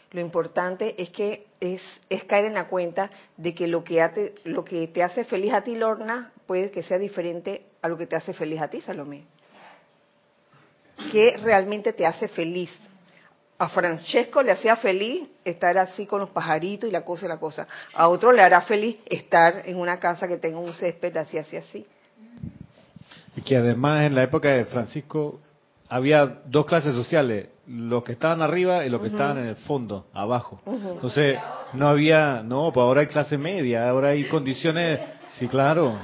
Lo 0.10 0.22
importante 0.22 1.00
es 1.00 1.12
que 1.12 1.46
es, 1.60 1.84
caer 2.26 2.46
en 2.46 2.56
la 2.56 2.66
cuenta 2.66 3.12
de 3.38 3.54
que 3.54 3.68
lo 3.68 3.84
que, 3.84 4.34
lo 4.46 4.66
que 4.66 4.88
te 4.88 5.04
hace 5.04 5.24
feliz 5.24 5.54
a 5.54 5.62
ti, 5.62 5.76
Lorna, 5.76 6.32
puede 6.48 6.72
que 6.72 6.82
sea 6.82 6.98
diferente 6.98 7.68
a 7.80 7.88
lo 7.88 7.96
que 7.96 8.08
te 8.08 8.16
hace 8.16 8.34
feliz 8.34 8.60
a 8.60 8.68
ti, 8.68 8.82
Salomé. 8.82 9.26
¿Qué 11.12 11.38
realmente 11.44 11.94
te 11.94 12.08
hace 12.08 12.28
feliz? 12.28 12.72
A 13.60 13.70
Francesco 13.70 14.42
le 14.42 14.52
hacía 14.52 14.78
feliz 14.78 15.30
estar 15.44 15.78
así 15.78 16.08
con 16.08 16.22
los 16.22 16.32
pajaritos 16.32 16.90
y 16.90 16.92
la 16.92 17.06
cosa 17.06 17.28
y 17.28 17.30
la 17.30 17.38
cosa. 17.38 17.68
A 17.94 18.08
otro 18.08 18.32
le 18.32 18.42
hará 18.42 18.62
feliz 18.62 18.98
estar 19.06 19.62
en 19.64 19.78
una 19.78 20.00
casa 20.00 20.28
que 20.28 20.38
tenga 20.38 20.58
un 20.58 20.74
césped 20.74 21.16
así, 21.18 21.38
así, 21.38 21.56
así. 21.56 21.86
Y 23.36 23.42
que 23.44 23.58
además 23.58 24.08
en 24.08 24.16
la 24.16 24.24
época 24.24 24.50
de 24.50 24.66
Francisco 24.66 25.42
había 25.88 26.42
dos 26.46 26.66
clases 26.66 26.94
sociales, 26.94 27.50
los 27.68 28.04
que 28.04 28.14
estaban 28.14 28.42
arriba 28.42 28.86
y 28.86 28.90
los 28.90 29.02
que 29.02 29.08
estaban 29.08 29.38
en 29.38 29.48
el 29.48 29.56
fondo, 29.56 30.08
abajo. 30.14 30.62
Entonces, 30.66 31.38
no 31.74 31.88
había, 31.88 32.42
no, 32.44 32.72
pues 32.74 32.84
ahora 32.84 33.02
hay 33.02 33.08
clase 33.08 33.38
media, 33.38 33.90
ahora 33.90 34.10
hay 34.10 34.24
condiciones, 34.26 35.00
sí, 35.38 35.48
claro. 35.48 35.98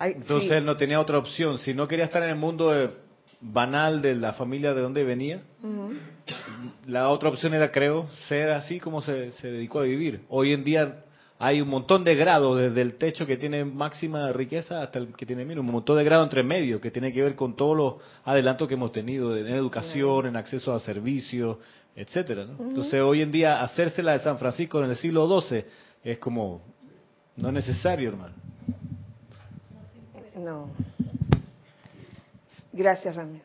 Entonces 0.00 0.50
él 0.50 0.64
no 0.64 0.76
tenía 0.76 1.00
otra 1.00 1.18
opción, 1.18 1.58
si 1.58 1.74
no 1.74 1.86
quería 1.86 2.06
estar 2.06 2.22
en 2.22 2.30
el 2.30 2.36
mundo 2.36 2.72
banal 3.40 4.02
de 4.02 4.14
la 4.16 4.32
familia 4.32 4.74
de 4.74 4.80
donde 4.80 5.04
venía, 5.04 5.42
la 6.86 7.08
otra 7.08 7.28
opción 7.28 7.54
era, 7.54 7.70
creo, 7.70 8.08
ser 8.28 8.50
así 8.50 8.80
como 8.80 9.00
se, 9.00 9.30
se 9.32 9.50
dedicó 9.50 9.80
a 9.80 9.84
vivir. 9.84 10.24
Hoy 10.28 10.52
en 10.52 10.64
día 10.64 11.02
hay 11.44 11.60
un 11.60 11.68
montón 11.68 12.04
de 12.04 12.14
grados, 12.14 12.56
desde 12.56 12.82
el 12.82 12.94
techo 12.94 13.26
que 13.26 13.36
tiene 13.36 13.64
máxima 13.64 14.32
riqueza 14.32 14.80
hasta 14.80 15.00
el 15.00 15.08
que 15.08 15.26
tiene 15.26 15.44
mínimo, 15.44 15.66
un 15.66 15.74
montón 15.74 15.98
de 15.98 16.04
grados 16.04 16.26
entre 16.26 16.44
medio, 16.44 16.80
que 16.80 16.92
tiene 16.92 17.12
que 17.12 17.20
ver 17.20 17.34
con 17.34 17.56
todos 17.56 17.76
los 17.76 17.94
adelantos 18.24 18.68
que 18.68 18.74
hemos 18.74 18.92
tenido 18.92 19.36
en 19.36 19.48
educación, 19.48 20.26
en 20.26 20.36
acceso 20.36 20.72
a 20.72 20.78
servicios, 20.78 21.58
etcétera. 21.96 22.46
Entonces, 22.60 23.00
hoy 23.00 23.22
en 23.22 23.32
día, 23.32 23.60
hacérsela 23.60 24.12
de 24.12 24.20
San 24.20 24.38
Francisco 24.38 24.84
en 24.84 24.90
el 24.90 24.96
siglo 24.96 25.40
XII 25.40 25.64
es 26.04 26.18
como, 26.18 26.62
no 27.34 27.48
es 27.48 27.54
necesario, 27.54 28.10
hermano. 28.10 28.36
No. 30.36 30.70
Gracias, 32.72 33.16
Ramiro. 33.16 33.44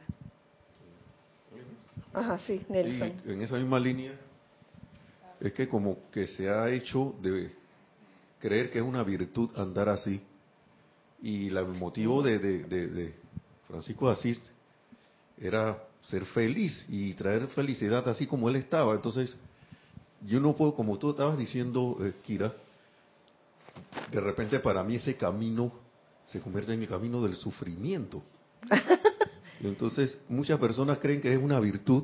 Ajá, 2.14 2.38
sí, 2.46 2.62
Nelson. 2.70 3.14
en 3.26 3.42
esa 3.42 3.58
misma 3.58 3.80
línea, 3.80 4.12
es 5.40 5.52
que 5.52 5.68
como 5.68 5.98
que 6.12 6.28
se 6.28 6.48
ha 6.48 6.70
hecho 6.70 7.16
de 7.24 7.32
creer 8.40 8.70
que 8.70 8.80
es 8.80 8.84
una 8.84 9.04
virtud 9.04 9.50
andar 9.56 9.90
así. 9.90 10.22
Y 11.22 11.48
el 11.48 11.68
motivo 11.68 12.22
de, 12.22 12.40
de, 12.40 13.14
Francisco 13.68 14.08
de 14.08 14.14
Asís 14.14 14.52
era 15.40 15.84
ser 16.08 16.26
feliz 16.26 16.86
y 16.90 17.14
traer 17.14 17.48
felicidad 17.48 18.08
así 18.08 18.28
como 18.28 18.50
él 18.50 18.56
estaba. 18.56 18.94
Entonces, 18.94 19.36
yo 20.26 20.40
no 20.40 20.56
puedo, 20.56 20.74
como 20.76 20.98
tú 20.98 21.12
estabas 21.12 21.38
diciendo, 21.38 21.98
eh, 22.02 22.14
Kira, 22.24 22.54
de 24.12 24.20
repente 24.20 24.60
para 24.60 24.84
mí 24.84 24.96
ese 24.96 25.16
camino 25.16 25.72
se 26.26 26.40
convierte 26.40 26.74
en 26.74 26.82
el 26.82 26.88
camino 26.88 27.22
del 27.22 27.36
sufrimiento. 27.36 28.22
Entonces, 29.62 30.20
muchas 30.30 30.60
personas 30.60 31.00
creen 31.00 31.22
que 31.22 31.34
es 31.34 31.42
una 31.42 31.60
virtud 31.60 32.04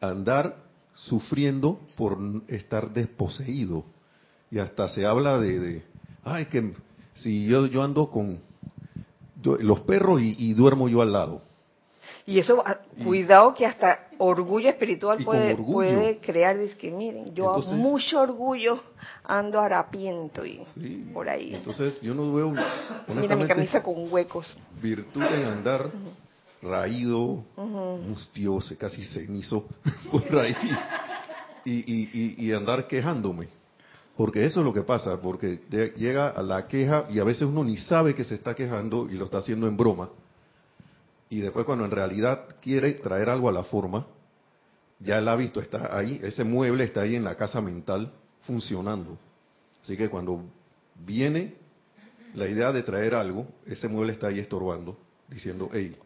andar 0.00 0.64
sufriendo 0.94 1.80
por 1.96 2.18
estar 2.48 2.92
desposeído 2.92 3.84
y 4.54 4.60
hasta 4.60 4.88
se 4.88 5.04
habla 5.04 5.40
de, 5.40 5.82
ay, 6.22 6.46
que 6.46 6.74
si 7.14 7.44
yo, 7.44 7.66
yo 7.66 7.82
ando 7.82 8.08
con 8.08 8.38
los 9.42 9.80
perros 9.80 10.20
y, 10.22 10.54
duermo 10.54 10.88
yo 10.88 11.02
al 11.02 11.12
lado. 11.12 11.42
Y 12.24 12.38
eso, 12.38 12.62
ah, 12.64 12.78
cuidado 13.02 13.52
que 13.52 13.66
hasta 13.66 14.06
orgullo 14.18 14.68
espiritual 14.68 15.24
puede, 15.24 15.56
puede 15.56 16.18
crear, 16.18 16.56
dice 16.56 16.76
que 16.76 16.92
miren, 16.92 17.34
yo 17.34 17.58
mucho 17.72 18.20
orgullo 18.20 18.80
ando 19.24 19.60
harapiento 19.60 20.46
y 20.46 20.60
por 21.12 21.28
ahí. 21.28 21.52
Entonces 21.56 22.00
yo 22.00 22.14
no 22.14 22.32
veo, 22.32 22.54
Mira 23.08 23.34
mi 23.34 23.48
camisa 23.48 23.82
con 23.82 24.06
huecos. 24.08 24.56
Virtud 24.80 25.24
en 25.24 25.46
andar 25.46 25.90
raído, 26.62 27.44
mustioso, 27.56 28.72
casi 28.78 29.02
cenizo 29.02 29.66
por 30.12 30.38
ahí, 30.38 30.54
y, 31.64 32.46
y 32.46 32.52
andar 32.52 32.86
quejándome. 32.86 33.48
Porque 34.16 34.44
eso 34.44 34.60
es 34.60 34.66
lo 34.66 34.72
que 34.72 34.82
pasa, 34.82 35.20
porque 35.20 35.60
llega 35.96 36.28
a 36.28 36.42
la 36.42 36.68
queja 36.68 37.06
y 37.10 37.18
a 37.18 37.24
veces 37.24 37.42
uno 37.42 37.64
ni 37.64 37.76
sabe 37.76 38.14
que 38.14 38.24
se 38.24 38.36
está 38.36 38.54
quejando 38.54 39.08
y 39.10 39.14
lo 39.14 39.24
está 39.24 39.38
haciendo 39.38 39.66
en 39.66 39.76
broma 39.76 40.08
y 41.34 41.40
después 41.40 41.66
cuando 41.66 41.84
en 41.84 41.90
realidad 41.90 42.46
quiere 42.60 42.92
traer 42.92 43.28
algo 43.28 43.48
a 43.48 43.52
la 43.52 43.64
forma, 43.64 44.06
ya 45.00 45.18
el 45.18 45.26
hábito 45.26 45.60
está 45.60 45.96
ahí, 45.96 46.20
ese 46.22 46.44
mueble 46.44 46.84
está 46.84 47.00
ahí 47.00 47.16
en 47.16 47.24
la 47.24 47.34
casa 47.34 47.60
mental 47.60 48.12
funcionando. 48.42 49.18
Así 49.82 49.96
que 49.96 50.08
cuando 50.08 50.42
viene 51.04 51.54
la 52.34 52.46
idea 52.46 52.70
de 52.70 52.84
traer 52.84 53.16
algo, 53.16 53.48
ese 53.66 53.88
mueble 53.88 54.12
está 54.12 54.28
ahí 54.28 54.38
estorbando, 54.38 54.96
diciendo, 55.28 55.70
hey, 55.72 55.96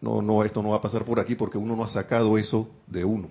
no, 0.00 0.22
no, 0.22 0.42
esto 0.42 0.62
no 0.62 0.70
va 0.70 0.76
a 0.76 0.80
pasar 0.80 1.04
por 1.04 1.20
aquí 1.20 1.34
porque 1.34 1.58
uno 1.58 1.76
no 1.76 1.84
ha 1.84 1.90
sacado 1.90 2.38
eso 2.38 2.68
de 2.86 3.04
uno. 3.04 3.28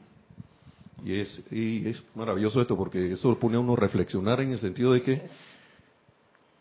Y 1.05 1.19
es, 1.19 1.43
y 1.51 1.87
es 1.87 2.03
maravilloso 2.15 2.59
esto 2.59 2.75
porque 2.75 3.11
eso 3.11 3.37
pone 3.37 3.57
a 3.57 3.59
uno 3.59 3.73
a 3.73 3.75
reflexionar 3.75 4.41
en 4.41 4.53
el 4.53 4.57
sentido 4.57 4.91
de 4.91 5.03
que 5.03 5.21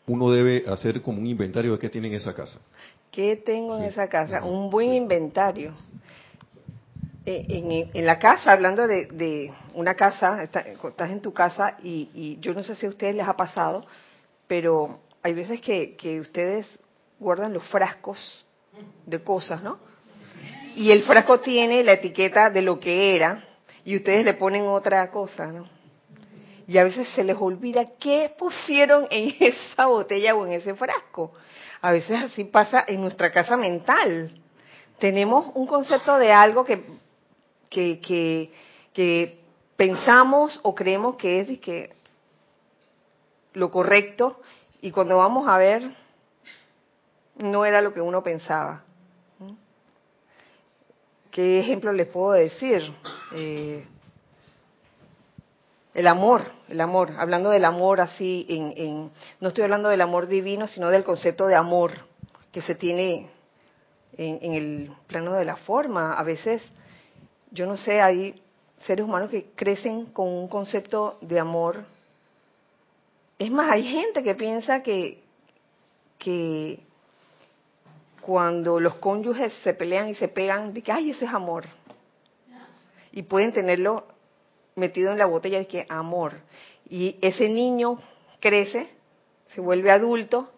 uno 0.07 0.31
debe 0.31 0.65
hacer 0.69 1.01
como 1.01 1.19
un 1.19 1.27
inventario 1.27 1.73
de 1.73 1.79
qué 1.79 1.89
tiene 1.89 2.09
en 2.09 2.15
esa 2.15 2.35
casa. 2.35 2.61
¿Qué 3.11 3.37
tengo 3.37 3.79
en 3.79 3.85
esa 3.85 4.07
casa? 4.07 4.45
Un 4.45 4.69
buen 4.69 4.93
inventario. 4.93 5.73
Eh, 7.25 7.89
en, 7.95 8.05
la 8.05 8.19
casa, 8.19 8.53
hablando 8.53 8.87
de, 8.87 9.51
una 9.73 9.95
casa, 9.95 10.43
estás 10.43 11.11
en 11.11 11.23
tu 11.23 11.33
casa 11.33 11.79
y, 11.83 12.37
yo 12.43 12.53
no 12.53 12.63
sé 12.63 12.77
si 12.77 12.85
a 12.85 12.91
ustedes 12.91 13.17
les 13.17 13.27
ha 13.27 13.37
pasado, 13.37 13.87
pero 14.47 15.01
hay 15.23 15.33
veces 15.33 15.63
que, 15.63 16.21
ustedes 16.21 16.67
guardan 17.19 17.55
los 17.55 17.67
frascos 17.69 18.45
de 19.07 19.23
cosas, 19.23 19.63
¿no? 19.63 19.79
Y 20.77 20.91
el 20.91 21.05
frasco 21.05 21.41
tiene 21.41 21.83
la 21.83 21.95
etiqueta 21.95 22.51
de 22.51 22.61
lo 22.61 22.79
que 22.79 23.17
era 23.17 23.43
y 23.85 23.97
ustedes 23.97 24.25
le 24.25 24.35
ponen 24.35 24.67
otra 24.67 25.11
cosa, 25.11 25.47
¿no? 25.47 25.67
Y 26.67 26.79
a 26.79 26.85
veces 26.85 27.07
se 27.11 27.23
les 27.23 27.37
olvida 27.37 27.85
qué 28.01 28.35
pusieron 28.39 29.07
en 29.11 29.35
esa 29.41 29.87
botella 29.87 30.35
o 30.35 30.47
en 30.47 30.53
ese 30.53 30.75
frasco. 30.75 31.33
A 31.83 31.93
veces 31.93 32.23
así 32.23 32.45
pasa 32.45 32.85
en 32.87 33.03
nuestra 33.03 33.31
casa 33.31 33.57
mental. 33.57 34.31
Tenemos 34.99 35.51
un 35.55 35.67
concepto 35.67 36.17
de 36.19 36.33
algo 36.33 36.65
que, 36.65 36.83
que, 37.69 39.41
pensamos 39.77 40.59
o 40.63 40.75
creemos 40.75 41.17
que 41.17 41.41
es 41.41 41.59
que 41.59 41.93
lo 43.53 43.71
correcto 43.71 44.41
y 44.81 44.93
cuando 44.93 45.17
vamos 45.17 45.49
a 45.49 45.59
ver 45.59 45.91
no 47.37 47.65
era 47.65 47.83
lo 47.83 47.93
que 47.93 48.01
uno 48.01 48.23
pensaba. 48.23 48.85
¿Qué 51.33 51.59
ejemplo 51.59 51.93
les 51.93 52.07
puedo 52.07 52.33
decir? 52.33 52.95
Eh, 53.35 53.85
el 55.93 56.07
amor, 56.07 56.43
el 56.69 56.81
amor, 56.81 57.13
hablando 57.19 57.51
del 57.51 57.65
amor 57.65 58.01
así, 58.01 58.47
en, 58.49 59.11
no 59.41 59.49
estoy 59.49 59.65
hablando 59.65 59.89
del 59.89 60.01
amor 60.01 60.27
divino, 60.27 60.67
sino 60.67 60.91
del 60.91 61.05
concepto 61.05 61.47
de 61.47 61.55
amor 61.55 61.93
que 62.53 62.63
se 62.63 62.75
tiene 62.75 63.29
en, 64.17 64.55
el 64.55 64.93
plano 65.07 65.35
de 65.35 65.45
la 65.45 65.57
forma. 65.57 66.15
A 66.15 66.23
veces, 66.23 66.63
yo 67.51 67.67
no 67.67 67.77
sé, 67.77 68.01
hay 68.01 68.35
seres 68.79 69.05
humanos 69.05 69.31
que 69.31 69.47
crecen 69.55 70.07
con 70.07 70.29
un 70.29 70.49
concepto 70.49 71.19
de 71.21 71.39
amor. 71.39 71.85
Es 73.39 73.51
más, 73.51 73.71
hay 73.71 73.85
gente 73.85 74.23
que 74.23 74.35
piensa 74.35 74.83
que, 74.83 75.23
que 76.19 76.81
cuando 78.21 78.81
los 78.81 78.95
cónyuges 78.97 79.53
se 79.63 79.75
pelean 79.75 80.09
y 80.09 80.15
se 80.15 80.29
pegan, 80.29 80.73
de 80.73 80.83
que, 80.83 80.93
ay, 80.93 81.11
ese 81.11 81.25
es 81.25 81.33
amor. 81.33 81.65
Y 83.17 83.23
pueden 83.23 83.53
tenerlo 83.53 84.09
metido 84.75 85.13
en 85.13 85.19
la 85.19 85.27
botella 85.27 85.59
de 85.59 85.69
que 85.69 85.87
amor. 85.89 86.33
Y 86.91 87.17
ese 87.23 87.49
niño 87.49 88.01
crece, 88.41 88.89
se 89.55 89.61
vuelve 89.61 89.93
adulto 89.93 90.51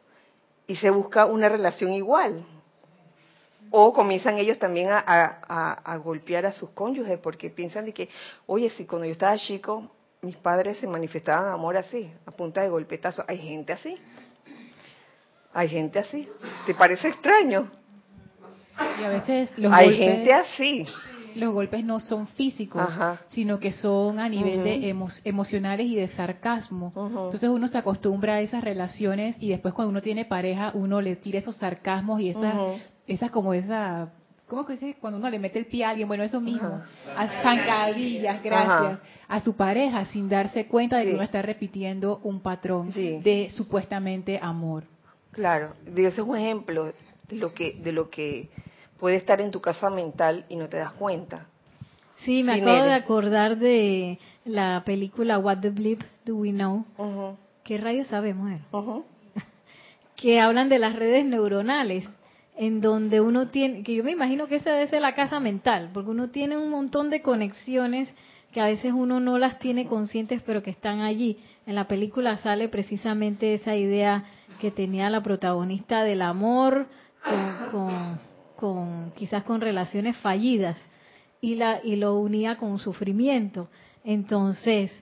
y 0.66 0.76
se 0.76 0.88
busca 0.88 1.26
una 1.26 1.50
relación 1.50 1.92
igual. 1.92 2.46
O 3.70 3.92
comienzan 3.92 4.38
ellos 4.38 4.58
también 4.58 4.88
a, 4.90 6.00
golpear 6.02 6.46
a 6.46 6.52
sus 6.52 6.70
cónyuges 6.70 7.18
porque 7.18 7.50
piensan 7.50 7.84
de 7.84 7.92
que, 7.92 8.08
oye, 8.46 8.70
si 8.70 8.86
cuando 8.86 9.04
yo 9.04 9.12
estaba 9.12 9.36
chico 9.36 9.90
mis 10.22 10.36
padres 10.36 10.78
se 10.78 10.86
manifestaban 10.86 11.50
amor 11.50 11.76
así, 11.76 12.10
a 12.24 12.30
punta 12.30 12.62
de 12.62 12.70
golpetazo. 12.70 13.22
Hay 13.28 13.36
gente 13.36 13.74
así. 13.74 13.98
Hay 15.52 15.68
gente 15.68 15.98
así. 15.98 16.26
¿Te 16.64 16.74
parece 16.74 17.08
extraño? 17.08 17.70
Y 18.98 19.04
a 19.04 19.08
veces 19.10 19.52
Hay 19.70 19.94
gente 19.94 20.32
así 20.32 20.86
los 21.36 21.52
golpes 21.52 21.84
no 21.84 22.00
son 22.00 22.26
físicos, 22.28 22.88
sino 23.28 23.58
que 23.58 23.72
son 23.72 24.18
a 24.18 24.28
nivel 24.28 24.62
de 24.62 24.94
emocionales 25.24 25.86
y 25.86 25.96
de 25.96 26.08
sarcasmo. 26.08 26.92
Entonces 26.96 27.48
uno 27.48 27.68
se 27.68 27.78
acostumbra 27.78 28.34
a 28.34 28.40
esas 28.40 28.62
relaciones 28.62 29.36
y 29.40 29.48
después 29.50 29.74
cuando 29.74 29.90
uno 29.90 30.02
tiene 30.02 30.24
pareja, 30.24 30.72
uno 30.74 31.00
le 31.00 31.16
tira 31.16 31.38
esos 31.38 31.56
sarcasmos 31.56 32.20
y 32.20 32.30
esas, 32.30 32.54
esas 33.06 33.30
como 33.30 33.54
esa 33.54 34.10
¿Cómo 34.46 34.64
que 34.64 34.74
dice? 34.74 34.96
Cuando 35.00 35.18
uno 35.18 35.28
le 35.28 35.40
mete 35.40 35.58
el 35.58 35.66
pie 35.66 35.84
a 35.84 35.90
alguien, 35.90 36.06
bueno, 36.06 36.22
eso 36.22 36.40
mismo, 36.40 36.80
a 37.16 37.42
zancadillas, 37.42 38.40
gracias, 38.44 39.00
a 39.26 39.40
su 39.40 39.56
pareja, 39.56 40.04
sin 40.06 40.28
darse 40.28 40.66
cuenta 40.66 40.98
de 40.98 41.06
que 41.06 41.14
uno 41.14 41.24
está 41.24 41.42
repitiendo 41.42 42.20
un 42.22 42.40
patrón 42.40 42.92
de 42.92 43.48
supuestamente 43.52 44.38
amor. 44.40 44.84
Claro, 45.32 45.74
ese 45.84 46.06
es 46.06 46.18
un 46.20 46.36
ejemplo 46.36 46.92
de 47.28 47.36
lo 47.36 47.52
que, 47.52 47.72
de 47.72 47.90
lo 47.90 48.08
que 48.08 48.48
puede 48.98 49.16
estar 49.16 49.40
en 49.40 49.50
tu 49.50 49.60
casa 49.60 49.90
mental 49.90 50.44
y 50.48 50.56
no 50.56 50.68
te 50.68 50.78
das 50.78 50.92
cuenta. 50.92 51.46
Sí, 52.24 52.42
me 52.42 52.54
acabo 52.54 52.84
de 52.84 52.94
acordar 52.94 53.58
de 53.58 54.18
la 54.44 54.82
película 54.84 55.38
What 55.38 55.58
the 55.58 55.70
Bleep 55.70 56.02
Do 56.24 56.36
We 56.36 56.50
Know. 56.50 56.84
¿Qué 57.62 57.78
rayos 57.78 58.06
sabemos? 58.08 58.60
que 60.16 60.40
hablan 60.40 60.68
de 60.68 60.78
las 60.78 60.96
redes 60.96 61.24
neuronales, 61.24 62.08
en 62.56 62.80
donde 62.80 63.20
uno 63.20 63.48
tiene, 63.48 63.82
que 63.82 63.94
yo 63.94 64.02
me 64.02 64.12
imagino 64.12 64.46
que 64.46 64.56
esa 64.56 64.70
debe 64.70 64.86
ser 64.86 65.02
la 65.02 65.14
casa 65.14 65.40
mental, 65.40 65.90
porque 65.92 66.10
uno 66.10 66.30
tiene 66.30 66.56
un 66.56 66.70
montón 66.70 67.10
de 67.10 67.20
conexiones 67.20 68.12
que 68.52 68.60
a 68.60 68.66
veces 68.66 68.92
uno 68.94 69.20
no 69.20 69.36
las 69.36 69.58
tiene 69.58 69.86
conscientes, 69.86 70.42
pero 70.42 70.62
que 70.62 70.70
están 70.70 71.00
allí. 71.00 71.38
En 71.66 71.74
la 71.74 71.86
película 71.88 72.38
sale 72.38 72.68
precisamente 72.68 73.52
esa 73.52 73.76
idea 73.76 74.24
que 74.60 74.70
tenía 74.70 75.10
la 75.10 75.22
protagonista 75.22 76.02
del 76.02 76.22
amor 76.22 76.86
con 77.22 77.70
con 77.70 78.25
quizás 79.14 79.44
con 79.44 79.60
relaciones 79.60 80.16
fallidas 80.18 80.76
y 81.40 81.54
la 81.54 81.80
y 81.82 81.96
lo 81.96 82.16
unía 82.16 82.56
con 82.56 82.78
sufrimiento. 82.78 83.68
Entonces, 84.04 84.92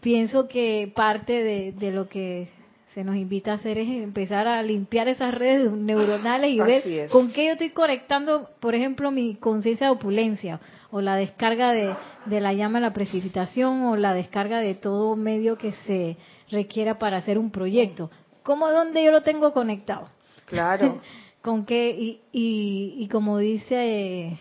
pienso 0.00 0.48
que 0.48 0.92
parte 0.94 1.42
de, 1.42 1.72
de 1.72 1.90
lo 1.90 2.08
que 2.08 2.48
se 2.94 3.04
nos 3.04 3.16
invita 3.16 3.52
a 3.52 3.54
hacer 3.54 3.78
es 3.78 3.88
empezar 3.88 4.46
a 4.46 4.62
limpiar 4.62 5.08
esas 5.08 5.34
redes 5.34 5.72
neuronales 5.72 6.50
y 6.50 6.60
ver 6.60 7.08
con 7.08 7.32
qué 7.32 7.46
yo 7.46 7.52
estoy 7.52 7.70
conectando, 7.70 8.50
por 8.60 8.74
ejemplo, 8.74 9.10
mi 9.10 9.36
conciencia 9.36 9.86
de 9.86 9.92
opulencia 9.94 10.60
o 10.90 11.00
la 11.00 11.16
descarga 11.16 11.72
de, 11.72 11.94
de, 12.26 12.40
la 12.40 12.52
llama 12.52 12.78
de 12.78 12.86
la 12.86 12.92
precipitación 12.92 13.84
o 13.84 13.96
la 13.96 14.12
descarga 14.12 14.60
de 14.60 14.74
todo 14.74 15.16
medio 15.16 15.56
que 15.56 15.72
se 15.86 16.18
requiera 16.50 16.98
para 16.98 17.16
hacer 17.16 17.38
un 17.38 17.50
proyecto. 17.50 18.10
¿Cómo 18.42 18.70
dónde 18.70 19.02
yo 19.02 19.10
lo 19.10 19.22
tengo 19.22 19.52
conectado? 19.52 20.08
Claro. 20.46 21.00
con 21.42 21.66
qué 21.66 21.90
y, 21.90 22.20
y, 22.32 23.08
como 23.08 23.38
dice 23.38 24.38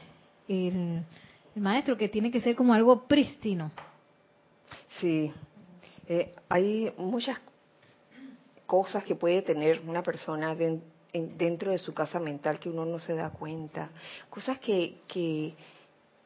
el, 0.47 1.03
maestro 1.55 1.97
que 1.97 2.07
tiene 2.07 2.31
que 2.31 2.41
ser 2.41 2.55
como 2.55 2.73
algo 2.73 3.07
prístino. 3.07 3.71
Sí. 4.99 5.31
Eh, 6.07 6.33
hay 6.47 6.93
muchas 6.97 7.39
cosas 8.65 9.03
que 9.03 9.15
puede 9.15 9.41
tener 9.41 9.81
una 9.85 10.03
persona 10.03 10.55
dentro 11.13 11.71
de 11.71 11.77
su 11.77 11.93
casa 11.93 12.19
mental 12.19 12.59
que 12.59 12.69
uno 12.69 12.85
no 12.85 12.99
se 12.99 13.15
da 13.15 13.31
cuenta. 13.31 13.89
Cosas 14.29 14.59
que, 14.59 14.99
que 15.07 15.53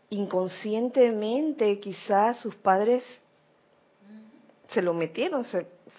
inconscientemente 0.09 1.79
quizás 1.79 2.39
sus 2.39 2.55
padres 2.55 3.03
se 4.69 4.81
lo 4.81 4.93
metieron 4.93 5.45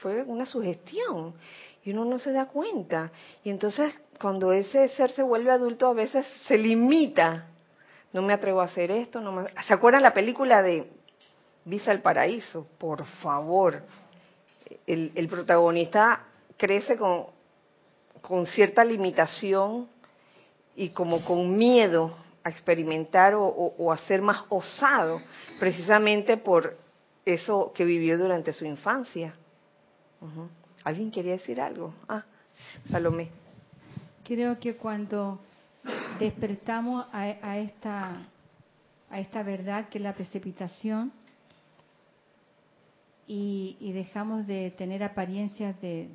fue 0.00 0.22
una 0.22 0.44
sugestión 0.44 1.34
y 1.84 1.92
uno 1.92 2.04
no 2.04 2.18
se 2.18 2.32
da 2.32 2.46
cuenta. 2.46 3.10
Y 3.44 3.50
entonces 3.50 3.94
cuando 4.20 4.52
ese 4.52 4.88
ser 4.88 5.10
se 5.10 5.22
vuelve 5.22 5.50
adulto 5.50 5.88
a 5.88 5.94
veces 5.94 6.26
se 6.46 6.56
limita. 6.56 7.46
No 8.12 8.22
me 8.22 8.32
atrevo 8.32 8.60
a 8.60 8.64
hacer 8.64 8.90
esto. 8.90 9.20
No. 9.20 9.46
¿Se 9.66 9.74
acuerdan 9.74 10.02
la 10.02 10.14
película 10.14 10.62
de 10.62 10.90
Visa 11.64 11.90
al 11.90 12.00
Paraíso? 12.00 12.66
Por 12.78 13.04
favor. 13.04 13.82
El, 14.86 15.28
protagonista 15.28 16.24
crece 16.56 16.96
con, 16.96 17.26
con 18.20 18.46
cierta 18.46 18.84
limitación 18.84 19.88
y 20.74 20.90
como 20.90 21.24
con 21.24 21.56
miedo 21.56 22.16
a 22.42 22.50
experimentar 22.50 23.34
o, 23.36 23.92
a 23.92 23.96
ser 23.98 24.22
más 24.22 24.44
osado, 24.48 25.20
precisamente 25.58 26.36
por 26.36 26.76
eso 27.24 27.72
que 27.74 27.84
vivió 27.84 28.16
durante 28.18 28.52
su 28.52 28.64
infancia. 28.64 29.34
¿Alguien 30.84 31.10
quería 31.10 31.32
decir 31.32 31.60
algo? 31.60 31.92
Ah, 32.08 32.24
Salomé. 32.90 33.45
Creo 34.26 34.58
que 34.58 34.74
cuando 34.74 35.38
despertamos 36.18 37.06
a, 37.12 37.58
esta, 37.58 38.26
a 39.08 39.20
esta 39.20 39.42
verdad 39.44 39.88
que 39.88 39.98
es 39.98 40.04
la 40.04 40.14
precipitación 40.14 41.12
y, 43.28 43.92
dejamos 43.92 44.46
de 44.48 44.72
tener 44.72 45.04
apariencias 45.04 45.80
de, 45.80 46.08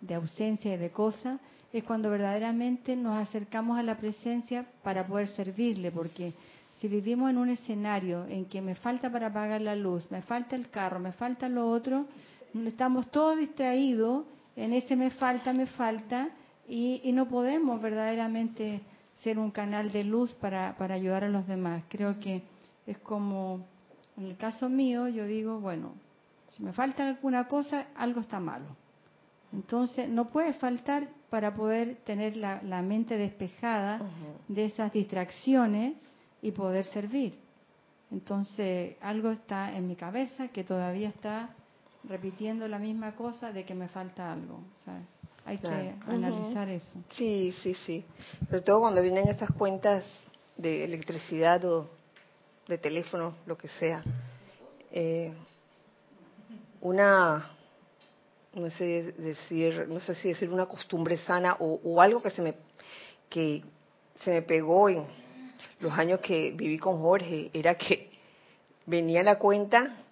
de 0.00 0.14
ausencia 0.14 0.74
y 0.74 0.76
de 0.76 0.90
cosas, 0.90 1.40
es 1.72 1.82
cuando 1.82 2.08
verdaderamente 2.10 2.94
nos 2.94 3.16
acercamos 3.16 3.78
a 3.78 3.82
la 3.82 3.98
presencia 3.98 4.64
para 4.84 5.06
poder 5.06 5.26
servirle, 5.28 5.90
porque 5.90 6.32
si 6.80 6.86
vivimos 6.86 7.30
en 7.30 7.38
un 7.38 7.50
escenario 7.50 8.26
en 8.26 8.44
que 8.44 8.62
me 8.62 8.76
falta 8.76 9.10
para 9.10 9.32
pagar 9.32 9.60
la 9.60 9.74
luz, 9.74 10.08
me 10.10 10.22
falta 10.22 10.54
el 10.54 10.70
carro, 10.70 11.00
me 11.00 11.12
falta 11.12 11.48
lo 11.48 11.68
otro, 11.68 12.06
estamos 12.64 13.10
todos 13.10 13.36
distraídos 13.38 14.24
en 14.56 14.72
ese 14.72 14.94
me 14.94 15.10
falta, 15.10 15.52
me 15.52 15.66
falta, 15.66 16.28
y, 16.70 17.00
y 17.02 17.12
no 17.12 17.28
podemos 17.28 17.82
verdaderamente 17.82 18.80
ser 19.16 19.38
un 19.38 19.50
canal 19.50 19.90
de 19.90 20.04
luz 20.04 20.32
para, 20.34 20.76
para 20.76 20.94
ayudar 20.94 21.24
a 21.24 21.28
los 21.28 21.46
demás. 21.46 21.82
Creo 21.88 22.20
que 22.20 22.42
es 22.86 22.96
como, 22.98 23.66
en 24.16 24.26
el 24.26 24.36
caso 24.36 24.68
mío, 24.68 25.08
yo 25.08 25.26
digo, 25.26 25.58
bueno, 25.58 25.94
si 26.52 26.62
me 26.62 26.72
falta 26.72 27.08
alguna 27.08 27.48
cosa, 27.48 27.88
algo 27.96 28.20
está 28.20 28.38
malo. 28.38 28.76
Entonces, 29.52 30.08
no 30.08 30.26
puede 30.30 30.52
faltar 30.54 31.08
para 31.28 31.54
poder 31.54 31.96
tener 32.04 32.36
la, 32.36 32.82
mente 32.82 33.16
despejada 33.16 34.00
de 34.46 34.66
esas 34.66 34.92
distracciones 34.92 35.94
y 36.40 36.52
poder 36.52 36.84
servir. 36.86 37.34
Entonces, 38.12 38.96
algo 39.00 39.30
está 39.30 39.76
en 39.76 39.88
mi 39.88 39.96
cabeza 39.96 40.48
que 40.48 40.62
todavía 40.62 41.08
está 41.08 41.50
repitiendo 42.04 42.68
la 42.68 42.78
misma 42.78 43.16
cosa 43.16 43.52
de 43.52 43.64
que 43.64 43.74
me 43.74 43.88
falta 43.88 44.32
algo. 44.32 44.60
Hay 45.44 45.58
que 45.58 45.94
analizar 46.06 46.68
eso. 46.68 46.98
Sí, 47.10 47.52
sí, 47.62 47.74
sí. 47.74 48.04
Sobre 48.46 48.62
todo 48.62 48.80
cuando 48.80 49.02
vienen 49.02 49.28
estas 49.28 49.50
cuentas 49.52 50.04
de 50.56 50.84
electricidad 50.84 51.64
o 51.64 51.88
de 52.68 52.78
teléfono, 52.78 53.34
lo 53.46 53.56
que 53.56 53.68
sea. 53.68 54.02
Eh, 54.92 55.32
una 56.80 57.50
no 58.54 58.68
sé 58.70 59.12
decir, 59.12 59.86
no 59.88 60.00
sé 60.00 60.14
si 60.16 60.28
decir 60.28 60.50
una 60.50 60.66
costumbre 60.66 61.18
sana 61.18 61.56
o, 61.60 62.00
algo 62.00 62.20
que 62.22 62.30
se 62.30 62.42
me 62.42 62.54
que 63.28 63.62
se 64.24 64.30
me 64.30 64.42
pegó 64.42 64.88
en 64.88 65.04
los 65.78 65.92
años 65.92 66.20
que 66.20 66.50
viví 66.50 66.78
con 66.78 67.00
Jorge, 67.00 67.50
era 67.52 67.76
que 67.76 68.10
venía 68.86 69.22
la 69.22 69.38
cuenta 69.38 70.04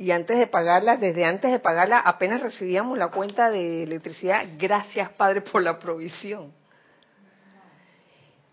y 0.00 0.12
antes 0.12 0.38
de 0.38 0.46
pagarla, 0.46 0.96
desde 0.96 1.26
antes 1.26 1.52
de 1.52 1.58
pagarla, 1.58 1.98
apenas 1.98 2.42
recibíamos 2.42 2.96
la 2.96 3.08
cuenta 3.08 3.50
de 3.50 3.82
electricidad, 3.82 4.46
gracias 4.56 5.10
Padre 5.10 5.42
por 5.42 5.62
la 5.62 5.78
provisión. 5.78 6.54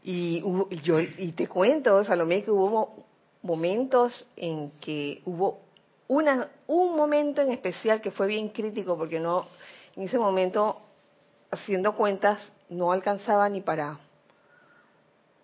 Y, 0.04 0.44
yo, 0.84 1.00
y 1.00 1.32
te 1.32 1.48
cuento, 1.48 2.04
Salomé, 2.04 2.44
que 2.44 2.52
hubo 2.52 3.06
momentos 3.44 4.30
en 4.36 4.72
que 4.82 5.22
hubo 5.24 5.62
una, 6.10 6.50
un 6.68 6.98
momento 6.98 7.42
en 7.42 7.54
especial 7.54 8.02
que 8.02 8.12
fue 8.12 8.28
bien 8.28 8.50
crítico 8.50 8.98
porque 8.98 9.22
no, 9.22 9.48
en 9.96 10.04
ese 10.04 10.20
momento, 10.20 10.82
haciendo 11.50 11.96
cuentas, 11.96 12.40
no 12.68 12.92
alcanzaba 12.92 13.48
ni 13.48 13.62
para 13.62 14.00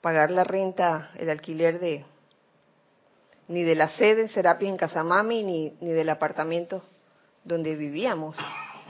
pagar 0.01 0.31
la 0.31 0.43
renta, 0.43 1.11
el 1.15 1.29
alquiler 1.29 1.79
de, 1.79 2.03
ni 3.47 3.63
de 3.63 3.75
la 3.75 3.89
sede 3.89 4.21
en 4.21 4.29
Serapis 4.29 4.69
en 4.69 4.77
Casamami, 4.77 5.43
ni, 5.43 5.73
ni 5.81 5.91
del 5.91 6.09
apartamento 6.09 6.83
donde 7.43 7.75
vivíamos. 7.75 8.37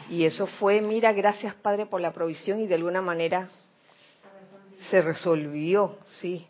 Y 0.09 0.25
eso 0.25 0.47
fue, 0.47 0.81
mira, 0.81 1.13
gracias 1.13 1.55
Padre 1.55 1.85
por 1.85 2.01
la 2.01 2.13
provisión 2.13 2.59
y 2.59 2.67
de 2.67 2.75
alguna 2.75 3.01
manera 3.01 3.49
se 4.89 5.01
resolvió, 5.01 5.97
sí, 6.19 6.45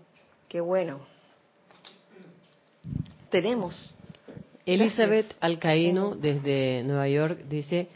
qué 0.48 0.60
bueno. 0.60 1.00
Tenemos 3.30 3.96
Elizabeth 4.66 5.36
Alcaíno 5.40 6.16
desde 6.16 6.84
Nueva 6.84 7.08
York 7.10 7.40
dice, 7.50 7.90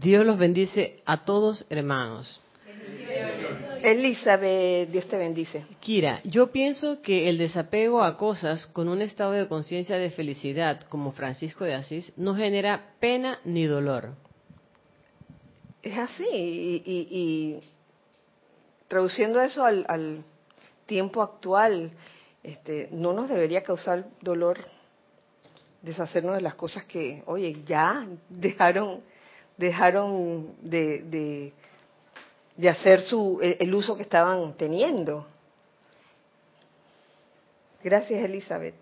Dios 0.00 0.24
los 0.24 0.38
bendice 0.38 1.00
a 1.04 1.24
todos 1.24 1.66
hermanos. 1.68 2.40
Elizabeth, 3.82 4.90
Dios 4.90 5.06
te 5.08 5.16
bendice. 5.16 5.64
Kira, 5.80 6.20
yo 6.24 6.50
pienso 6.50 7.00
que 7.02 7.28
el 7.28 7.38
desapego 7.38 8.02
a 8.02 8.16
cosas 8.16 8.66
con 8.66 8.88
un 8.88 9.02
estado 9.02 9.32
de 9.32 9.48
conciencia 9.48 9.96
de 9.96 10.10
felicidad, 10.10 10.82
como 10.88 11.12
Francisco 11.12 11.64
de 11.64 11.74
Asís, 11.74 12.12
no 12.16 12.34
genera 12.34 12.94
pena 13.00 13.40
ni 13.44 13.64
dolor. 13.64 14.14
Es 15.82 15.96
así, 15.96 16.24
y, 16.84 17.60
traduciendo 18.88 19.40
eso 19.40 19.64
al, 19.64 20.24
tiempo 20.86 21.22
actual, 21.22 21.90
este, 22.42 22.88
no 22.92 23.12
nos 23.12 23.28
debería 23.28 23.62
causar 23.62 24.06
dolor 24.22 24.58
deshacernos 25.82 26.36
de 26.36 26.40
las 26.40 26.54
cosas 26.54 26.84
que, 26.84 27.22
oye, 27.26 27.62
ya 27.66 28.06
dejaron, 28.28 29.02
dejaron 29.56 30.54
de, 30.62 31.02
de, 31.02 31.52
hacer 32.66 33.02
su, 33.02 33.38
el 33.40 33.72
uso 33.74 33.96
que 33.96 34.02
estaban 34.02 34.54
teniendo. 34.54 35.26
Gracias, 37.84 38.24
Elizabeth. 38.24 38.74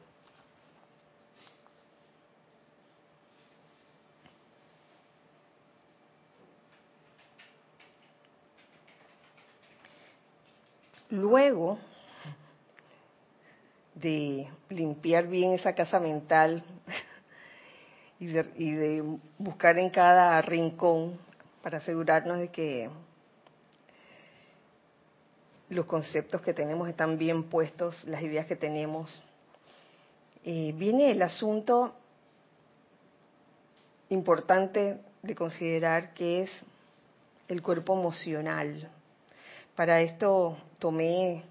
Luego 11.11 11.79
de 13.95 14.49
limpiar 14.69 15.27
bien 15.27 15.53
esa 15.53 15.75
casa 15.75 16.01
mental 16.01 16.63
y 18.19 18.27
de, 18.27 19.19
buscar 19.39 19.79
en 19.79 19.91
cada 19.91 20.41
rincón 20.43 21.19
para 21.63 21.79
asegurarnos 21.79 22.39
de 22.39 22.49
que 22.49 22.91
los 25.69 25.87
conceptos 25.87 26.41
que 26.43 26.55
tenemos 26.55 26.89
están 26.89 27.19
bien 27.19 27.45
puestos, 27.45 28.05
las 28.05 28.23
ideas 28.23 28.47
que 28.47 28.57
tenemos. 28.57 29.23
Eh, 30.45 30.73
viene 30.77 31.11
el 31.11 31.23
asunto 31.23 31.95
importante 34.09 35.01
de 35.23 35.35
considerar 35.35 36.15
que 36.15 36.43
es 36.43 36.51
el 37.49 37.63
cuerpo 37.63 37.99
emocional. 37.99 38.89
Para 39.75 40.01
esto 40.01 40.57
tomé 40.79 41.43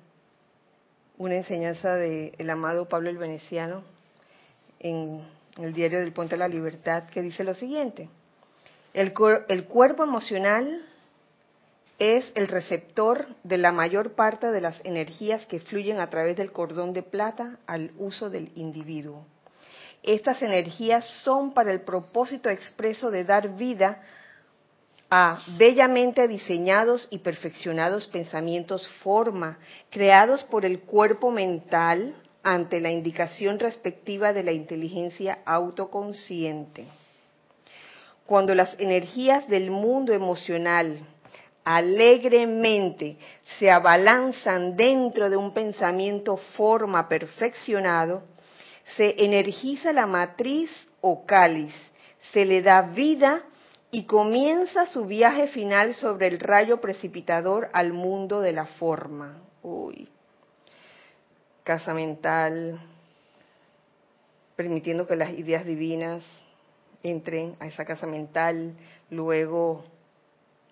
una 1.18 1.36
enseñanza 1.36 1.96
del 1.96 2.50
amado 2.50 2.88
Pablo 2.88 3.10
el 3.10 3.18
Veneciano 3.18 3.84
en 4.80 5.22
el 5.58 5.74
diario 5.74 6.00
del 6.00 6.14
Puente 6.14 6.36
de 6.36 6.40
la 6.40 6.48
Libertad 6.48 7.04
que 7.06 7.22
dice 7.22 7.44
lo 7.44 7.54
siguiente, 7.54 8.10
el, 8.94 9.14
el 9.50 9.66
cuerpo 9.66 10.04
emocional 10.04 10.82
es 12.00 12.30
el 12.36 12.48
receptor 12.48 13.28
de 13.44 13.58
la 13.58 13.72
mayor 13.72 14.16
parte 14.16 14.52
de 14.52 14.62
las 14.62 14.80
energías 14.84 15.46
que 15.46 15.60
fluyen 15.60 16.00
a 16.00 16.10
través 16.10 16.36
del 16.36 16.52
cordón 16.52 16.94
de 16.94 17.04
plata 17.04 17.58
al 17.68 17.92
uso 17.98 18.30
del 18.30 18.52
individuo. 18.56 19.26
Estas 20.04 20.42
energías 20.42 21.08
son 21.24 21.54
para 21.54 21.72
el 21.72 21.82
propósito 21.82 22.50
expreso 22.50 23.12
de 23.12 23.24
dar 23.24 23.56
vida 23.56 24.04
a 25.10 25.40
bellamente 25.58 26.28
diseñados 26.28 27.08
y 27.12 27.20
perfeccionados 27.20 28.08
pensamientos 28.08 28.88
forma, 29.04 29.58
creados 29.90 30.44
por 30.44 30.66
el 30.66 30.82
cuerpo 30.82 31.32
mental 31.32 32.16
ante 32.44 32.82
la 32.82 32.92
indicación 32.92 33.58
respectiva 33.58 34.34
de 34.34 34.44
la 34.44 34.52
inteligencia 34.52 35.40
autoconsciente. 35.46 36.86
Cuando 38.26 38.54
las 38.54 38.76
energías 38.80 39.48
del 39.48 39.72
mundo 39.72 40.12
emocional 40.14 41.00
alegremente 41.66 43.18
se 43.58 43.72
abalanzan 43.72 44.78
dentro 44.78 45.30
de 45.30 45.36
un 45.36 45.52
pensamiento 45.52 46.38
forma 46.38 47.10
perfeccionado, 47.10 48.22
se 48.96 49.26
energiza 49.26 49.92
la 49.92 50.06
matriz 50.06 50.70
o 51.02 51.26
cáliz, 51.26 51.74
se 52.32 52.46
le 52.46 52.62
da 52.62 52.84
vida 52.84 53.44
y 53.90 54.04
comienza 54.04 54.86
su 54.86 55.06
viaje 55.06 55.48
final 55.48 55.96
sobre 55.96 56.28
el 56.28 56.40
rayo 56.40 56.80
precipitador 56.80 57.70
al 57.74 57.94
mundo 57.94 58.42
de 58.42 58.52
la 58.52 58.68
forma. 58.68 59.42
Uy. 59.64 60.08
Casa 61.64 61.96
mental, 61.96 62.80
permitiendo 64.56 65.08
que 65.08 65.16
las 65.16 65.32
ideas 65.32 65.66
divinas 65.66 66.24
entren 67.02 67.56
a 67.60 67.66
esa 67.66 67.86
casa 67.86 68.06
mental, 68.06 68.76
luego 69.10 69.84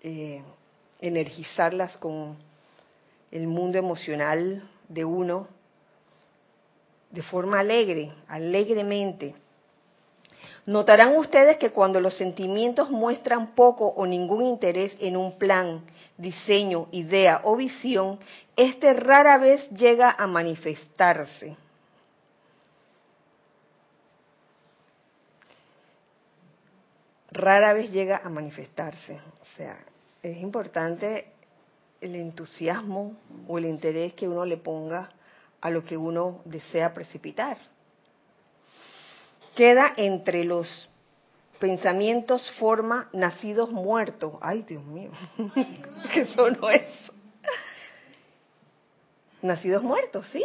eh, 0.01 0.43
energizarlas 1.03 1.97
con 1.97 2.37
el 3.29 3.45
mundo 3.45 3.77
emocional 3.77 4.63
de 4.87 5.03
uno 5.03 5.47
de 7.11 7.21
forma 7.21 7.59
alegre, 7.59 8.13
alegremente. 8.27 9.35
Notarán 10.65 11.17
ustedes 11.17 11.57
que 11.57 11.71
cuando 11.71 11.99
los 11.99 12.15
sentimientos 12.15 12.89
muestran 12.89 13.53
poco 13.53 13.85
o 13.87 14.05
ningún 14.05 14.45
interés 14.45 14.95
en 15.01 15.17
un 15.17 15.37
plan, 15.37 15.83
diseño, 16.17 16.87
idea 16.91 17.41
o 17.43 17.57
visión, 17.57 18.17
este 18.55 18.93
rara 18.93 19.37
vez 19.37 19.69
llega 19.71 20.09
a 20.17 20.25
manifestarse. 20.25 21.57
Rara 27.29 27.73
vez 27.73 27.91
llega 27.91 28.21
a 28.23 28.29
manifestarse. 28.29 29.19
O 29.41 29.45
sea, 29.57 29.77
es 30.23 30.37
importante 30.37 31.27
el 31.99 32.15
entusiasmo 32.15 33.17
o 33.47 33.57
el 33.57 33.65
interés 33.65 34.13
que 34.13 34.27
uno 34.27 34.45
le 34.45 34.57
ponga 34.57 35.09
a 35.59 35.69
lo 35.69 35.83
que 35.83 35.97
uno 35.97 36.41
desea 36.45 36.93
precipitar. 36.93 37.57
Queda 39.55 39.93
entre 39.97 40.45
los 40.45 40.89
pensamientos 41.59 42.49
forma 42.57 43.09
nacidos 43.13 43.69
muertos. 43.69 44.33
Ay, 44.41 44.63
Dios 44.63 44.83
mío, 44.83 45.11
¿qué 46.13 46.25
son 46.27 46.57
eso? 46.71 47.13
Nacidos 49.41 49.83
muertos, 49.83 50.25
sí. 50.31 50.43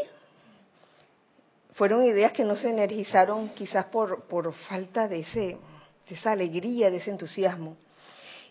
Fueron 1.75 2.05
ideas 2.05 2.33
que 2.33 2.45
no 2.45 2.57
se 2.57 2.69
energizaron 2.69 3.51
quizás 3.51 3.85
por, 3.87 4.25
por 4.25 4.53
falta 4.53 5.07
de, 5.07 5.21
ese, 5.21 5.57
de 6.09 6.15
esa 6.15 6.33
alegría, 6.33 6.91
de 6.91 6.97
ese 6.97 7.11
entusiasmo 7.11 7.77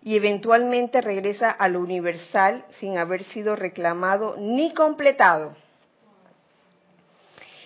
y 0.03 0.15
eventualmente 0.15 1.01
regresa 1.01 1.51
a 1.51 1.67
lo 1.67 1.79
universal 1.79 2.65
sin 2.79 2.97
haber 2.97 3.23
sido 3.25 3.55
reclamado 3.55 4.35
ni 4.37 4.73
completado. 4.73 5.55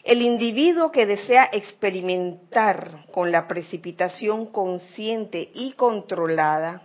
El 0.03 0.23
individuo 0.23 0.91
que 0.91 1.05
desea 1.05 1.49
experimentar 1.51 3.05
con 3.11 3.31
la 3.31 3.47
precipitación 3.47 4.47
consciente 4.47 5.51
y 5.53 5.73
controlada 5.73 6.81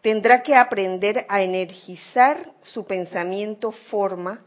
tendrá 0.00 0.42
que 0.42 0.54
aprender 0.54 1.24
a 1.28 1.42
energizar 1.42 2.52
su 2.62 2.84
pensamiento 2.84 3.70
forma 3.70 4.40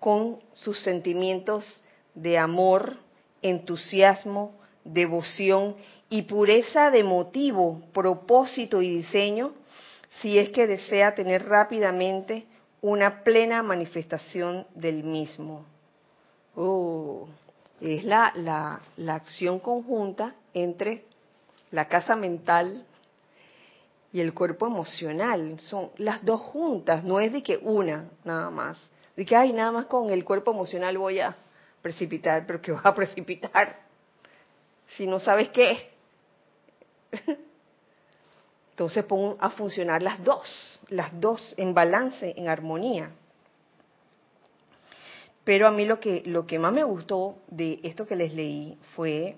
con 0.00 0.38
sus 0.54 0.80
sentimientos 0.80 1.82
de 2.14 2.38
amor, 2.38 2.96
entusiasmo, 3.42 4.54
devoción 4.92 5.76
y 6.08 6.22
pureza 6.22 6.90
de 6.90 7.04
motivo, 7.04 7.82
propósito 7.92 8.80
y 8.82 8.96
diseño 8.96 9.52
si 10.20 10.38
es 10.38 10.50
que 10.50 10.66
desea 10.66 11.14
tener 11.14 11.46
rápidamente 11.46 12.46
una 12.80 13.22
plena 13.22 13.62
manifestación 13.62 14.66
del 14.74 15.04
mismo. 15.04 15.64
Oh, 16.56 17.28
es 17.80 18.04
la, 18.04 18.32
la, 18.34 18.80
la 18.96 19.14
acción 19.14 19.60
conjunta 19.60 20.34
entre 20.54 21.04
la 21.70 21.86
casa 21.86 22.16
mental 22.16 22.84
y 24.12 24.20
el 24.20 24.32
cuerpo 24.32 24.66
emocional. 24.66 25.60
Son 25.60 25.90
las 25.98 26.24
dos 26.24 26.40
juntas, 26.40 27.04
no 27.04 27.20
es 27.20 27.32
de 27.32 27.42
que 27.42 27.58
una 27.58 28.08
nada 28.24 28.50
más. 28.50 28.78
De 29.14 29.26
que, 29.26 29.36
ay, 29.36 29.52
nada 29.52 29.70
más 29.70 29.86
con 29.86 30.10
el 30.10 30.24
cuerpo 30.24 30.52
emocional 30.52 30.96
voy 30.96 31.20
a 31.20 31.36
precipitar, 31.82 32.46
pero 32.46 32.60
que 32.60 32.72
vas 32.72 32.86
a 32.86 32.94
precipitar 32.94 33.87
si 34.96 35.06
no 35.06 35.20
sabes 35.20 35.50
qué. 35.50 35.90
Entonces 38.70 39.04
pon 39.04 39.36
a 39.40 39.50
funcionar 39.50 40.02
las 40.02 40.22
dos, 40.22 40.80
las 40.88 41.10
dos 41.20 41.54
en 41.56 41.74
balance, 41.74 42.34
en 42.36 42.48
armonía. 42.48 43.10
Pero 45.44 45.66
a 45.66 45.70
mí 45.70 45.84
lo 45.84 45.98
que, 45.98 46.22
lo 46.26 46.46
que 46.46 46.58
más 46.58 46.72
me 46.72 46.84
gustó 46.84 47.38
de 47.48 47.80
esto 47.82 48.06
que 48.06 48.16
les 48.16 48.34
leí 48.34 48.78
fue 48.94 49.36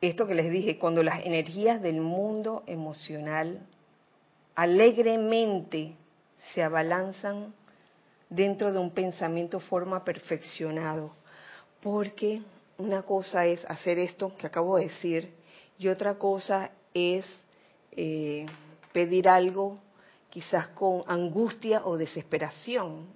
esto 0.00 0.26
que 0.26 0.34
les 0.34 0.50
dije, 0.50 0.78
cuando 0.78 1.02
las 1.02 1.24
energías 1.26 1.82
del 1.82 2.00
mundo 2.00 2.62
emocional 2.66 3.60
alegremente 4.54 5.94
se 6.54 6.62
abalanzan 6.62 7.52
dentro 8.30 8.72
de 8.72 8.78
un 8.78 8.90
pensamiento 8.90 9.60
forma 9.60 10.04
perfeccionado. 10.04 11.12
Porque 11.82 12.42
una 12.78 13.02
cosa 13.02 13.44
es 13.44 13.64
hacer 13.64 13.98
esto 13.98 14.32
que 14.36 14.46
acabo 14.46 14.76
de 14.76 14.84
decir 14.84 15.34
y 15.78 15.88
otra 15.88 16.14
cosa 16.14 16.70
es 16.94 17.26
eh, 17.92 18.46
pedir 18.92 19.28
algo 19.28 19.78
quizás 20.30 20.68
con 20.68 21.02
angustia 21.06 21.82
o 21.84 21.96
desesperación. 21.96 23.06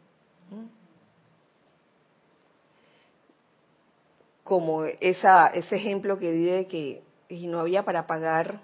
Como 4.42 4.84
esa, 4.84 5.46
ese 5.48 5.76
ejemplo 5.76 6.18
que 6.18 6.32
di 6.32 6.44
de 6.44 6.66
que 6.66 7.02
no 7.46 7.60
había 7.60 7.84
para 7.84 8.06
pagar 8.06 8.60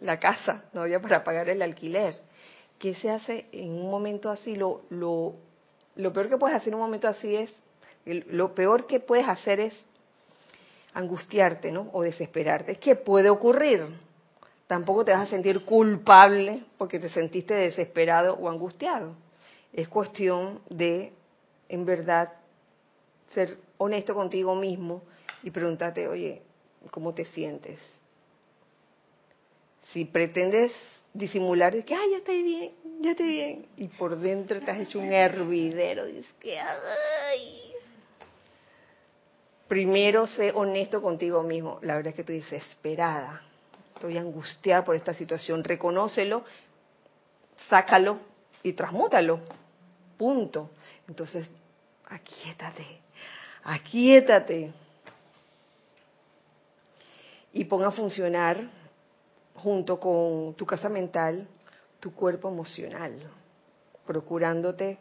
la 0.00 0.18
casa, 0.18 0.64
no 0.72 0.82
había 0.82 1.00
para 1.00 1.22
pagar 1.22 1.50
el 1.50 1.60
alquiler. 1.60 2.20
¿Qué 2.78 2.94
se 2.94 3.10
hace 3.10 3.46
en 3.52 3.70
un 3.72 3.90
momento 3.90 4.30
así? 4.30 4.56
Lo, 4.56 4.82
lo, 4.88 5.34
lo 5.96 6.12
peor 6.12 6.30
que 6.30 6.38
puedes 6.38 6.56
hacer 6.56 6.68
en 6.68 6.74
un 6.74 6.80
momento 6.80 7.08
así 7.08 7.36
es, 7.36 7.52
lo 8.06 8.54
peor 8.54 8.86
que 8.86 9.00
puedes 9.00 9.28
hacer 9.28 9.60
es 9.60 9.74
angustiarte, 10.94 11.70
¿no? 11.70 11.90
O 11.92 12.02
desesperarte. 12.02 12.76
¿Qué 12.76 12.96
puede 12.96 13.28
ocurrir? 13.28 13.86
Tampoco 14.66 15.04
te 15.04 15.12
vas 15.12 15.22
a 15.22 15.30
sentir 15.30 15.64
culpable 15.64 16.64
porque 16.78 16.98
te 16.98 17.08
sentiste 17.08 17.54
desesperado 17.54 18.34
o 18.34 18.48
angustiado. 18.48 19.14
Es 19.72 19.88
cuestión 19.88 20.60
de, 20.70 21.12
en 21.68 21.84
verdad, 21.84 22.32
ser 23.34 23.58
honesto 23.76 24.14
contigo 24.14 24.54
mismo 24.54 25.02
y 25.42 25.50
preguntarte, 25.50 26.08
oye, 26.08 26.40
¿cómo 26.90 27.12
te 27.12 27.24
sientes? 27.24 27.78
Si 29.92 30.04
pretendes 30.04 30.72
disimular, 31.12 31.74
es 31.76 31.84
que, 31.84 31.94
ay, 31.94 32.12
ya 32.12 32.16
estoy 32.18 32.42
bien, 32.42 32.72
ya 33.00 33.10
estoy 33.10 33.28
bien, 33.28 33.66
y 33.76 33.88
por 33.88 34.16
dentro 34.18 34.60
te 34.60 34.70
has 34.70 34.80
hecho 34.80 34.98
un 34.98 35.12
hervidero, 35.12 36.06
dices 36.06 36.32
que, 36.40 36.58
ay, 36.58 37.63
primero 39.68 40.26
sé 40.26 40.52
honesto 40.52 41.00
contigo 41.00 41.42
mismo. 41.42 41.78
La 41.82 41.96
verdad 41.96 42.08
es 42.08 42.14
que 42.14 42.22
estoy 42.22 42.40
desesperada, 42.40 43.42
estoy 43.94 44.18
angustiada 44.18 44.84
por 44.84 44.96
esta 44.96 45.14
situación. 45.14 45.64
Reconócelo, 45.64 46.44
sácalo 47.68 48.18
y 48.62 48.72
transmútalo. 48.72 49.40
Punto. 50.16 50.70
Entonces, 51.08 51.46
aquíétate, 52.08 52.84
aquíétate. 53.64 54.72
Y 57.52 57.64
ponga 57.64 57.88
a 57.88 57.92
funcionar 57.92 58.58
junto 59.54 59.98
con 59.98 60.54
tu 60.54 60.66
casa 60.66 60.88
mental 60.88 61.46
tu 62.00 62.12
cuerpo 62.14 62.48
emocional, 62.48 63.18
procurándote, 64.06 64.98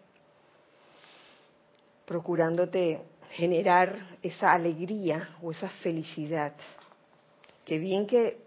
procurándote 2.05 3.01
generar 3.31 4.17
esa 4.21 4.53
alegría 4.53 5.29
o 5.41 5.51
esa 5.51 5.69
felicidad, 5.69 6.53
que 7.65 7.77
bien 7.77 8.07
que 8.07 8.37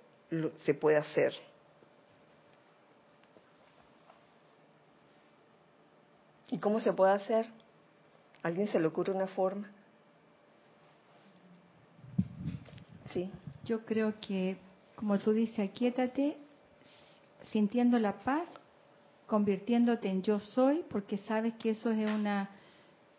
se 0.64 0.74
puede 0.74 0.96
hacer. 0.96 1.34
¿Y 6.50 6.58
cómo 6.58 6.80
se 6.80 6.92
puede 6.92 7.12
hacer? 7.12 7.46
¿Alguien 8.42 8.68
se 8.68 8.78
le 8.78 8.86
ocurre 8.86 9.12
una 9.12 9.26
forma? 9.26 9.70
Sí. 13.12 13.30
Yo 13.64 13.84
creo 13.84 14.14
que, 14.20 14.56
como 14.94 15.18
tú 15.18 15.32
dices, 15.32 15.58
aquíétate 15.58 16.36
sintiendo 17.50 17.98
la 17.98 18.12
paz, 18.22 18.48
convirtiéndote 19.26 20.08
en 20.08 20.22
yo 20.22 20.38
soy, 20.38 20.84
porque 20.88 21.18
sabes 21.18 21.54
que 21.54 21.70
eso 21.70 21.90
es 21.90 22.08
una, 22.08 22.50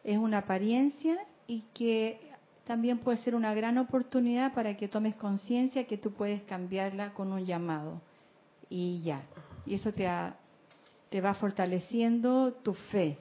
es 0.05 0.18
una 0.18 0.39
apariencia 0.39 1.18
y 1.48 1.62
que 1.74 2.20
también 2.66 3.00
puede 3.00 3.18
ser 3.20 3.34
una 3.34 3.54
gran 3.54 3.78
oportunidad 3.78 4.54
para 4.54 4.76
que 4.76 4.89
tomes 4.89 5.16
conciencia 5.16 5.88
que 5.88 5.98
tú 5.98 6.12
puedes 6.12 6.43
cambiarla 6.43 7.14
con 7.14 7.32
un 7.32 7.45
llamado 7.45 8.02
y 8.70 9.02
ya. 9.02 9.24
Y 9.66 9.76
eso 9.76 9.93
te, 9.93 10.08
te 11.10 11.22
va 11.22 11.34
fortaleciendo 11.34 12.52
tu 12.52 12.74
fe, 12.74 13.18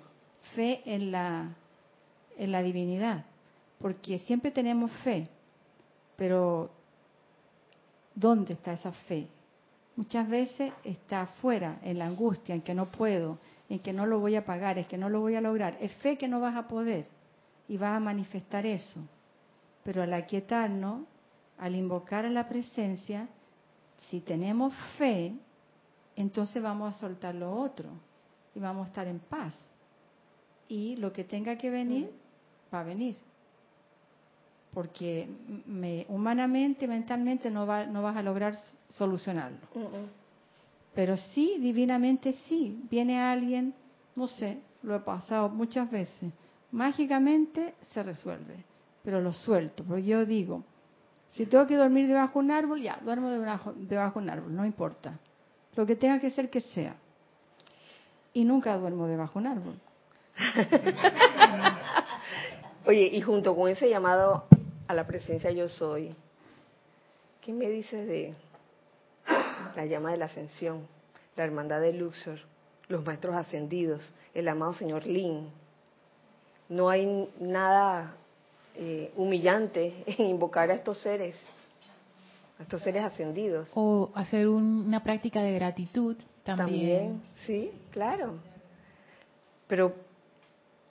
fe 0.56 0.82
en 0.84 1.12
la, 1.12 1.54
en 2.36 2.52
la 2.52 2.62
divinidad, 2.62 3.24
porque 3.78 4.18
siempre 4.18 4.50
tenemos 4.50 4.90
fe, 5.04 5.28
pero 6.16 6.70
¿dónde 8.16 8.54
está 8.54 8.72
esa 8.72 8.92
fe? 8.92 9.28
Muchas 9.94 10.28
veces 10.28 10.72
está 10.82 11.22
afuera, 11.22 11.78
en 11.82 11.98
la 11.98 12.06
angustia, 12.06 12.54
en 12.54 12.62
que 12.62 12.74
no 12.74 12.86
puedo, 12.86 13.38
en 13.70 13.78
que 13.78 13.92
no 13.92 14.06
lo 14.06 14.18
voy 14.18 14.34
a 14.34 14.44
pagar, 14.44 14.76
en 14.76 14.84
que 14.84 14.98
no 14.98 15.08
lo 15.08 15.20
voy 15.20 15.36
a 15.36 15.40
lograr. 15.40 15.78
Es 15.80 15.92
fe 15.94 16.18
que 16.18 16.28
no 16.28 16.40
vas 16.40 16.54
a 16.54 16.68
poder 16.68 17.06
y 17.68 17.76
vas 17.76 17.96
a 17.96 18.00
manifestar 18.00 18.66
eso. 18.66 19.00
Pero 19.84 20.02
al 20.02 20.12
aquietarnos, 20.12 21.02
al 21.58 21.74
invocar 21.74 22.24
a 22.24 22.30
la 22.30 22.48
presencia, 22.48 23.28
si 24.10 24.20
tenemos 24.20 24.74
fe, 24.98 25.34
entonces 26.16 26.62
vamos 26.62 26.94
a 26.94 26.98
soltar 26.98 27.34
lo 27.34 27.52
otro 27.52 27.88
y 28.54 28.60
vamos 28.60 28.86
a 28.86 28.88
estar 28.88 29.06
en 29.06 29.18
paz. 29.18 29.54
y 30.68 30.96
lo 30.96 31.12
que 31.12 31.24
tenga 31.24 31.56
que 31.56 31.70
venir, 31.70 32.10
va 32.72 32.80
a 32.80 32.84
venir. 32.84 33.16
Porque 34.72 35.28
me, 35.66 36.04
humanamente, 36.08 36.86
mentalmente 36.86 37.50
no, 37.50 37.66
va, 37.66 37.86
no 37.86 38.02
vas 38.02 38.16
a 38.16 38.22
lograr 38.22 38.58
solucionarlo. 38.98 39.58
Pero 40.94 41.16
sí, 41.16 41.56
divinamente 41.60 42.34
sí. 42.48 42.82
Viene 42.90 43.20
alguien, 43.20 43.74
no 44.14 44.26
sé, 44.26 44.58
lo 44.82 44.94
he 44.94 45.00
pasado 45.00 45.48
muchas 45.48 45.90
veces. 45.90 46.32
Mágicamente 46.72 47.74
se 47.92 48.02
resuelve, 48.02 48.64
pero 49.02 49.20
lo 49.20 49.32
suelto, 49.32 49.84
porque 49.84 50.04
yo 50.04 50.26
digo, 50.26 50.64
si 51.30 51.46
tengo 51.46 51.66
que 51.66 51.76
dormir 51.76 52.08
debajo 52.08 52.38
de 52.38 52.44
un 52.46 52.50
árbol, 52.50 52.80
ya, 52.80 52.98
duermo 53.02 53.30
debajo, 53.30 53.72
debajo 53.76 54.20
de 54.20 54.24
un 54.24 54.30
árbol, 54.30 54.56
no 54.56 54.64
importa. 54.64 55.18
Lo 55.74 55.84
que 55.84 55.96
tenga 55.96 56.18
que 56.18 56.30
ser 56.30 56.48
que 56.48 56.60
sea. 56.60 56.96
Y 58.32 58.44
nunca 58.44 58.76
duermo 58.76 59.06
debajo 59.06 59.38
de 59.38 59.46
un 59.46 59.52
árbol. 59.52 59.74
Oye, 62.86 63.10
y 63.12 63.20
junto 63.20 63.54
con 63.54 63.68
ese 63.68 63.88
llamado 63.88 64.44
a 64.88 64.94
la 64.94 65.06
presencia 65.06 65.50
yo 65.50 65.68
soy, 65.68 66.14
¿qué 67.42 67.52
me 67.52 67.68
dices 67.68 68.06
de 68.06 68.34
la 69.74 69.84
llama 69.86 70.12
de 70.12 70.18
la 70.18 70.26
ascensión, 70.26 70.86
la 71.36 71.44
hermandad 71.44 71.80
de 71.80 71.92
Luxor, 71.92 72.38
los 72.88 73.04
maestros 73.04 73.34
ascendidos, 73.34 74.12
el 74.34 74.48
amado 74.48 74.74
señor 74.74 75.06
Lin? 75.06 75.50
No 76.68 76.88
hay 76.88 77.28
nada 77.38 78.16
eh, 78.74 79.12
humillante 79.16 80.04
en 80.06 80.26
invocar 80.26 80.70
a 80.70 80.74
estos 80.74 80.98
seres, 80.98 81.36
a 82.58 82.62
estos 82.62 82.82
seres 82.82 83.04
ascendidos. 83.04 83.70
O 83.74 84.10
hacer 84.14 84.48
una 84.48 85.02
práctica 85.02 85.42
de 85.42 85.52
gratitud 85.52 86.16
también. 86.44 86.58
También, 86.58 87.22
sí, 87.46 87.72
claro. 87.90 88.38
Pero 89.66 89.94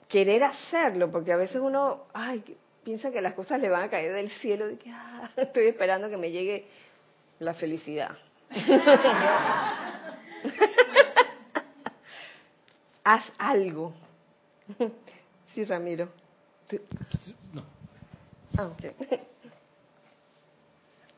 querer 0.08 0.44
hacerlo, 0.44 1.10
porque 1.10 1.32
a 1.32 1.36
veces 1.36 1.60
uno, 1.60 2.04
ay, 2.12 2.42
piensa 2.84 3.10
que 3.10 3.20
las 3.20 3.34
cosas 3.34 3.60
le 3.60 3.68
van 3.68 3.84
a 3.84 3.90
caer 3.90 4.12
del 4.12 4.30
cielo, 4.30 4.66
de 4.66 4.78
que 4.78 4.90
ah, 4.90 5.30
estoy 5.36 5.66
esperando 5.66 6.08
que 6.08 6.16
me 6.16 6.30
llegue 6.30 6.66
la 7.38 7.54
felicidad. 7.54 8.16
Haz 13.04 13.24
algo. 13.38 13.92
Sí, 15.56 15.64
Ramiro. 15.64 16.08
No. 17.54 17.64
Ah, 18.58 18.70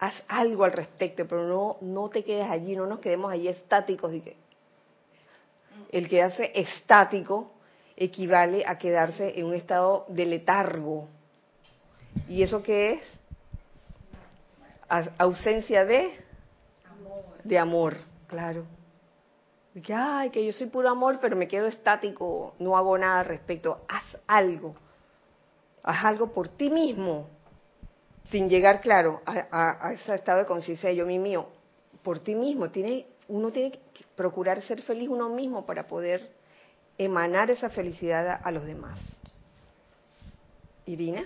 Haz 0.01 0.15
algo 0.29 0.63
al 0.63 0.73
respecto, 0.73 1.27
pero 1.27 1.49
no, 1.49 1.77
no 1.81 2.09
te 2.09 2.23
quedes 2.23 2.49
allí, 2.49 2.77
no 2.77 2.87
nos 2.87 3.01
quedemos 3.01 3.33
allí 3.33 3.49
estáticos. 3.49 4.15
Y 4.15 4.21
que 4.21 4.37
el 5.91 6.09
quedarse 6.09 6.53
estático 6.55 7.51
equivale 7.97 8.65
a 8.65 8.79
quedarse 8.79 9.37
en 9.41 9.47
un 9.47 9.55
estado 9.55 10.07
de 10.09 10.27
letargo. 10.27 11.09
¿Y 12.29 12.43
eso 12.43 12.63
qué 12.63 12.93
es? 12.93 13.03
ausencia 15.19 15.85
de 15.85 16.13
de 17.45 17.59
amor, 17.59 17.99
claro. 18.27 18.65
Que, 19.83 19.95
ay, 19.95 20.31
que 20.31 20.45
yo 20.45 20.53
soy 20.53 20.69
puro 20.69 20.89
amor, 20.89 21.19
pero 21.21 21.37
me 21.37 21.47
quedo 21.47 21.67
estático, 21.67 22.55
no 22.59 22.77
hago 22.77 22.97
nada 22.97 23.21
al 23.21 23.27
respecto. 23.27 23.85
Haz 23.89 24.19
algo. 24.27 24.75
Haz 25.83 26.05
algo 26.05 26.33
por 26.33 26.49
ti 26.49 26.71
mismo, 26.71 27.29
sin 28.31 28.49
llegar, 28.49 28.81
claro, 28.81 29.23
a, 29.27 29.93
ese 29.93 30.15
estado 30.15 30.41
de 30.41 30.47
conciencia 30.47 30.91
de 30.91 30.97
yo 30.97 31.07
mi 31.07 31.19
mío. 31.19 31.49
Por 32.03 32.19
ti 32.19 32.35
mismo. 32.35 32.71
Tiene, 32.71 33.07
uno 33.29 33.51
tiene 33.51 33.73
que 33.73 34.05
procurar 34.15 34.63
ser 34.63 34.83
feliz 34.83 35.09
uno 35.09 35.29
mismo 35.29 35.65
para 35.65 35.87
poder 35.87 36.31
emanar 36.97 37.51
esa 37.51 37.71
felicidad 37.71 38.41
a, 38.43 38.51
los 38.51 38.65
demás. 38.65 38.99
Irina. 40.87 41.25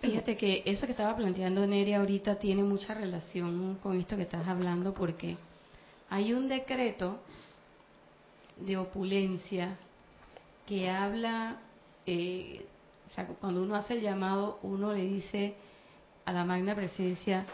Fíjate 0.00 0.36
que 0.36 0.62
eso 0.64 0.86
que 0.86 0.92
estaba 0.92 1.16
planteando 1.16 1.66
Neria 1.66 1.98
ahorita 1.98 2.36
tiene 2.36 2.62
mucha 2.62 2.94
relación 2.94 3.76
con 3.82 3.98
esto 3.98 4.16
que 4.16 4.22
estás 4.22 4.46
hablando 4.46 4.94
porque 4.94 5.36
hay 6.10 6.32
un 6.32 6.48
decreto 6.48 7.20
de 8.56 8.76
opulencia 8.76 9.76
que 10.66 10.90
habla, 10.90 11.58
eh, 12.06 12.66
o 13.10 13.14
sea, 13.14 13.26
cuando 13.26 13.62
uno 13.62 13.74
hace 13.74 13.94
el 13.94 14.02
llamado, 14.02 14.58
uno 14.62 14.92
le 14.92 15.04
dice 15.04 15.54
a 16.24 16.32
la 16.32 16.44
magna 16.44 16.74
presencia, 16.74 17.46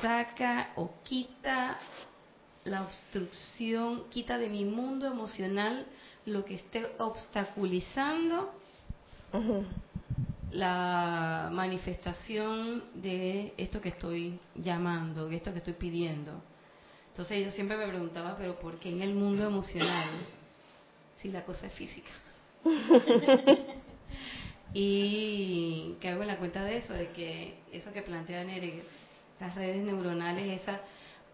saca 0.00 0.72
o 0.76 0.90
quita 1.02 1.78
la 2.64 2.82
obstrucción, 2.82 4.04
quita 4.10 4.38
de 4.38 4.48
mi 4.48 4.64
mundo 4.64 5.06
emocional 5.06 5.86
lo 6.26 6.44
que 6.44 6.54
esté 6.54 6.86
obstaculizando 6.98 8.52
la 10.52 11.50
manifestación 11.52 12.84
de 12.94 13.52
esto 13.56 13.80
que 13.80 13.90
estoy 13.90 14.38
llamando, 14.54 15.28
de 15.28 15.36
esto 15.36 15.52
que 15.52 15.58
estoy 15.58 15.74
pidiendo. 15.74 16.40
Entonces 17.14 17.44
yo 17.44 17.50
siempre 17.52 17.76
me 17.76 17.86
preguntaba, 17.86 18.36
pero 18.36 18.58
¿por 18.58 18.80
qué 18.80 18.88
en 18.88 19.00
el 19.00 19.14
mundo 19.14 19.46
emocional 19.46 20.10
si 21.22 21.28
la 21.28 21.44
cosa 21.44 21.68
es 21.68 21.72
física? 21.74 22.10
y 24.74 25.94
que 26.00 26.08
hago 26.08 26.22
en 26.22 26.26
la 26.26 26.38
cuenta 26.38 26.64
de 26.64 26.78
eso, 26.78 26.92
de 26.92 27.10
que 27.10 27.60
eso 27.70 27.92
que 27.92 28.02
plantea 28.02 28.42
Nere, 28.42 28.82
esas 29.36 29.54
redes 29.54 29.84
neuronales, 29.84 30.60
esa 30.60 30.80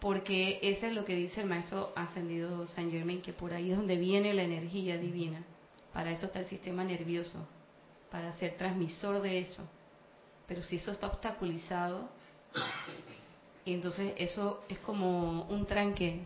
porque 0.01 0.59
eso 0.61 0.87
es 0.87 0.93
lo 0.93 1.07
que 1.07 1.15
dice 1.15 1.41
el 1.41 1.47
maestro 1.47 1.95
ascendido 1.97 2.67
San 2.67 2.91
Germain, 2.91 3.23
que 3.23 3.33
por 3.33 3.55
ahí 3.55 3.71
es 3.71 3.79
donde 3.79 3.97
viene 3.97 4.35
la 4.35 4.43
energía 4.43 4.99
divina. 4.99 5.43
Para 5.95 6.11
eso 6.11 6.27
está 6.27 6.41
el 6.41 6.47
sistema 6.47 6.85
nervioso, 6.85 7.49
para 8.11 8.35
ser 8.35 8.59
transmisor 8.59 9.23
de 9.23 9.39
eso. 9.39 9.67
Pero 10.47 10.61
si 10.61 10.77
eso 10.77 10.91
está 10.91 11.07
obstaculizado, 11.07 12.11
entonces 13.67 14.15
eso 14.17 14.65
es 14.69 14.79
como 14.81 15.43
un 15.43 15.67
tranque, 15.67 16.25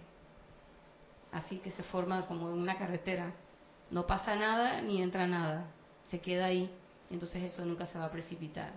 así 1.33 1.59
que 1.59 1.71
se 1.73 1.83
forma 1.83 2.27
como 2.27 2.47
una 2.47 2.79
carretera. 2.79 3.33
No 3.91 4.07
pasa 4.07 4.35
nada 4.37 4.81
ni 4.81 5.03
entra 5.03 5.27
nada, 5.27 5.67
se 6.11 6.21
queda 6.21 6.47
ahí, 6.47 6.71
entonces 7.11 7.43
eso 7.43 7.65
nunca 7.65 7.87
se 7.87 7.99
va 7.99 8.07
a 8.07 8.11
precipitar. 8.11 8.73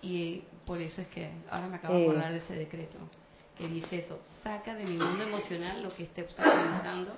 Y 0.00 0.44
por 0.64 0.80
eso 0.80 1.00
es 1.00 1.08
que 1.08 1.30
ahora 1.50 1.66
me 1.66 1.76
acabo 1.76 1.94
de 1.94 2.04
acordar 2.04 2.32
de 2.32 2.38
ese 2.38 2.54
decreto 2.54 2.98
que 3.56 3.66
dice 3.66 3.98
eso, 3.98 4.20
saca 4.44 4.74
de 4.74 4.84
mi 4.84 4.96
mundo 4.96 5.24
emocional 5.24 5.82
lo 5.82 5.92
que 5.92 6.04
esté 6.04 6.22
obstaculizando 6.22 7.12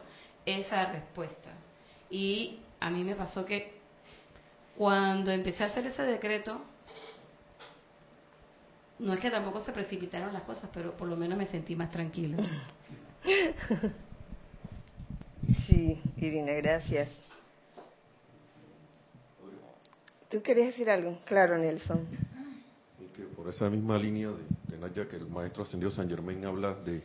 esa 0.47 0.87
respuesta. 0.87 1.51
Y 2.09 2.61
a 2.81 2.89
mí 2.89 3.05
me 3.05 3.15
pasó 3.15 3.45
que 3.45 3.79
cuando 4.77 5.31
empecé 5.31 5.65
a 5.65 5.67
hacer 5.67 5.87
ese 5.87 6.03
decreto, 6.03 6.63
no 9.01 9.15
es 9.15 9.21
que 9.21 9.31
tampoco 9.31 9.63
se 9.65 9.73
precipitaron 9.73 10.33
las 10.33 10.43
cosas, 10.43 10.71
pero 10.73 10.97
por 10.97 11.09
lo 11.09 11.17
menos 11.17 11.37
me 11.39 11.47
sentí 11.47 11.75
más 11.75 11.91
tranquila. 11.91 12.37
Sí, 15.67 16.01
Irina, 16.17 16.53
gracias. 16.53 17.09
¿Tú 20.29 20.43
querías 20.43 20.69
decir 20.69 20.89
algo? 20.91 21.19
Claro, 21.25 21.59
Nelson. 21.59 22.07
por 23.37 23.49
esa 23.49 23.69
misma 23.71 23.99
línea 23.99 24.29
de, 24.29 24.93
ya 24.95 25.09
que 25.09 25.17
el 25.17 25.27
maestro 25.27 25.63
ascendido 25.63 25.91
San 25.91 26.09
Germain 26.09 26.45
habla 26.45 26.75
de, 26.75 27.03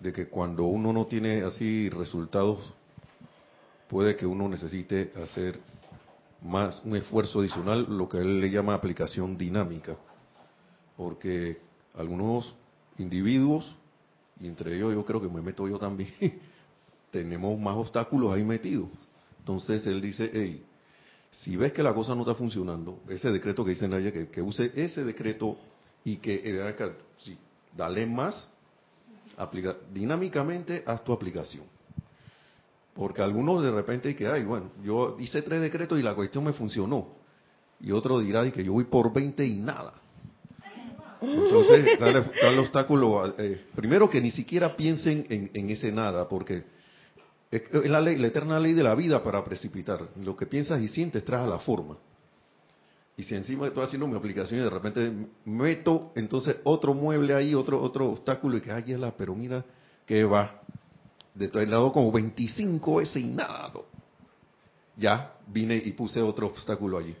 de 0.00 0.12
que 0.12 0.28
cuando 0.28 0.64
uno 0.64 0.92
no 0.92 1.06
tiene 1.06 1.42
así 1.42 1.88
resultados, 1.90 2.74
puede 3.88 4.16
que 4.16 4.26
uno 4.26 4.48
necesite 4.48 5.12
hacer 5.22 5.60
más 6.42 6.82
un 6.84 6.96
esfuerzo 6.96 7.40
adicional, 7.40 7.86
lo 7.88 8.08
que 8.08 8.18
él 8.18 8.40
le 8.40 8.50
llama 8.50 8.74
aplicación 8.74 9.36
dinámica, 9.36 9.96
porque 10.96 11.58
algunos 11.94 12.54
individuos, 12.98 13.74
y 14.40 14.46
entre 14.46 14.76
ellos 14.76 14.94
yo 14.94 15.04
creo 15.04 15.20
que 15.20 15.28
me 15.28 15.40
meto 15.40 15.66
yo 15.68 15.78
también, 15.78 16.10
tenemos 17.10 17.58
más 17.58 17.76
obstáculos 17.76 18.34
ahí 18.34 18.44
metidos. 18.44 18.88
Entonces 19.38 19.86
él 19.86 20.00
dice, 20.00 20.30
hey, 20.32 20.64
si 21.30 21.56
ves 21.56 21.72
que 21.72 21.82
la 21.82 21.94
cosa 21.94 22.14
no 22.14 22.22
está 22.22 22.34
funcionando, 22.34 23.00
ese 23.08 23.30
decreto 23.30 23.64
que 23.64 23.70
dice 23.70 23.88
Naya, 23.88 24.12
que, 24.12 24.42
use 24.42 24.72
ese 24.74 25.04
decreto 25.04 25.56
y 26.04 26.16
que, 26.16 26.42
eh, 26.44 26.92
sí, 27.18 27.36
dale 27.76 28.06
más, 28.06 28.48
aplica, 29.36 29.76
dinámicamente 29.92 30.82
haz 30.86 31.04
tu 31.04 31.12
aplicación. 31.12 31.64
Porque 32.96 33.22
algunos 33.22 33.62
de 33.62 33.70
repente 33.70 34.16
que, 34.16 34.26
ay, 34.26 34.44
bueno, 34.44 34.70
yo 34.82 35.16
hice 35.18 35.42
tres 35.42 35.60
decretos 35.60 35.98
y 35.98 36.02
la 36.02 36.14
cuestión 36.14 36.44
me 36.44 36.52
funcionó. 36.52 37.08
Y 37.80 37.92
otro 37.92 38.20
dirá 38.20 38.50
que 38.50 38.64
yo 38.64 38.72
voy 38.72 38.84
por 38.84 39.12
20 39.12 39.44
y 39.44 39.56
nada. 39.56 39.94
Entonces, 41.20 41.98
dale, 42.00 42.24
el 42.42 42.58
obstáculo. 42.58 43.34
Eh, 43.38 43.66
primero 43.74 44.08
que 44.08 44.20
ni 44.20 44.30
siquiera 44.30 44.76
piensen 44.76 45.26
en, 45.28 45.50
en 45.52 45.70
ese 45.70 45.92
nada, 45.92 46.28
porque 46.28 46.64
es 47.50 47.90
la, 47.90 48.00
ley, 48.00 48.16
la 48.16 48.26
eterna 48.26 48.58
ley 48.58 48.72
de 48.72 48.82
la 48.82 48.94
vida 48.94 49.22
para 49.22 49.44
precipitar. 49.44 50.08
Lo 50.22 50.36
que 50.36 50.46
piensas 50.46 50.80
y 50.80 50.88
sientes 50.88 51.24
trae 51.24 51.44
a 51.44 51.46
la 51.46 51.58
forma. 51.58 51.96
Y 53.16 53.22
si 53.22 53.34
encima 53.34 53.66
estoy 53.66 53.84
haciendo 53.84 54.06
mi 54.06 54.16
aplicación 54.16 54.60
y 54.60 54.64
de 54.64 54.70
repente 54.70 55.10
meto 55.44 56.12
entonces 56.16 56.56
otro 56.64 56.92
mueble 56.92 57.34
ahí, 57.34 57.54
otro 57.54 57.80
otro 57.80 58.10
obstáculo 58.10 58.58
y 58.58 58.60
que 58.60 58.70
ay, 58.70 58.84
la, 58.96 59.10
pero 59.16 59.34
mira 59.34 59.64
que 60.04 60.24
va. 60.24 60.60
De 61.36 61.48
todo 61.48 61.62
el 61.62 61.70
lado 61.70 61.92
como 61.92 62.10
25 62.10 62.96
veces 62.96 63.22
y 63.22 63.28
nada. 63.28 63.72
Ya 64.96 65.34
vine 65.46 65.76
y 65.76 65.92
puse 65.92 66.22
otro 66.22 66.46
obstáculo 66.46 66.98
allí. 66.98 67.14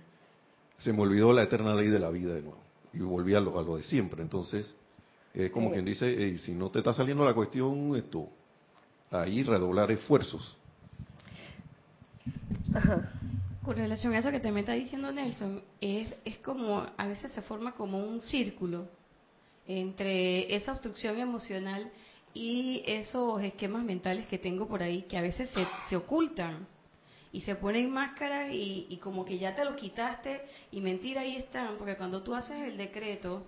Se 0.78 0.92
me 0.92 1.02
olvidó 1.02 1.32
la 1.32 1.42
eterna 1.42 1.74
ley 1.74 1.88
de 1.88 1.98
la 1.98 2.10
vida 2.10 2.34
de 2.34 2.42
nuevo. 2.42 2.58
Y 2.92 2.98
volví 3.00 3.34
a 3.34 3.40
lo, 3.40 3.58
a 3.58 3.62
lo 3.62 3.76
de 3.76 3.82
siempre. 3.82 4.22
Entonces, 4.22 4.74
es 5.34 5.50
como 5.50 5.70
quien 5.70 5.84
dice, 5.84 6.38
si 6.38 6.52
no 6.52 6.70
te 6.70 6.78
está 6.78 6.94
saliendo 6.94 7.24
la 7.24 7.34
cuestión, 7.34 7.94
esto, 7.94 8.28
ahí 9.10 9.42
redoblar 9.42 9.90
esfuerzos. 9.90 10.56
Con 13.62 13.76
relación 13.76 14.14
a 14.14 14.18
eso 14.18 14.30
que 14.30 14.40
te 14.40 14.50
me 14.50 14.60
está 14.60 14.72
diciendo 14.72 15.12
Nelson, 15.12 15.60
es, 15.80 16.14
es 16.24 16.38
como, 16.38 16.86
a 16.96 17.06
veces 17.06 17.32
se 17.32 17.42
forma 17.42 17.72
como 17.72 17.98
un 17.98 18.22
círculo 18.22 18.88
entre 19.66 20.54
esa 20.54 20.72
obstrucción 20.72 21.18
emocional 21.18 21.90
y 22.36 22.82
esos 22.86 23.42
esquemas 23.42 23.82
mentales 23.82 24.26
que 24.26 24.36
tengo 24.36 24.68
por 24.68 24.82
ahí 24.82 25.02
que 25.04 25.16
a 25.16 25.22
veces 25.22 25.48
se, 25.48 25.66
se 25.88 25.96
ocultan 25.96 26.66
y 27.32 27.40
se 27.40 27.54
ponen 27.54 27.90
máscaras 27.90 28.52
y, 28.52 28.86
y, 28.90 28.98
como 28.98 29.24
que 29.24 29.38
ya 29.38 29.56
te 29.56 29.64
lo 29.64 29.74
quitaste 29.74 30.42
y 30.70 30.82
mentira 30.82 31.22
ahí 31.22 31.36
están, 31.36 31.78
porque 31.78 31.96
cuando 31.96 32.22
tú 32.22 32.34
haces 32.34 32.60
el 32.60 32.76
decreto 32.76 33.46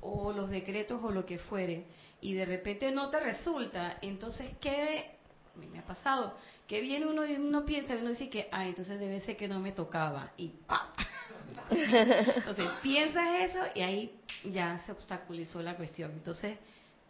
o 0.00 0.32
los 0.32 0.48
decretos 0.48 1.04
o 1.04 1.10
lo 1.10 1.26
que 1.26 1.38
fuere 1.38 1.84
y 2.22 2.32
de 2.32 2.46
repente 2.46 2.90
no 2.90 3.10
te 3.10 3.20
resulta, 3.20 3.98
entonces 4.00 4.52
¿qué 4.58 5.18
me 5.70 5.78
ha 5.78 5.84
pasado? 5.84 6.34
Que 6.66 6.80
viene 6.80 7.04
uno 7.04 7.26
y 7.26 7.34
uno 7.34 7.66
piensa 7.66 7.94
y 7.94 7.98
uno 7.98 8.08
dice 8.08 8.30
que, 8.30 8.48
ah, 8.52 8.66
entonces 8.66 8.98
debe 8.98 9.20
ser 9.20 9.36
que 9.36 9.48
no 9.48 9.60
me 9.60 9.72
tocaba 9.72 10.32
y 10.38 10.48
¡pa! 10.66 10.94
Entonces 11.70 12.70
piensas 12.82 13.28
eso 13.42 13.58
y 13.74 13.80
ahí 13.80 14.20
ya 14.44 14.78
se 14.86 14.92
obstaculizó 14.92 15.60
la 15.60 15.76
cuestión. 15.76 16.12
Entonces, 16.12 16.56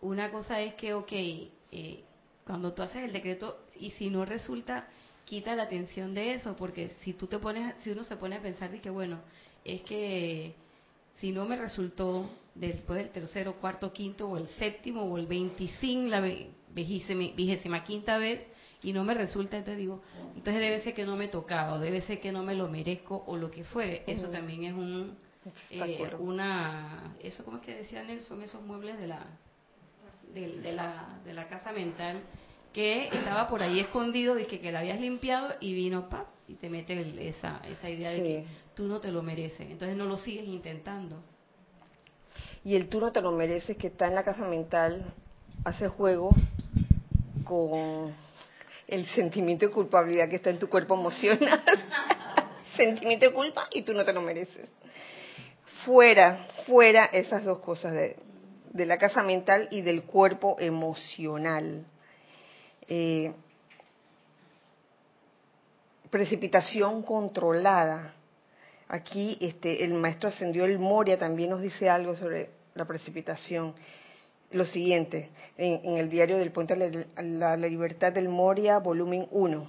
una 0.02 0.30
cosa 0.30 0.60
es 0.60 0.74
que, 0.74 0.94
ok, 0.94 1.12
eh, 1.12 2.04
cuando 2.44 2.72
tú 2.72 2.82
haces 2.82 3.04
el 3.04 3.12
decreto 3.12 3.58
y 3.78 3.90
si 3.92 4.10
no 4.10 4.24
resulta, 4.24 4.88
quita 5.24 5.54
la 5.54 5.64
atención 5.64 6.14
de 6.14 6.34
eso, 6.34 6.56
porque 6.56 6.92
si 7.02 7.12
tú 7.12 7.26
te 7.26 7.38
pones, 7.38 7.74
si 7.82 7.90
uno 7.90 8.04
se 8.04 8.16
pone 8.16 8.36
a 8.36 8.42
pensar 8.42 8.70
de 8.70 8.80
que, 8.80 8.90
bueno, 8.90 9.20
es 9.64 9.82
que 9.82 10.54
si 11.20 11.32
no 11.32 11.44
me 11.44 11.56
resultó 11.56 12.28
después 12.54 12.98
del 12.98 13.10
tercero, 13.10 13.54
cuarto, 13.54 13.92
quinto 13.92 14.28
o 14.28 14.36
el 14.36 14.48
séptimo 14.48 15.04
o 15.04 15.18
el 15.18 15.26
veinticinco, 15.26 16.08
la 16.08 16.20
vigésima 16.74 17.84
quinta 17.84 18.18
vez, 18.18 18.44
y 18.82 18.92
no 18.92 19.04
me 19.04 19.12
resulta, 19.12 19.58
entonces 19.58 19.78
digo, 19.78 20.02
entonces 20.34 20.60
debe 20.60 20.80
ser 20.80 20.94
que 20.94 21.04
no 21.04 21.14
me 21.14 21.28
tocaba, 21.28 21.74
o 21.74 21.78
debe 21.78 22.00
ser 22.00 22.20
que 22.20 22.32
no 22.32 22.42
me 22.42 22.54
lo 22.54 22.68
merezco, 22.68 23.22
o 23.26 23.36
lo 23.36 23.50
que 23.50 23.62
fuere. 23.64 24.02
Eso 24.06 24.30
también 24.30 24.64
es 24.64 24.72
un, 24.72 25.16
eh, 25.70 26.10
una, 26.18 27.14
eso 27.20 27.44
como 27.44 27.58
es 27.58 27.62
que 27.62 27.74
decía 27.74 28.02
Nelson, 28.02 28.42
esos 28.42 28.62
muebles 28.62 28.98
de 28.98 29.08
la, 29.08 29.26
de, 30.34 30.72
la, 30.72 31.20
de 31.24 31.32
la 31.32 31.44
casa 31.44 31.72
mental, 31.72 32.20
que 32.72 33.08
estaba 33.08 33.48
por 33.48 33.62
ahí 33.62 33.80
escondido, 33.80 34.38
y 34.38 34.44
que, 34.46 34.60
que 34.60 34.72
la 34.72 34.80
habías 34.80 35.00
limpiado 35.00 35.54
y 35.60 35.74
vino, 35.74 36.08
pap, 36.08 36.26
y 36.48 36.54
te 36.54 36.68
mete 36.68 37.28
esa, 37.28 37.60
esa 37.64 37.88
idea 37.88 38.10
de 38.10 38.22
que 38.22 38.46
tú 38.74 38.86
no 38.86 39.00
te 39.00 39.10
lo 39.10 39.22
mereces. 39.22 39.70
Entonces 39.70 39.96
no 39.96 40.06
lo 40.06 40.16
sigues 40.16 40.46
intentando. 40.46 41.16
Y 42.64 42.74
el 42.74 42.88
tú 42.88 43.00
no 43.00 43.12
te 43.12 43.20
lo 43.20 43.32
mereces 43.32 43.76
que 43.76 43.88
está 43.88 44.06
en 44.06 44.14
la 44.14 44.24
casa 44.24 44.44
mental 44.44 45.12
hace 45.64 45.88
juego 45.88 46.34
con 47.44 48.14
el 48.86 49.06
sentimiento 49.06 49.66
de 49.66 49.72
culpabilidad 49.72 50.28
que 50.28 50.36
está 50.36 50.50
en 50.50 50.58
tu 50.58 50.68
cuerpo 50.68 50.94
emocional. 50.94 51.62
sentimiento 52.76 53.26
de 53.26 53.32
culpa 53.32 53.68
y 53.72 53.82
tú 53.82 53.92
no 53.92 54.04
te 54.04 54.12
lo 54.12 54.22
mereces. 54.22 54.68
Fuera, 55.84 56.46
fuera 56.66 57.06
esas 57.06 57.44
dos 57.44 57.58
cosas 57.58 57.92
de, 57.92 58.16
de 58.70 58.86
la 58.86 58.98
casa 58.98 59.22
mental 59.22 59.68
y 59.70 59.82
del 59.82 60.04
cuerpo 60.04 60.56
emocional. 60.58 61.84
Eh, 62.88 63.32
precipitación 66.10 67.02
controlada. 67.02 68.14
Aquí 68.88 69.38
este, 69.40 69.84
el 69.84 69.94
maestro 69.94 70.28
ascendió 70.28 70.64
el 70.64 70.78
Moria 70.78 71.18
también 71.18 71.50
nos 71.50 71.62
dice 71.62 71.88
algo 71.88 72.16
sobre 72.16 72.50
la 72.74 72.84
precipitación 72.84 73.74
lo 74.52 74.64
siguiente 74.64 75.30
en, 75.56 75.96
el 75.96 76.10
diario 76.10 76.36
del 76.36 76.50
Puente 76.50 76.74
a 76.74 77.22
la, 77.22 77.56
Libertad 77.56 78.12
del 78.12 78.28
Moria, 78.28 78.78
volumen 78.78 79.28
1. 79.30 79.68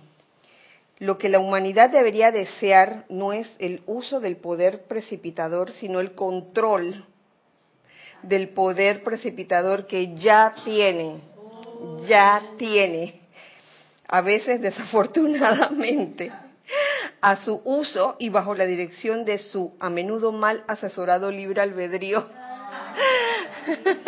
Lo 0.99 1.17
que 1.17 1.29
la 1.29 1.39
humanidad 1.39 1.91
debería 1.91 2.31
desear 2.31 3.05
no 3.09 3.33
es 3.33 3.47
el 3.59 3.83
uso 3.85 4.19
del 4.19 4.37
poder 4.37 4.83
precipitador, 4.83 5.71
sino 5.71 5.99
el 5.99 6.13
control 6.13 7.05
del 8.23 8.49
poder 8.49 9.03
precipitador 9.03 9.87
que 9.87 10.15
ya 10.15 10.53
tiene, 10.63 11.21
ya 12.07 12.41
tiene, 12.57 13.21
a 14.07 14.21
veces 14.21 14.61
desafortunadamente, 14.61 16.31
a 17.21 17.35
su 17.37 17.61
uso 17.63 18.15
y 18.19 18.29
bajo 18.29 18.55
la 18.55 18.65
dirección 18.65 19.25
de 19.25 19.37
su 19.37 19.73
a 19.79 19.89
menudo 19.89 20.31
mal 20.31 20.63
asesorado 20.67 21.31
libre 21.31 21.61
albedrío. 21.61 22.27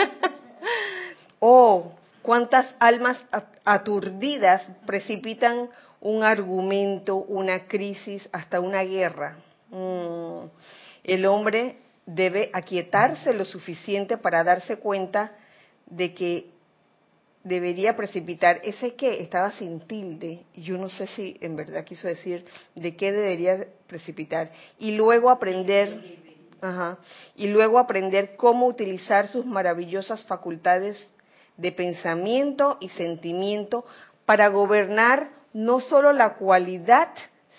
Oh, 1.45 1.91
cuántas 2.22 2.74
almas 2.80 3.18
aturdidas 3.66 4.64
precipitan 4.86 5.68
un 5.99 6.24
argumento, 6.24 7.18
una 7.18 7.68
crisis, 7.68 8.30
hasta 8.32 8.61
una 8.61 8.82
guerra. 8.84 9.36
Mm. 9.70 10.45
El 11.03 11.26
hombre 11.26 11.76
debe 12.06 12.49
aquietarse 12.54 13.34
lo 13.34 13.45
suficiente 13.45 14.18
para 14.18 14.43
darse 14.43 14.78
cuenta 14.78 15.36
de 15.86 16.14
que 16.14 16.54
debería 17.43 17.95
precipitar 17.95 18.62
ese 18.64 18.95
que 18.95 19.22
estaba 19.22 19.51
sin 19.51 19.82
tilde, 19.82 20.45
yo 20.54 20.78
no 20.78 20.89
sé 20.89 21.08
si 21.08 21.38
en 21.41 21.56
verdad 21.56 21.84
quiso 21.84 22.08
decir 22.08 22.45
de 22.76 22.95
qué 22.95 23.12
debería 23.12 23.68
precipitar, 23.88 24.49
y 24.80 24.95
luego 24.95 25.30
aprender, 25.30 26.24
y 27.36 27.47
luego 27.47 27.80
aprender 27.80 28.38
cómo 28.38 28.68
utilizar 28.68 29.28
sus 29.28 29.45
maravillosas 29.45 30.24
facultades 30.24 30.97
de 31.58 31.72
pensamiento 31.74 32.78
y 32.80 32.89
sentimiento 32.89 33.86
para 34.26 34.47
gobernar 34.47 35.30
no 35.51 35.82
solo 35.82 36.14
la 36.14 36.36
cualidad, 36.36 37.10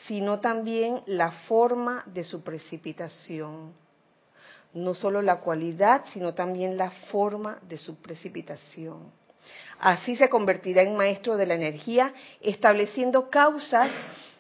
sino 0.07 0.41
también 0.41 1.03
la 1.07 1.31
forma 1.31 2.03
de 2.07 2.25
su 2.25 2.43
precipitación. 2.43 3.84
No 4.75 4.95
solo 4.95 5.23
la 5.23 5.37
cualidad, 5.37 6.05
sino 6.13 6.35
también 6.35 6.77
la 6.77 6.91
forma 6.91 7.59
de 7.69 7.79
su 7.79 7.97
precipitación. 7.97 9.13
Así 9.79 10.17
se 10.17 10.29
convertirá 10.29 10.83
en 10.83 10.97
maestro 10.97 11.37
de 11.37 11.47
la 11.47 11.55
energía, 11.55 12.13
estableciendo 12.41 13.31
causas 13.31 13.91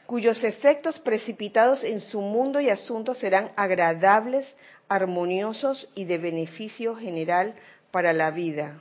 cuyos 0.06 0.44
efectos 0.44 0.98
precipitados 0.98 1.82
en 1.84 2.00
su 2.00 2.20
mundo 2.20 2.60
y 2.60 2.68
asuntos 2.68 3.18
serán 3.18 3.52
agradables, 3.56 4.46
armoniosos 4.88 5.88
y 5.94 6.04
de 6.04 6.18
beneficio 6.18 6.94
general 6.96 7.54
para 7.90 8.12
la 8.12 8.30
vida 8.30 8.80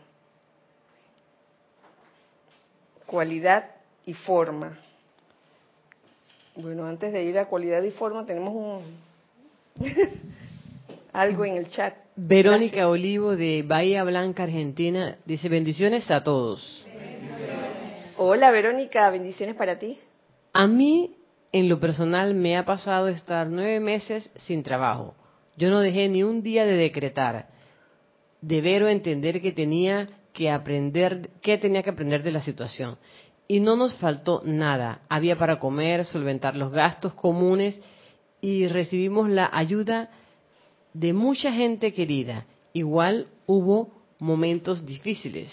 cualidad 3.14 3.70
y 4.08 4.16
forma. 4.16 4.76
Bueno, 6.56 6.88
antes 6.88 7.14
de 7.14 7.24
ir 7.24 7.38
a 7.38 7.46
cualidad 7.46 7.84
y 7.84 7.92
forma, 7.92 8.26
tenemos 8.26 8.56
un 8.56 8.82
algo 11.14 11.46
en 11.46 11.58
el 11.58 11.70
chat. 11.70 11.94
Verónica 12.16 12.90
Olivo 12.90 13.36
de 13.36 13.64
Bahía 13.64 14.04
Blanca, 14.04 14.44
Argentina, 14.44 15.18
dice 15.26 15.48
bendiciones 15.48 16.10
a 16.12 16.24
todos. 16.24 16.86
Hola 18.18 18.52
Verónica, 18.52 19.10
bendiciones 19.10 19.56
para 19.56 19.80
ti. 19.80 19.98
A 20.54 20.68
mí, 20.68 21.16
en 21.52 21.70
lo 21.70 21.80
personal, 21.80 22.34
me 22.34 22.58
ha 22.58 22.66
pasado 22.66 23.08
estar 23.08 23.48
nueve 23.48 23.80
meses 23.80 24.32
sin 24.38 24.64
trabajo. 24.64 25.16
Yo 25.56 25.70
no 25.70 25.80
dejé 25.80 26.10
ni 26.10 26.24
un 26.24 26.42
día 26.42 26.66
de 26.66 26.76
decretar, 26.76 27.48
de 28.42 28.62
ver 28.62 28.84
o 28.84 28.90
entender 28.90 29.42
que 29.42 29.52
tenía 29.52 30.10
que 30.34 30.50
aprender, 30.50 31.30
qué 31.42 31.58
tenía 31.58 31.84
que 31.84 31.92
aprender 31.92 32.24
de 32.24 32.32
la 32.32 32.42
situación. 32.42 32.98
Y 33.48 33.60
no 33.60 33.76
nos 33.76 33.96
faltó 33.96 34.42
nada. 34.46 35.02
Había 35.10 35.38
para 35.38 35.60
comer, 35.60 36.06
solventar 36.06 36.56
los 36.56 36.72
gastos 36.72 37.14
comunes 37.14 37.80
y 38.42 38.68
recibimos 38.68 39.30
la 39.30 39.50
ayuda 39.52 40.10
de 40.94 41.14
mucha 41.14 41.52
gente 41.52 41.94
querida. 41.94 42.46
Igual 42.74 43.28
hubo 43.46 43.90
momentos 44.20 44.86
difíciles. 44.86 45.52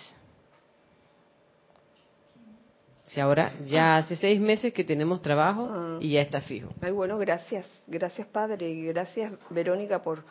Si 3.04 3.18
ahora 3.18 3.52
ya 3.64 3.96
hace 3.96 4.14
seis 4.14 4.40
meses 4.40 4.72
que 4.72 4.84
tenemos 4.84 5.20
trabajo 5.20 5.68
ah. 5.68 5.98
y 6.00 6.12
ya 6.12 6.20
está 6.20 6.40
fijo. 6.40 6.72
Ay, 6.80 6.92
bueno, 6.92 7.18
gracias. 7.18 7.66
Gracias, 7.88 8.26
Padre. 8.28 8.70
Y 8.70 8.86
gracias, 8.86 9.32
Verónica, 9.50 10.00
por 10.00 10.22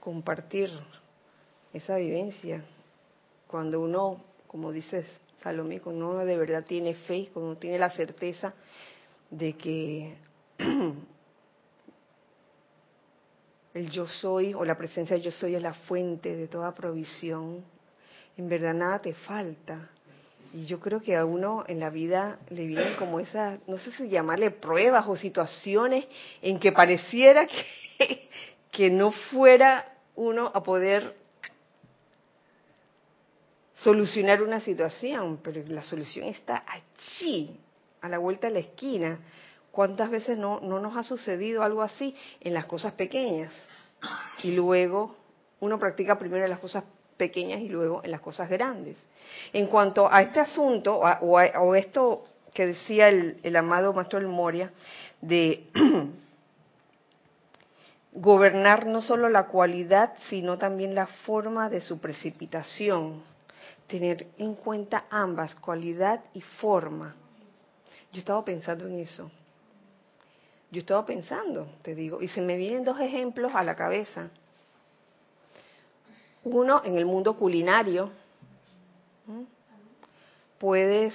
compartir 0.00 0.70
esa 1.74 1.96
vivencia 1.96 2.64
cuando 3.46 3.80
uno, 3.80 4.22
como 4.46 4.72
dices 4.72 5.04
Salomé, 5.42 5.80
cuando 5.80 6.08
uno 6.08 6.24
de 6.24 6.36
verdad 6.38 6.64
tiene 6.64 6.94
fe, 6.94 7.28
cuando 7.32 7.50
uno 7.50 7.58
tiene 7.58 7.78
la 7.78 7.90
certeza 7.90 8.54
de 9.30 9.52
que 9.52 10.14
el 13.74 13.90
yo 13.90 14.06
soy 14.06 14.54
o 14.54 14.64
la 14.64 14.78
presencia 14.78 15.16
de 15.16 15.22
yo 15.22 15.30
soy 15.30 15.56
es 15.56 15.62
la 15.62 15.74
fuente 15.74 16.36
de 16.36 16.46
toda 16.46 16.74
provisión, 16.74 17.64
en 18.36 18.48
verdad 18.48 18.72
nada 18.72 19.00
te 19.00 19.14
falta. 19.14 19.90
Y 20.52 20.66
yo 20.66 20.78
creo 20.78 21.02
que 21.02 21.16
a 21.16 21.24
uno 21.24 21.64
en 21.66 21.80
la 21.80 21.90
vida 21.90 22.38
le 22.48 22.66
vienen 22.66 22.94
como 22.94 23.18
esas, 23.18 23.58
no 23.66 23.76
sé 23.76 23.90
si 23.90 24.08
llamarle 24.08 24.52
pruebas 24.52 25.04
o 25.08 25.16
situaciones 25.16 26.06
en 26.40 26.60
que 26.60 26.70
pareciera 26.70 27.46
que, 27.46 28.28
que 28.70 28.88
no 28.88 29.10
fuera 29.10 29.92
uno 30.14 30.50
a 30.54 30.62
poder 30.62 31.16
solucionar 33.74 34.42
una 34.42 34.60
situación, 34.60 35.40
pero 35.42 35.60
la 35.66 35.82
solución 35.82 36.26
está 36.26 36.64
allí, 36.66 37.58
a 38.00 38.08
la 38.08 38.18
vuelta 38.18 38.46
de 38.46 38.54
la 38.54 38.60
esquina. 38.60 39.18
¿Cuántas 39.74 40.08
veces 40.08 40.38
no, 40.38 40.60
no 40.60 40.78
nos 40.78 40.96
ha 40.96 41.02
sucedido 41.02 41.64
algo 41.64 41.82
así 41.82 42.14
en 42.40 42.54
las 42.54 42.66
cosas 42.66 42.92
pequeñas? 42.92 43.52
Y 44.44 44.52
luego 44.52 45.16
uno 45.58 45.80
practica 45.80 46.16
primero 46.16 46.44
en 46.44 46.50
las 46.50 46.60
cosas 46.60 46.84
pequeñas 47.16 47.60
y 47.60 47.68
luego 47.68 48.00
en 48.04 48.12
las 48.12 48.20
cosas 48.20 48.48
grandes. 48.48 48.96
En 49.52 49.66
cuanto 49.66 50.08
a 50.08 50.22
este 50.22 50.38
asunto, 50.38 51.00
o, 51.00 51.74
esto 51.74 52.24
que 52.52 52.66
decía 52.66 53.08
el, 53.08 53.40
el 53.42 53.56
amado 53.56 53.92
Maestro 53.92 54.20
El 54.20 54.28
Moria, 54.28 54.70
de 55.20 55.66
gobernar 58.12 58.86
no 58.86 59.02
solo 59.02 59.28
la 59.28 59.48
cualidad, 59.48 60.12
sino 60.28 60.56
también 60.56 60.94
la 60.94 61.08
forma 61.08 61.68
de 61.68 61.80
su 61.80 61.98
precipitación. 61.98 63.24
Tener 63.88 64.28
en 64.38 64.54
cuenta 64.54 65.06
ambas, 65.10 65.56
cualidad 65.56 66.20
y 66.32 66.42
forma. 66.42 67.16
Yo 68.12 68.20
estaba 68.20 68.44
pensando 68.44 68.86
en 68.86 69.00
eso. 69.00 69.32
Yo 70.74 70.80
estaba 70.80 71.06
pensando, 71.06 71.68
te 71.82 71.94
digo, 71.94 72.20
y 72.20 72.26
se 72.26 72.40
me 72.40 72.56
vienen 72.56 72.82
dos 72.82 72.98
ejemplos 72.98 73.52
a 73.54 73.62
la 73.62 73.76
cabeza. 73.76 74.28
Uno, 76.42 76.82
en 76.84 76.96
el 76.96 77.06
mundo 77.06 77.36
culinario, 77.36 78.10
puedes, 80.58 81.14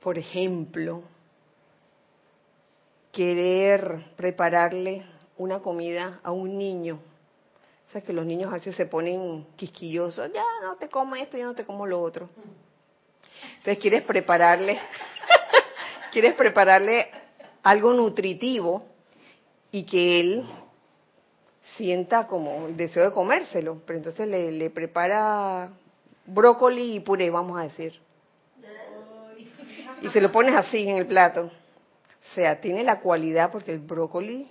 por 0.00 0.18
ejemplo, 0.18 1.04
querer 3.12 4.10
prepararle 4.16 5.04
una 5.38 5.60
comida 5.60 6.18
a 6.24 6.32
un 6.32 6.58
niño. 6.58 6.98
O 7.88 7.92
sea, 7.92 8.00
que 8.00 8.12
los 8.12 8.26
niños 8.26 8.52
así 8.52 8.72
se 8.72 8.86
ponen 8.86 9.46
quisquillosos, 9.54 10.32
ya 10.32 10.42
no 10.62 10.74
te 10.78 10.88
como 10.88 11.14
esto, 11.14 11.38
yo 11.38 11.44
no 11.44 11.54
te 11.54 11.64
como 11.64 11.86
lo 11.86 12.02
otro. 12.02 12.28
Entonces 13.58 13.78
quieres 13.78 14.02
prepararle, 14.02 14.80
quieres 16.10 16.34
prepararle 16.34 17.08
algo 17.62 17.92
nutritivo 17.92 18.84
y 19.70 19.84
que 19.84 20.20
él 20.20 20.44
sienta 21.76 22.26
como 22.26 22.66
el 22.66 22.76
deseo 22.76 23.04
de 23.04 23.12
comérselo, 23.12 23.80
pero 23.86 23.96
entonces 23.98 24.28
le, 24.28 24.52
le 24.52 24.70
prepara 24.70 25.70
brócoli 26.26 26.96
y 26.96 27.00
puré, 27.00 27.30
vamos 27.30 27.58
a 27.58 27.62
decir. 27.62 27.98
Y 30.02 30.08
se 30.10 30.20
lo 30.20 30.32
pones 30.32 30.54
así 30.54 30.88
en 30.88 30.96
el 30.96 31.06
plato. 31.06 31.44
O 31.44 32.34
sea, 32.34 32.60
tiene 32.60 32.82
la 32.84 33.00
cualidad 33.00 33.50
porque 33.50 33.72
el 33.72 33.80
brócoli 33.80 34.48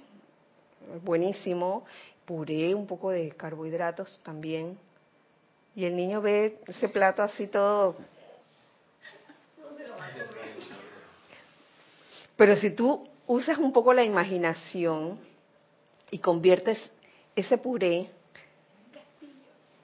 es 0.96 1.04
buenísimo, 1.04 1.86
puré, 2.26 2.76
un 2.76 2.86
poco 2.86 3.10
de 3.10 3.32
carbohidratos 3.32 4.20
también. 4.24 4.78
Y 5.76 5.86
el 5.86 5.96
niño 5.96 6.22
ve 6.22 6.60
ese 6.68 6.90
plato 6.90 7.24
así 7.24 7.48
todo. 7.48 7.96
Pero 12.40 12.56
si 12.56 12.72
tú 12.72 13.06
usas 13.28 13.58
un 13.58 13.74
poco 13.74 13.94
la 13.94 14.06
imaginación 14.06 15.20
y 16.10 16.20
conviertes 16.20 16.80
ese 17.36 17.58
puré 17.58 18.10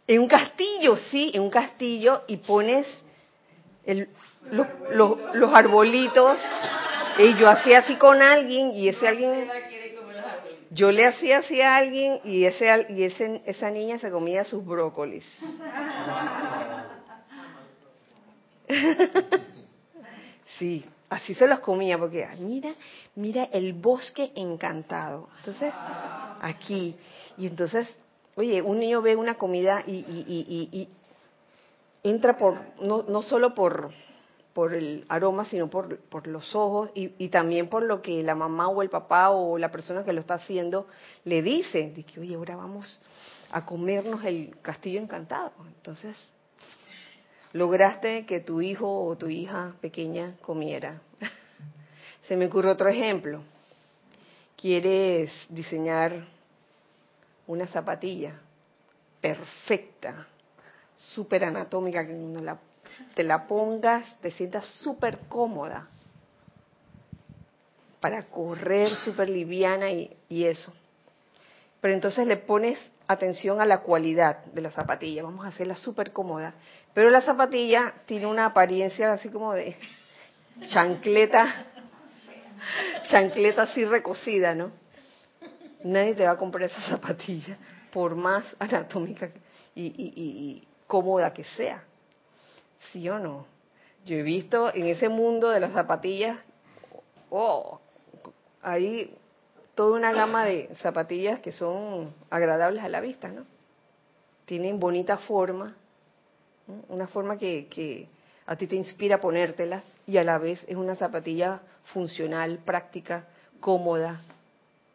en 0.08 0.22
un 0.22 0.30
castillo, 0.30 0.96
sí, 1.12 1.32
en 1.34 1.42
un 1.42 1.50
castillo 1.50 2.22
y 2.28 2.38
pones 2.38 2.88
el, 3.86 4.08
los 4.52 5.54
arbolitos. 5.54 6.40
Y 7.18 7.36
yo 7.36 7.50
hacía 7.50 7.80
así 7.80 7.98
con 7.98 8.22
alguien 8.22 8.72
y 8.72 8.88
ese 8.88 9.06
alguien 9.06 9.50
yo 10.72 10.92
le 10.92 11.08
hacía 11.08 11.40
así 11.40 11.60
a 11.60 11.76
alguien 11.76 12.22
y 12.24 12.46
ese 12.46 12.86
y 12.88 13.04
ese, 13.04 13.42
esa 13.46 13.70
niña 13.70 14.00
se 14.00 14.10
comía 14.10 14.46
sus 14.46 14.66
brócolis. 14.66 15.26
sí, 20.58 20.86
así 21.16 21.34
se 21.34 21.48
los 21.48 21.60
comía 21.60 21.98
porque 21.98 22.28
mira, 22.40 22.74
mira 23.16 23.46
el 23.46 23.74
bosque 23.74 24.32
encantado. 24.36 25.30
Entonces, 25.40 25.74
aquí 26.42 26.96
y 27.38 27.48
entonces, 27.48 27.88
oye, 28.36 28.62
un 28.62 28.80
niño 28.80 29.02
ve 29.02 29.16
una 29.16 29.36
comida 29.36 29.82
y, 29.88 29.94
y, 29.94 30.70
y, 30.72 30.90
entra 32.04 32.38
por, 32.38 32.60
no, 32.82 33.04
no 33.04 33.22
solo 33.22 33.56
por, 33.56 33.92
por 34.54 34.74
el 34.74 35.06
aroma, 35.08 35.46
sino 35.46 35.70
por, 35.70 35.98
por 36.00 36.28
los 36.28 36.54
ojos 36.54 36.90
y, 36.94 37.14
y, 37.18 37.30
también 37.30 37.70
por 37.70 37.84
lo 37.84 38.02
que 38.02 38.22
la 38.22 38.36
mamá 38.36 38.68
o 38.68 38.82
el 38.82 38.90
papá 38.90 39.30
o 39.30 39.58
la 39.58 39.72
persona 39.72 40.04
que 40.04 40.12
lo 40.12 40.20
está 40.20 40.36
haciendo 40.36 40.88
le 41.24 41.42
dice, 41.42 41.92
de 41.96 42.04
que, 42.04 42.20
oye, 42.20 42.36
ahora 42.36 42.58
vamos 42.58 43.02
a 43.52 43.66
comernos 43.66 44.24
el 44.26 44.58
castillo 44.62 45.00
encantado. 45.00 45.54
Entonces, 45.78 46.18
lograste 47.56 48.26
que 48.26 48.42
tu 48.42 48.62
hijo 48.62 49.06
o 49.06 49.16
tu 49.16 49.30
hija 49.30 49.76
pequeña 49.80 50.36
comiera. 50.42 51.00
Se 52.28 52.36
me 52.36 52.48
ocurre 52.48 52.70
otro 52.70 52.90
ejemplo. 52.90 53.44
Quieres 54.58 55.32
diseñar 55.48 56.26
una 57.48 57.66
zapatilla 57.68 58.34
perfecta, 59.22 60.28
súper 60.98 61.46
anatómica, 61.46 62.06
que 62.06 62.14
no 62.14 62.42
la, 62.42 62.60
te 63.14 63.24
la 63.24 63.48
pongas, 63.48 64.20
te 64.20 64.32
sientas 64.32 64.66
súper 64.84 65.20
cómoda 65.30 65.88
para 68.02 68.24
correr 68.24 68.94
súper 68.98 69.30
liviana 69.30 69.92
y, 69.92 70.14
y 70.28 70.44
eso. 70.44 70.74
Pero 71.80 71.94
entonces 71.94 72.28
le 72.28 72.36
pones 72.36 72.78
atención 73.08 73.62
a 73.62 73.66
la 73.66 73.80
cualidad 73.82 74.46
de 74.46 74.62
la 74.62 74.72
zapatilla, 74.72 75.24
vamos 75.24 75.46
a 75.46 75.50
hacerla 75.50 75.76
súper 75.76 76.12
cómoda. 76.12 76.54
Pero 76.94 77.10
la 77.10 77.22
zapatilla 77.22 77.94
tiene 78.06 78.26
una 78.26 78.46
apariencia 78.46 79.14
así 79.14 79.30
como 79.30 79.54
de 79.54 79.76
chancleta, 80.70 81.66
chancleta 83.10 83.64
así 83.64 83.86
recocida, 83.86 84.56
¿no? 84.56 84.72
nadie 85.86 86.16
te 86.16 86.26
va 86.26 86.32
a 86.32 86.38
comprar 86.38 86.70
esa 86.70 86.82
zapatilla, 86.82 87.58
por 87.92 88.16
más 88.16 88.44
anatómica 88.60 89.30
y, 89.76 90.68
cómoda 90.88 91.34
que 91.34 91.44
sea. 91.44 91.84
¿Sí 92.92 93.08
o 93.10 93.18
no? 93.18 93.48
Yo 94.06 94.18
he 94.18 94.22
visto 94.22 94.74
en 94.74 94.88
ese 94.88 95.10
mundo 95.10 95.50
de 95.50 95.60
las 95.60 95.72
zapatillas, 95.74 96.38
oh, 97.30 97.80
hay 98.62 99.16
toda 99.76 99.98
una 99.98 100.14
gama 100.14 100.46
de 100.46 100.70
zapatillas 100.82 101.42
que 101.42 101.52
son 101.52 102.14
agradables 102.30 102.84
a 102.84 102.90
la 102.90 103.02
vista, 103.02 103.28
¿no? 103.28 103.46
Tienen 104.46 104.80
bonita 104.80 105.18
forma, 105.18 105.76
una 106.88 107.08
forma 107.08 107.38
que, 107.38 107.68
que 107.68 108.08
a 108.46 108.56
ti 108.56 108.68
te 108.68 108.76
inspira 108.76 109.20
ponértelas 109.20 109.84
y 110.08 110.18
a 110.18 110.24
la 110.24 110.38
vez 110.38 110.64
es 110.68 110.76
una 110.76 110.96
zapatilla 110.96 111.62
funcional, 111.94 112.60
práctica, 112.60 113.28
cómoda, 113.60 114.22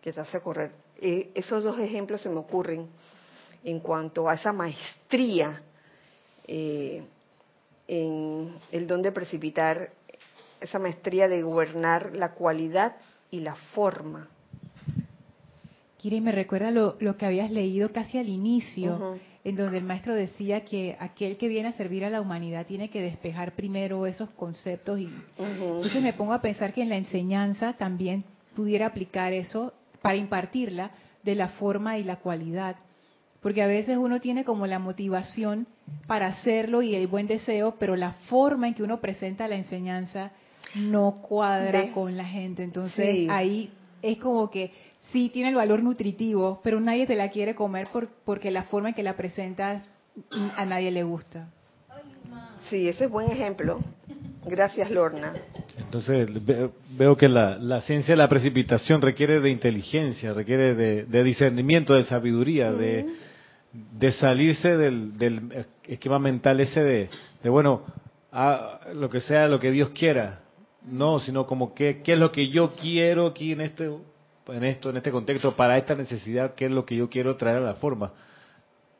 que 0.00 0.12
te 0.12 0.20
hace 0.20 0.40
correr. 0.40 0.72
Eh, 1.00 1.30
esos 1.34 1.62
dos 1.64 1.78
ejemplos 1.78 2.20
se 2.20 2.28
me 2.28 2.38
ocurren 2.38 2.88
en 3.64 3.80
cuanto 3.80 4.28
a 4.28 4.34
esa 4.34 4.52
maestría 4.52 5.62
eh, 6.46 7.04
en 7.88 8.58
el 8.70 8.86
don 8.86 9.02
de 9.02 9.12
precipitar, 9.12 9.90
esa 10.60 10.78
maestría 10.78 11.26
de 11.26 11.42
gobernar 11.42 12.14
la 12.14 12.32
cualidad 12.32 12.96
y 13.30 13.40
la 13.40 13.54
forma. 13.54 14.28
Kiri, 16.00 16.22
me 16.22 16.32
recuerda 16.32 16.70
lo, 16.70 16.96
que 17.18 17.26
habías 17.26 17.50
leído 17.50 17.92
casi 17.92 18.16
al 18.16 18.30
inicio, 18.30 19.18
en 19.44 19.54
donde 19.54 19.76
el 19.76 19.84
maestro 19.84 20.14
decía 20.14 20.64
que 20.64 20.96
aquel 20.98 21.36
que 21.36 21.46
viene 21.46 21.68
a 21.68 21.72
servir 21.72 22.06
a 22.06 22.10
la 22.10 22.22
humanidad 22.22 22.64
tiene 22.64 22.88
que 22.88 23.02
despejar 23.02 23.52
primero 23.52 24.06
esos 24.06 24.30
conceptos. 24.30 24.98
y 24.98 25.10
Entonces 25.38 26.02
me 26.02 26.14
pongo 26.14 26.32
a 26.32 26.40
pensar 26.40 26.72
que 26.72 26.80
en 26.80 26.88
la 26.88 26.96
enseñanza 26.96 27.74
también 27.74 28.24
pudiera 28.56 28.86
aplicar 28.86 29.34
eso 29.34 29.74
para 30.00 30.16
impartirla 30.16 30.92
de 31.22 31.34
la 31.34 31.48
forma 31.48 31.98
y 31.98 32.04
la 32.04 32.16
cualidad. 32.16 32.76
Porque 33.42 33.62
a 33.62 33.66
veces 33.66 33.98
uno 33.98 34.22
tiene 34.22 34.42
como 34.42 34.66
la 34.66 34.78
motivación 34.78 35.66
para 36.06 36.28
hacerlo 36.28 36.80
y 36.80 36.94
el 36.94 37.08
buen 37.08 37.26
deseo, 37.26 37.76
pero 37.78 37.94
la 37.94 38.14
forma 38.30 38.68
en 38.68 38.72
que 38.72 38.82
uno 38.82 39.02
presenta 39.02 39.48
la 39.48 39.56
enseñanza 39.56 40.32
no 40.76 41.20
cuadra 41.20 41.92
con 41.92 42.16
la 42.16 42.24
gente. 42.24 42.62
Entonces 42.62 43.28
ahí 43.28 43.70
es 44.02 44.18
como 44.18 44.50
que 44.50 44.72
sí 45.12 45.30
tiene 45.30 45.50
el 45.50 45.54
valor 45.54 45.82
nutritivo, 45.82 46.60
pero 46.62 46.80
nadie 46.80 47.06
te 47.06 47.16
la 47.16 47.30
quiere 47.30 47.54
comer 47.54 47.88
por, 47.92 48.08
porque 48.24 48.50
la 48.50 48.64
forma 48.64 48.90
en 48.90 48.94
que 48.94 49.02
la 49.02 49.16
presentas 49.16 49.88
a 50.56 50.64
nadie 50.64 50.90
le 50.90 51.02
gusta. 51.02 51.48
Sí, 52.68 52.88
ese 52.88 53.04
es 53.04 53.10
buen 53.10 53.30
ejemplo. 53.30 53.80
Gracias, 54.44 54.90
Lorna. 54.90 55.34
Entonces 55.76 56.28
veo 56.96 57.16
que 57.16 57.28
la, 57.28 57.80
ciencia 57.82 58.12
de 58.12 58.18
la 58.18 58.28
precipitación 58.28 59.02
requiere 59.02 59.40
de 59.40 59.50
inteligencia, 59.50 60.32
requiere 60.32 60.74
de, 60.74 61.24
discernimiento, 61.24 61.94
de 61.94 62.04
sabiduría, 62.04 62.72
de, 62.72 63.06
de 63.72 64.12
salirse 64.12 64.76
del, 64.76 65.66
esquema 65.84 66.18
mental 66.18 66.60
ese 66.60 66.82
de, 66.82 67.08
bueno, 67.50 67.82
a, 68.32 68.80
lo 68.94 69.10
que 69.10 69.20
sea 69.20 69.48
lo 69.48 69.60
que 69.60 69.70
Dios 69.70 69.90
quiera, 69.90 70.40
no, 70.84 71.20
sino 71.20 71.46
como 71.46 71.74
que, 71.74 72.02
qué 72.02 72.14
es 72.14 72.18
lo 72.18 72.32
que 72.32 72.48
yo 72.48 72.70
quiero 72.70 73.26
aquí 73.26 73.52
en 73.52 73.60
este, 73.60 73.90
en 74.48 74.64
esto, 74.64 74.90
en 74.90 74.96
este 74.96 75.10
contexto, 75.10 75.56
para 75.56 75.76
esta 75.76 75.94
necesidad, 75.94 76.54
qué 76.54 76.66
es 76.66 76.70
lo 76.70 76.84
que 76.84 76.96
yo 76.96 77.08
quiero 77.08 77.36
traer 77.36 77.58
a 77.58 77.60
la 77.60 77.74
forma. 77.74 78.12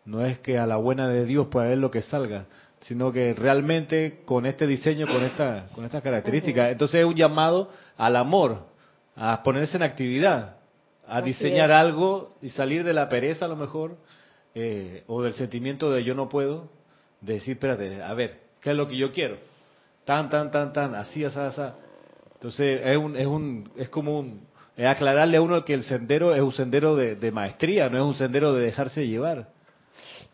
No 0.05 0.25
es 0.25 0.39
que 0.39 0.59
a 0.59 0.67
la 0.67 0.77
buena 0.77 1.09
de 1.09 1.25
Dios 1.25 1.49
pueda 1.49 1.69
ver 1.69 1.79
lo 1.79 1.91
que 1.91 2.03
salga, 2.03 2.47
sino 2.81 3.13
que 3.13 3.35
realmente 3.35 4.23
con 4.25 4.47
este 4.47 4.67
diseño, 4.67 5.07
con 5.07 5.23
esta, 5.23 5.69
con 5.75 5.85
estas 5.85 6.03
características, 6.03 6.73
entonces 6.73 7.01
es 7.01 7.07
un 7.07 7.15
llamado 7.15 7.71
al 7.97 8.17
amor, 8.17 8.67
a 9.17 9.43
ponerse 9.43 9.77
en 9.77 9.83
actividad, 9.83 10.57
a 11.07 11.21
diseñar 11.21 11.73
algo 11.73 12.37
y 12.41 12.51
salir 12.51 12.85
de 12.85 12.95
la 12.95 13.09
pereza 13.09 13.45
a 13.45 13.49
lo 13.49 13.57
mejor, 13.57 13.97
eh, 14.55 15.05
o 15.07 15.23
del 15.23 15.35
sentimiento 15.35 15.91
de 15.91 16.05
yo 16.05 16.15
no 16.15 16.29
puedo, 16.29 16.71
de 17.21 17.35
decir, 17.35 17.55
espérate, 17.55 18.03
a 18.03 18.15
ver, 18.15 18.41
¿qué 18.61 18.71
es 18.71 18.77
lo 18.77 18.89
que 18.89 18.97
yo 18.97 19.13
quiero? 19.13 19.37
Tan, 20.05 20.31
tan, 20.31 20.51
tan, 20.51 20.73
tan, 20.73 20.95
así, 20.95 21.25
así, 21.25 21.39
así. 21.39 21.63
Entonces 22.35 22.81
es, 22.83 22.97
un, 22.97 23.17
es, 23.17 23.27
un, 23.27 23.71
es 23.77 23.89
como 23.91 24.19
un, 24.19 24.47
es 24.81 24.87
aclararle 24.87 25.37
a 25.37 25.43
uno 25.43 25.63
que 25.63 25.75
el 25.75 25.83
sendero 25.83 26.35
es 26.35 26.41
un 26.41 26.53
sendero 26.53 26.97
de, 26.97 27.15
de 27.15 27.31
maestría, 27.31 27.91
no 27.91 27.99
es 27.99 28.03
un 28.03 28.15
sendero 28.15 28.55
de 28.55 28.65
dejarse 28.65 29.07
llevar. 29.07 29.49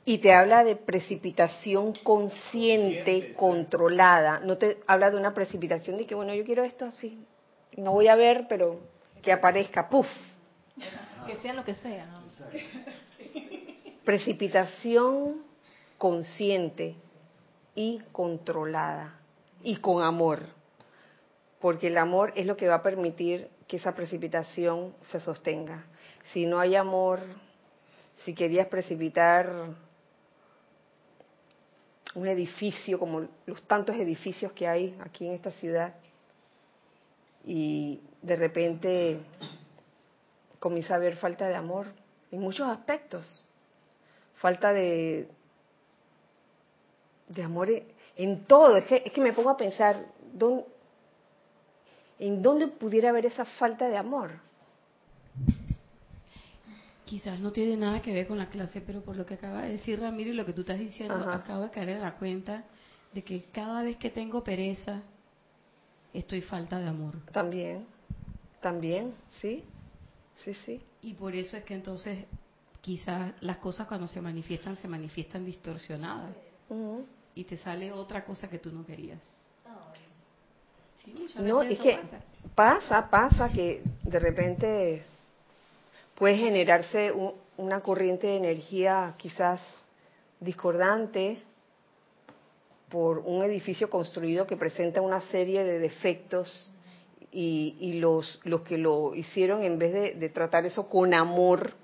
Y 0.05 0.19
te 0.19 0.33
habla 0.33 0.63
de 0.63 0.77
precipitación 0.77 1.95
consciente, 2.05 3.35
controlada. 3.35 4.39
No 4.39 4.57
te 4.57 4.79
habla 4.87 5.11
de 5.11 5.17
una 5.17 5.35
precipitación 5.35 5.97
de 5.97 6.07
que, 6.07 6.15
bueno, 6.15 6.33
yo 6.33 6.45
quiero 6.45 6.63
esto 6.63 6.85
así. 6.85 7.27
No 7.77 7.91
voy 7.91 8.07
a 8.07 8.15
ver, 8.15 8.47
pero 8.49 8.79
que 9.21 9.33
aparezca, 9.33 9.89
¡puf! 9.89 10.07
Que 11.27 11.35
sea 11.39 11.53
lo 11.53 11.65
que 11.65 11.75
sea. 11.75 12.07
Precipitación 14.05 15.43
consciente 15.99 16.95
y 17.75 18.01
controlada 18.13 19.19
y 19.65 19.75
con 19.79 20.05
amor. 20.05 20.45
Porque 21.59 21.89
el 21.89 21.99
amor 21.99 22.33
es 22.37 22.47
lo 22.47 22.57
que 22.57 22.69
va 22.69 22.77
a 22.77 22.83
permitir 22.85 23.56
que 23.67 23.77
esa 23.77 23.93
precipitación 23.93 24.95
se 25.03 25.19
sostenga. 25.19 25.85
Si 26.33 26.47
no 26.47 26.61
hay 26.61 26.77
amor, 26.77 27.21
si 28.25 28.35
querías 28.35 28.69
precipitar 28.69 29.51
un 32.15 32.27
edificio 32.27 32.99
como 32.99 33.29
los 33.45 33.63
tantos 33.65 33.97
edificios 33.97 34.53
que 34.53 34.67
hay 34.67 34.97
aquí 35.01 35.27
en 35.27 35.35
esta 35.35 35.51
ciudad 35.51 35.95
y 37.45 38.01
de 38.23 38.37
repente 38.37 39.21
comienza 40.59 40.95
a 40.95 40.97
haber 40.97 41.17
falta 41.17 41.47
de 41.47 41.55
amor 41.55 41.87
en 42.31 42.41
muchos 42.41 42.67
aspectos, 42.69 43.45
falta 44.35 44.73
de, 44.73 45.29
de 47.29 47.43
amor 47.43 47.69
en 48.17 48.45
todo. 48.47 48.77
Es 48.77 48.85
que, 48.87 49.03
es 49.05 49.13
que 49.13 49.21
me 49.21 49.33
pongo 49.33 49.51
a 49.51 49.57
pensar, 49.57 50.07
¿en 52.19 52.43
dónde 52.43 52.69
pudiera 52.69 53.11
haber 53.11 53.27
esa 53.27 53.45
falta 53.45 53.89
de 53.89 53.97
amor? 53.97 54.41
Quizás 57.05 57.39
no 57.39 57.53
tiene 57.53 57.77
nada 57.77 58.03
que 58.03 58.13
ver 58.13 58.27
con 58.27 58.39
la 58.39 58.49
clase, 58.49 58.81
pero 58.81 59.01
por 59.03 59.17
lo 59.17 59.25
que 59.25 59.35
acaba 59.35 59.63
de 59.63 59.73
decir 59.73 60.01
Ramiro 60.01 60.31
y 60.31 60.35
lo 60.35 60.45
que 60.45 60.53
tú 60.53 60.63
estás 60.63 60.79
diciendo, 60.79 61.15
acabo 61.31 61.63
de 61.63 61.71
caer 61.71 61.91
en 61.91 62.03
la 62.03 62.17
cuenta 62.17 62.65
de 63.13 63.23
que 63.23 63.45
cada 63.53 63.83
vez 63.83 63.97
que 63.97 64.11
tengo 64.11 64.43
pereza, 64.43 65.03
estoy 66.13 66.41
falta 66.41 66.79
de 66.79 66.89
amor. 66.89 67.15
También, 67.33 67.87
también, 68.61 69.15
sí, 69.41 69.63
sí, 70.37 70.55
sí. 70.55 70.83
Y 71.03 71.15
por 71.15 71.35
eso 71.37 71.57
es 71.57 71.63
que 71.63 71.75
entonces 71.75 72.25
quizás 72.81 73.33
las 73.41 73.59
cosas 73.59 73.87
cuando 73.87 74.07
se 74.07 74.21
manifiestan, 74.21 74.77
se 74.77 74.89
manifiestan 74.89 75.45
distorsionadas. 75.45 76.35
Y 77.35 77.45
te 77.45 77.57
sale 77.57 77.93
otra 77.93 78.25
cosa 78.25 78.49
que 78.49 78.59
tú 78.59 78.73
no 78.73 78.85
querías. 78.85 79.21
No, 81.39 81.63
es 81.63 81.79
que 81.79 81.99
pasa, 82.55 83.09
pasa 83.11 83.51
que 83.51 83.83
de 84.03 84.19
repente 84.19 85.05
puede 86.15 86.37
generarse 86.37 87.13
una 87.57 87.81
corriente 87.81 88.27
de 88.27 88.37
energía 88.37 89.15
quizás 89.17 89.61
discordante 90.41 91.39
por 92.89 93.19
un 93.19 93.43
edificio 93.45 93.91
construido 93.91 94.47
que 94.47 94.57
presenta 94.57 95.01
una 95.01 95.21
serie 95.23 95.65
de 95.65 95.79
defectos 95.79 96.71
y, 97.33 97.99
los, 98.01 98.41
los 98.45 98.63
que 98.63 98.79
lo 98.79 99.15
hicieron 99.15 99.63
en 99.63 99.79
vez 99.79 100.19
de, 100.19 100.29
tratar 100.31 100.65
eso 100.65 100.89
con 100.89 101.13
amor, 101.13 101.75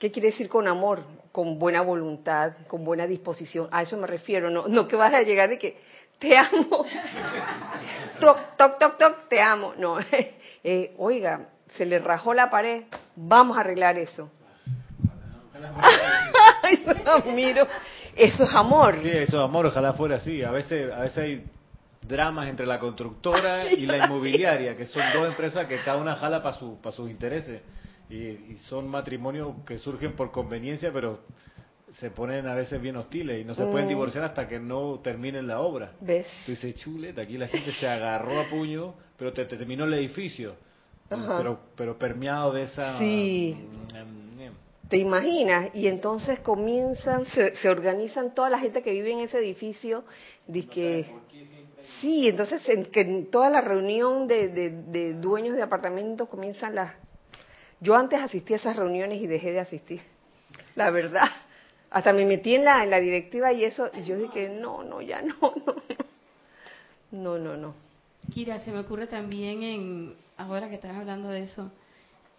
¿qué 0.00 0.10
quiere 0.10 0.30
decir 0.30 0.48
con 0.48 0.66
amor? 0.66 1.04
Con 1.30 1.60
buena 1.60 1.80
voluntad, 1.82 2.54
con 2.66 2.84
buena 2.84 3.06
disposición, 3.06 3.68
a 3.70 3.82
eso 3.82 3.96
me 3.96 4.06
refiero, 4.08 4.50
no, 4.50 4.66
no 4.66 4.88
que 4.88 4.96
vas 4.96 5.14
a 5.14 5.22
llegar 5.22 5.48
de 5.48 5.58
que 5.58 5.76
te 6.22 6.36
amo, 6.38 6.86
toc, 8.20 8.56
toc, 8.56 8.78
toc, 8.78 8.96
toc, 8.98 9.28
te 9.28 9.42
amo, 9.42 9.74
no, 9.76 9.98
eh, 10.64 10.94
oiga, 10.96 11.48
se 11.76 11.84
le 11.84 11.98
rajó 11.98 12.32
la 12.32 12.48
pared, 12.48 12.84
vamos 13.16 13.56
a 13.56 13.60
arreglar 13.60 13.98
eso. 13.98 14.30
miro, 17.34 17.66
eso 18.16 18.44
es 18.44 18.54
amor. 18.54 18.96
Sí, 19.02 19.08
eso 19.10 19.38
es 19.38 19.44
amor, 19.44 19.66
ojalá 19.66 19.92
fuera 19.94 20.16
así. 20.16 20.42
A 20.42 20.50
veces, 20.50 20.92
a 20.92 21.00
veces 21.00 21.18
hay 21.18 21.44
dramas 22.00 22.48
entre 22.48 22.66
la 22.66 22.78
constructora 22.78 23.70
y 23.70 23.86
la 23.86 24.06
inmobiliaria, 24.06 24.76
que 24.76 24.86
son 24.86 25.02
dos 25.12 25.28
empresas 25.28 25.66
que 25.66 25.78
cada 25.82 25.98
una 25.98 26.16
jala 26.16 26.42
para 26.42 26.56
su, 26.56 26.80
para 26.80 26.94
sus 26.94 27.10
intereses. 27.10 27.62
Y, 28.10 28.56
son 28.68 28.88
matrimonios 28.88 29.54
que 29.66 29.78
surgen 29.78 30.14
por 30.14 30.30
conveniencia, 30.30 30.92
pero 30.92 31.20
se 31.98 32.10
ponen 32.10 32.46
a 32.46 32.54
veces 32.54 32.80
bien 32.80 32.96
hostiles 32.96 33.40
y 33.40 33.44
no 33.44 33.54
se 33.54 33.66
pueden 33.66 33.86
mm. 33.86 33.90
divorciar 33.90 34.24
hasta 34.24 34.48
que 34.48 34.58
no 34.58 35.00
terminen 35.00 35.46
la 35.46 35.60
obra. 35.60 35.92
¿Ves? 36.00 36.26
Tú 36.46 36.52
dices, 36.52 36.74
chuleta, 36.76 37.22
aquí 37.22 37.36
la 37.36 37.48
gente 37.48 37.72
se 37.72 37.86
agarró 37.86 38.40
a 38.40 38.48
puño, 38.48 38.94
pero 39.16 39.32
te 39.32 39.44
terminó 39.44 39.84
el 39.84 39.94
edificio 39.94 40.56
pero, 41.36 41.58
pero 41.76 41.98
permeado 41.98 42.52
de 42.52 42.62
esa... 42.62 42.98
Sí. 42.98 43.56
Mm, 43.56 43.98
mm, 43.98 44.48
mm. 44.48 44.52
¿Te 44.88 44.98
imaginas? 44.98 45.70
Y 45.74 45.86
entonces 45.86 46.40
comienzan, 46.40 47.24
se, 47.26 47.68
organizan 47.68 48.34
toda 48.34 48.50
la 48.50 48.58
gente 48.58 48.82
que 48.82 48.92
vive 48.92 49.12
en 49.12 49.20
ese 49.20 49.38
edificio, 49.38 50.04
de 50.46 50.66
que... 50.66 51.06
Sí, 52.00 52.28
entonces 52.28 52.66
en, 52.68 52.86
que 52.86 53.00
en 53.00 53.30
toda 53.30 53.50
la 53.50 53.60
reunión 53.60 54.28
de, 54.28 54.48
de, 54.48 55.14
dueños 55.14 55.56
de 55.56 55.62
apartamentos 55.62 56.28
comienzan 56.28 56.74
las... 56.74 56.92
Yo 57.80 57.96
antes 57.96 58.20
asistí 58.20 58.54
a 58.54 58.56
esas 58.56 58.76
reuniones 58.76 59.20
y 59.20 59.26
dejé 59.26 59.50
de 59.50 59.60
asistir, 59.60 60.00
la 60.76 60.90
verdad. 60.90 61.28
Hasta 61.92 62.12
me 62.12 62.24
metí 62.24 62.54
en 62.54 62.64
la, 62.64 62.84
en 62.84 62.90
la 62.90 63.00
directiva 63.00 63.52
y 63.52 63.64
eso, 63.64 63.90
y 63.92 64.02
yo 64.04 64.16
dije, 64.16 64.48
no, 64.48 64.82
no, 64.82 65.02
ya 65.02 65.20
no, 65.20 65.36
no, 65.66 65.74
no, 67.10 67.38
no, 67.38 67.56
no. 67.56 67.74
Kira, 68.32 68.60
se 68.60 68.72
me 68.72 68.80
ocurre 68.80 69.06
también 69.06 69.62
en, 69.62 70.16
ahora 70.36 70.68
que 70.68 70.76
estás 70.76 70.96
hablando 70.96 71.28
de 71.28 71.42
eso, 71.42 71.70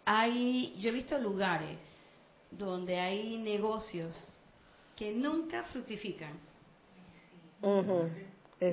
hay, 0.06 0.74
yo 0.80 0.90
he 0.90 0.94
visto 0.94 1.18
lugares 1.20 1.78
donde 2.50 3.00
hay 3.00 3.38
negocios 3.38 4.16
que 4.96 5.12
nunca 5.14 5.64
fructifican. 5.66 6.34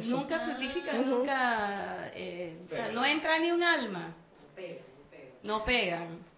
Nunca 0.08 0.40
fructifican, 0.40 1.10
nunca, 1.10 2.10
eh, 2.14 2.58
o 2.64 2.68
sea, 2.68 2.92
no 2.92 3.04
entra 3.04 3.38
ni 3.38 3.50
un 3.50 3.62
alma. 3.62 4.14
No 5.42 5.64
pegan. 5.64 6.29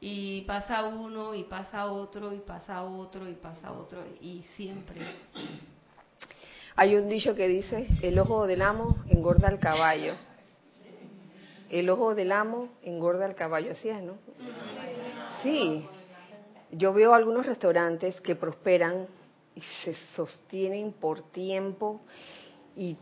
Y 0.00 0.42
pasa 0.42 0.84
uno, 0.84 1.34
y 1.34 1.44
pasa 1.44 1.86
otro, 1.86 2.32
y 2.32 2.40
pasa 2.40 2.82
otro, 2.82 3.28
y 3.28 3.34
pasa 3.34 3.72
otro, 3.72 4.02
y 4.20 4.42
siempre. 4.56 5.00
Hay 6.76 6.96
un 6.96 7.08
dicho 7.08 7.34
que 7.34 7.48
dice, 7.48 7.86
el 8.02 8.18
ojo 8.18 8.46
del 8.46 8.62
amo 8.62 8.96
engorda 9.08 9.48
al 9.48 9.58
caballo 9.58 10.14
el 11.70 11.88
ojo 11.88 12.14
del 12.14 12.32
amo 12.32 12.68
engorda 12.82 13.24
al 13.24 13.34
caballo, 13.34 13.72
así 13.72 13.88
es, 13.88 14.02
¿no? 14.02 14.18
Sí, 15.42 15.86
yo 16.72 16.92
veo 16.92 17.14
algunos 17.14 17.46
restaurantes 17.46 18.20
que 18.20 18.34
prosperan 18.34 19.06
y 19.54 19.62
se 19.84 19.94
sostienen 20.16 20.92
por 20.92 21.22
tiempo 21.30 22.00
y 22.76 22.96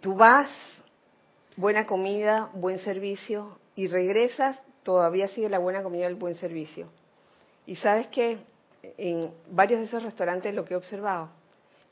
tú 0.00 0.14
vas, 0.14 0.48
buena 1.56 1.86
comida, 1.86 2.50
buen 2.54 2.78
servicio 2.78 3.58
y 3.76 3.88
regresas, 3.88 4.64
todavía 4.82 5.28
sigue 5.28 5.48
la 5.48 5.58
buena 5.58 5.82
comida 5.82 6.04
y 6.04 6.06
el 6.06 6.14
buen 6.14 6.34
servicio. 6.34 6.88
Y 7.66 7.76
sabes 7.76 8.08
que 8.08 8.38
en 8.98 9.32
varios 9.50 9.80
de 9.80 9.86
esos 9.86 10.02
restaurantes 10.02 10.54
lo 10.54 10.64
que 10.64 10.74
he 10.74 10.76
observado, 10.76 11.30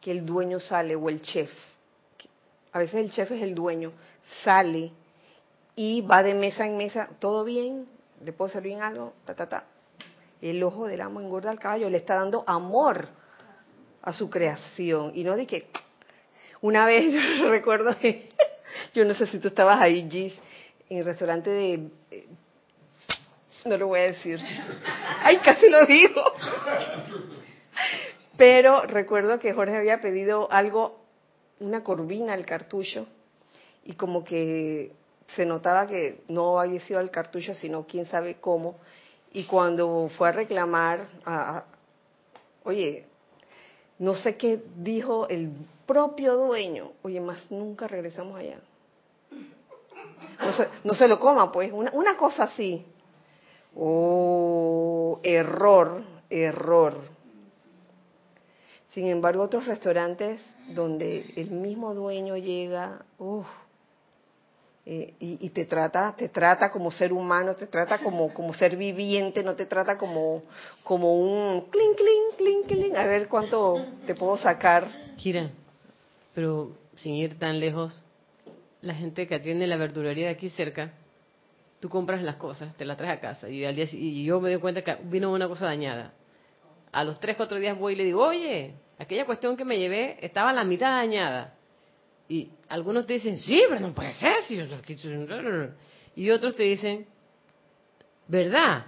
que 0.00 0.10
el 0.10 0.26
dueño 0.26 0.58
sale 0.58 0.96
o 0.96 1.08
el 1.08 1.22
chef, 1.22 1.50
a 2.72 2.78
veces 2.78 2.96
el 2.96 3.10
chef 3.10 3.30
es 3.32 3.42
el 3.42 3.54
dueño, 3.54 3.92
sale 4.44 4.92
y 5.76 6.02
va 6.02 6.22
de 6.22 6.34
mesa 6.34 6.66
en 6.66 6.76
mesa, 6.76 7.08
todo 7.18 7.44
bien, 7.44 7.86
le 8.24 8.32
puedo 8.32 8.50
servir 8.50 8.78
algo, 8.80 9.14
ta, 9.24 9.34
ta, 9.34 9.48
ta. 9.48 9.64
El 10.40 10.62
ojo 10.62 10.86
del 10.86 11.00
amo 11.00 11.20
engorda 11.20 11.50
al 11.50 11.58
caballo, 11.58 11.90
le 11.90 11.98
está 11.98 12.14
dando 12.14 12.44
amor 12.46 13.08
a 14.02 14.12
su 14.12 14.30
creación. 14.30 15.12
Y 15.14 15.24
no 15.24 15.36
de 15.36 15.46
que 15.46 15.68
una 16.60 16.86
vez 16.86 17.12
yo 17.38 17.50
recuerdo 17.50 17.96
que, 17.98 18.28
yo 18.94 19.04
no 19.04 19.14
sé 19.14 19.26
si 19.26 19.38
tú 19.38 19.48
estabas 19.48 19.80
ahí, 19.80 20.08
Gis, 20.10 20.34
en 20.88 20.98
el 20.98 21.04
restaurante 21.04 21.50
de... 21.50 21.90
No 23.64 23.76
lo 23.76 23.88
voy 23.88 24.00
a 24.00 24.04
decir. 24.04 24.40
Ay, 25.22 25.38
casi 25.38 25.68
lo 25.68 25.84
digo. 25.86 26.22
Pero 28.36 28.82
recuerdo 28.82 29.38
que 29.38 29.52
Jorge 29.52 29.76
había 29.76 30.00
pedido 30.00 30.50
algo, 30.50 31.00
una 31.60 31.84
corvina 31.84 32.32
al 32.32 32.46
cartucho, 32.46 33.06
y 33.84 33.94
como 33.94 34.24
que 34.24 34.92
se 35.36 35.44
notaba 35.44 35.86
que 35.86 36.22
no 36.28 36.58
había 36.58 36.80
sido 36.80 37.00
al 37.00 37.10
cartucho, 37.10 37.54
sino 37.54 37.86
quién 37.86 38.06
sabe 38.06 38.36
cómo. 38.40 38.78
Y 39.32 39.44
cuando 39.44 40.10
fue 40.16 40.28
a 40.28 40.32
reclamar, 40.32 41.06
oye, 42.64 43.06
no 43.98 44.16
sé 44.16 44.36
qué 44.36 44.62
dijo 44.76 45.28
el 45.28 45.52
propio 45.86 46.36
dueño, 46.36 46.92
oye, 47.02 47.20
más 47.20 47.50
nunca 47.50 47.86
regresamos 47.86 48.38
allá. 48.38 48.58
No 50.40 50.52
se, 50.54 50.68
no 50.84 50.94
se 50.94 51.06
lo 51.06 51.20
coma, 51.20 51.52
pues, 51.52 51.70
una, 51.70 51.90
una 51.92 52.16
cosa 52.16 52.44
así. 52.44 52.86
Oh, 53.74 55.20
error, 55.22 56.02
error. 56.28 56.94
Sin 58.92 59.06
embargo, 59.06 59.42
otros 59.42 59.66
restaurantes 59.66 60.40
donde 60.74 61.32
el 61.36 61.50
mismo 61.50 61.94
dueño 61.94 62.36
llega, 62.36 63.04
uff, 63.18 63.46
eh, 64.86 65.14
y, 65.20 65.50
te 65.50 65.66
trata 65.66 66.14
te 66.16 66.30
trata 66.30 66.70
como 66.70 66.90
ser 66.90 67.12
humano 67.12 67.54
te 67.54 67.66
trata 67.66 67.98
como 67.98 68.32
como 68.32 68.54
ser 68.54 68.76
viviente 68.76 69.44
no 69.44 69.54
te 69.54 69.66
trata 69.66 69.98
como 69.98 70.40
como 70.82 71.16
un 71.16 71.68
clink 71.70 71.96
clink 71.96 72.36
clink 72.38 72.66
clink 72.66 72.96
a 72.96 73.06
ver 73.06 73.28
cuánto 73.28 73.84
te 74.06 74.14
puedo 74.14 74.38
sacar 74.38 74.88
Gira 75.18 75.50
pero 76.34 76.72
sin 76.96 77.14
ir 77.14 77.38
tan 77.38 77.60
lejos 77.60 78.06
la 78.80 78.94
gente 78.94 79.28
que 79.28 79.34
atiende 79.34 79.66
la 79.66 79.76
verdulería 79.76 80.28
de 80.28 80.32
aquí 80.32 80.48
cerca 80.48 80.94
tú 81.80 81.88
compras 81.88 82.22
las 82.22 82.36
cosas 82.36 82.76
te 82.76 82.84
las 82.84 82.96
traes 82.96 83.18
a 83.18 83.20
casa 83.20 83.48
y 83.48 83.64
al 83.64 83.74
día 83.74 83.86
y 83.90 84.24
yo 84.24 84.40
me 84.40 84.50
doy 84.50 84.60
cuenta 84.60 84.82
que 84.82 84.96
vino 85.04 85.32
una 85.32 85.48
cosa 85.48 85.66
dañada 85.66 86.12
a 86.92 87.04
los 87.04 87.18
tres 87.18 87.36
cuatro 87.36 87.58
días 87.58 87.78
voy 87.78 87.94
y 87.94 87.96
le 87.96 88.04
digo 88.04 88.22
oye 88.24 88.74
aquella 88.98 89.24
cuestión 89.24 89.56
que 89.56 89.64
me 89.64 89.78
llevé 89.78 90.18
estaba 90.24 90.52
la 90.52 90.64
mitad 90.64 90.90
dañada 90.90 91.54
y 92.30 92.48
algunos 92.68 93.06
te 93.06 93.14
dicen, 93.14 93.38
sí, 93.38 93.60
pero 93.68 93.80
no 93.80 93.92
puede 93.92 94.12
ser. 94.12 94.36
Y 96.14 96.30
otros 96.30 96.54
te 96.54 96.62
dicen, 96.62 97.06
¿verdad? 98.28 98.86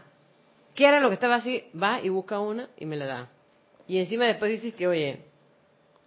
¿Qué 0.76 0.86
era 0.86 1.00
lo 1.00 1.08
que 1.08 1.14
estaba 1.14 1.34
así? 1.34 1.64
Va 1.74 2.00
y 2.00 2.08
busca 2.08 2.38
una 2.38 2.70
y 2.78 2.86
me 2.86 2.96
la 2.96 3.06
da. 3.06 3.30
Y 3.88 3.98
encima 3.98 4.26
después 4.26 4.48
dices 4.48 4.74
que, 4.74 4.86
oye, 4.86 5.24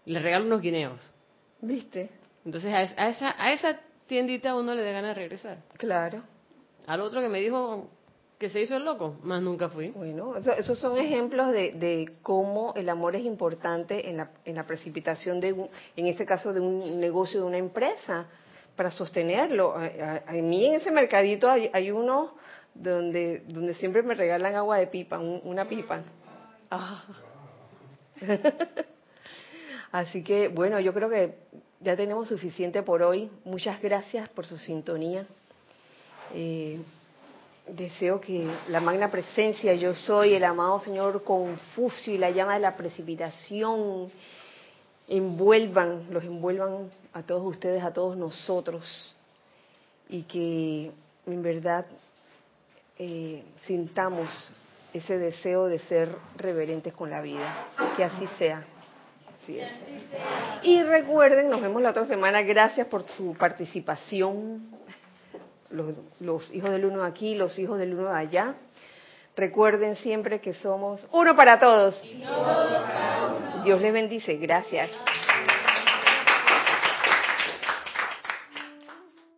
le 0.06 0.20
regalo 0.20 0.46
unos 0.46 0.62
guineos. 0.62 1.12
¿Viste? 1.60 2.10
Entonces 2.46 2.74
a 2.74 3.10
esa, 3.10 3.36
a 3.38 3.52
esa 3.52 3.82
tiendita 4.08 4.56
uno 4.56 4.74
le 4.74 4.84
da 4.84 4.92
ganas 4.92 5.14
de 5.14 5.22
regresar. 5.22 5.58
Claro. 5.78 6.24
Al 6.88 7.02
otro 7.02 7.22
que 7.22 7.30
me 7.30 7.40
dijo, 7.40 7.90
que 8.38 8.50
se 8.50 8.62
hizo 8.62 8.76
el 8.76 8.86
loco, 8.86 9.18
más 9.24 9.42
nunca 9.42 9.70
fui. 9.70 9.90
Bueno, 9.90 10.36
esos 10.36 10.78
son 10.78 10.98
ejemplos 10.98 11.52
de, 11.52 12.14
cómo 12.22 12.74
el 12.76 12.90
amor 12.90 13.16
es 13.16 13.24
importante 13.24 14.10
en 14.10 14.18
la, 14.18 14.32
en 14.44 14.56
la 14.56 14.64
precipitación 14.64 15.40
de, 15.40 15.70
en 15.96 16.08
este 16.08 16.26
caso, 16.26 16.54
de 16.54 16.60
un 16.60 17.00
negocio, 17.00 17.42
de 17.42 17.46
una 17.46 17.58
empresa, 17.58 18.28
para 18.76 18.92
sostenerlo. 18.92 19.76
A, 19.76 20.32
mí 20.34 20.66
en 20.66 20.76
ese 20.76 20.92
mercadito 20.92 21.50
hay, 21.50 21.92
uno 21.92 22.36
donde, 22.74 23.44
donde 23.48 23.74
siempre 23.76 24.04
me 24.04 24.16
regalan 24.16 24.56
agua 24.56 24.78
de 24.78 24.88
pipa, 24.88 25.18
una 25.18 25.68
pipa. 25.68 26.02
Ah. 26.70 27.06
Así 29.92 30.24
que, 30.24 30.50
bueno, 30.50 30.80
yo 30.82 30.94
creo 30.94 31.10
que 31.10 31.36
ya 31.80 31.96
tenemos 31.96 32.28
suficiente 32.28 32.84
por 32.84 33.02
hoy. 33.02 33.32
Muchas 33.46 33.82
gracias 33.82 34.28
por 34.30 34.46
su 34.46 34.58
sintonía. 34.58 35.26
Eh, 36.34 36.80
Deseo 37.68 38.22
que 38.22 38.48
la 38.70 38.80
magna 38.80 39.10
presencia, 39.10 39.74
yo 39.74 39.96
soy 39.96 40.36
el 40.36 40.44
amado 40.44 40.82
Señor 40.82 41.24
Confucio 41.24 42.14
y 42.14 42.18
la 42.20 42.30
llama 42.30 42.54
de 42.54 42.60
la 42.60 42.78
precipitación 42.78 44.12
envuelvan, 45.08 46.06
los 46.12 46.24
envuelvan 46.24 46.92
a 47.14 47.24
todos 47.24 47.44
ustedes, 47.44 47.84
a 47.84 47.92
todos 47.92 48.16
nosotros 48.18 49.16
y 50.10 50.24
que 50.24 50.92
en 51.26 51.42
verdad 51.42 51.88
eh, 53.00 53.44
sintamos 53.66 54.30
ese 54.94 55.18
deseo 55.18 55.66
de 55.66 55.80
ser 55.80 56.16
reverentes 56.38 56.94
con 56.94 57.10
la 57.10 57.22
vida. 57.22 57.68
Que 57.98 58.04
así 58.04 58.28
sea. 58.38 58.64
Y 60.64 60.84
recuerden, 60.84 61.50
nos 61.50 61.62
vemos 61.62 61.82
la 61.82 61.90
otra 61.90 62.06
semana. 62.06 62.42
Gracias 62.44 62.88
por 62.88 63.04
su 63.04 63.34
participación 63.34 64.70
los, 65.76 66.52
hijos 66.54 66.72
del 66.72 66.86
uno 66.86 67.04
aquí, 67.04 67.36
los 67.36 67.58
hijos 67.60 67.78
del 67.78 67.94
uno 67.94 68.10
de 68.10 68.18
allá. 68.18 68.56
Recuerden 69.36 69.98
siempre 69.98 70.40
que 70.40 70.54
somos 70.54 71.06
uno 71.12 71.36
para 71.36 71.60
todos. 71.60 72.02
Dios 73.64 73.82
les 73.82 73.94
bendice. 73.94 74.38
Gracias. 74.38 74.90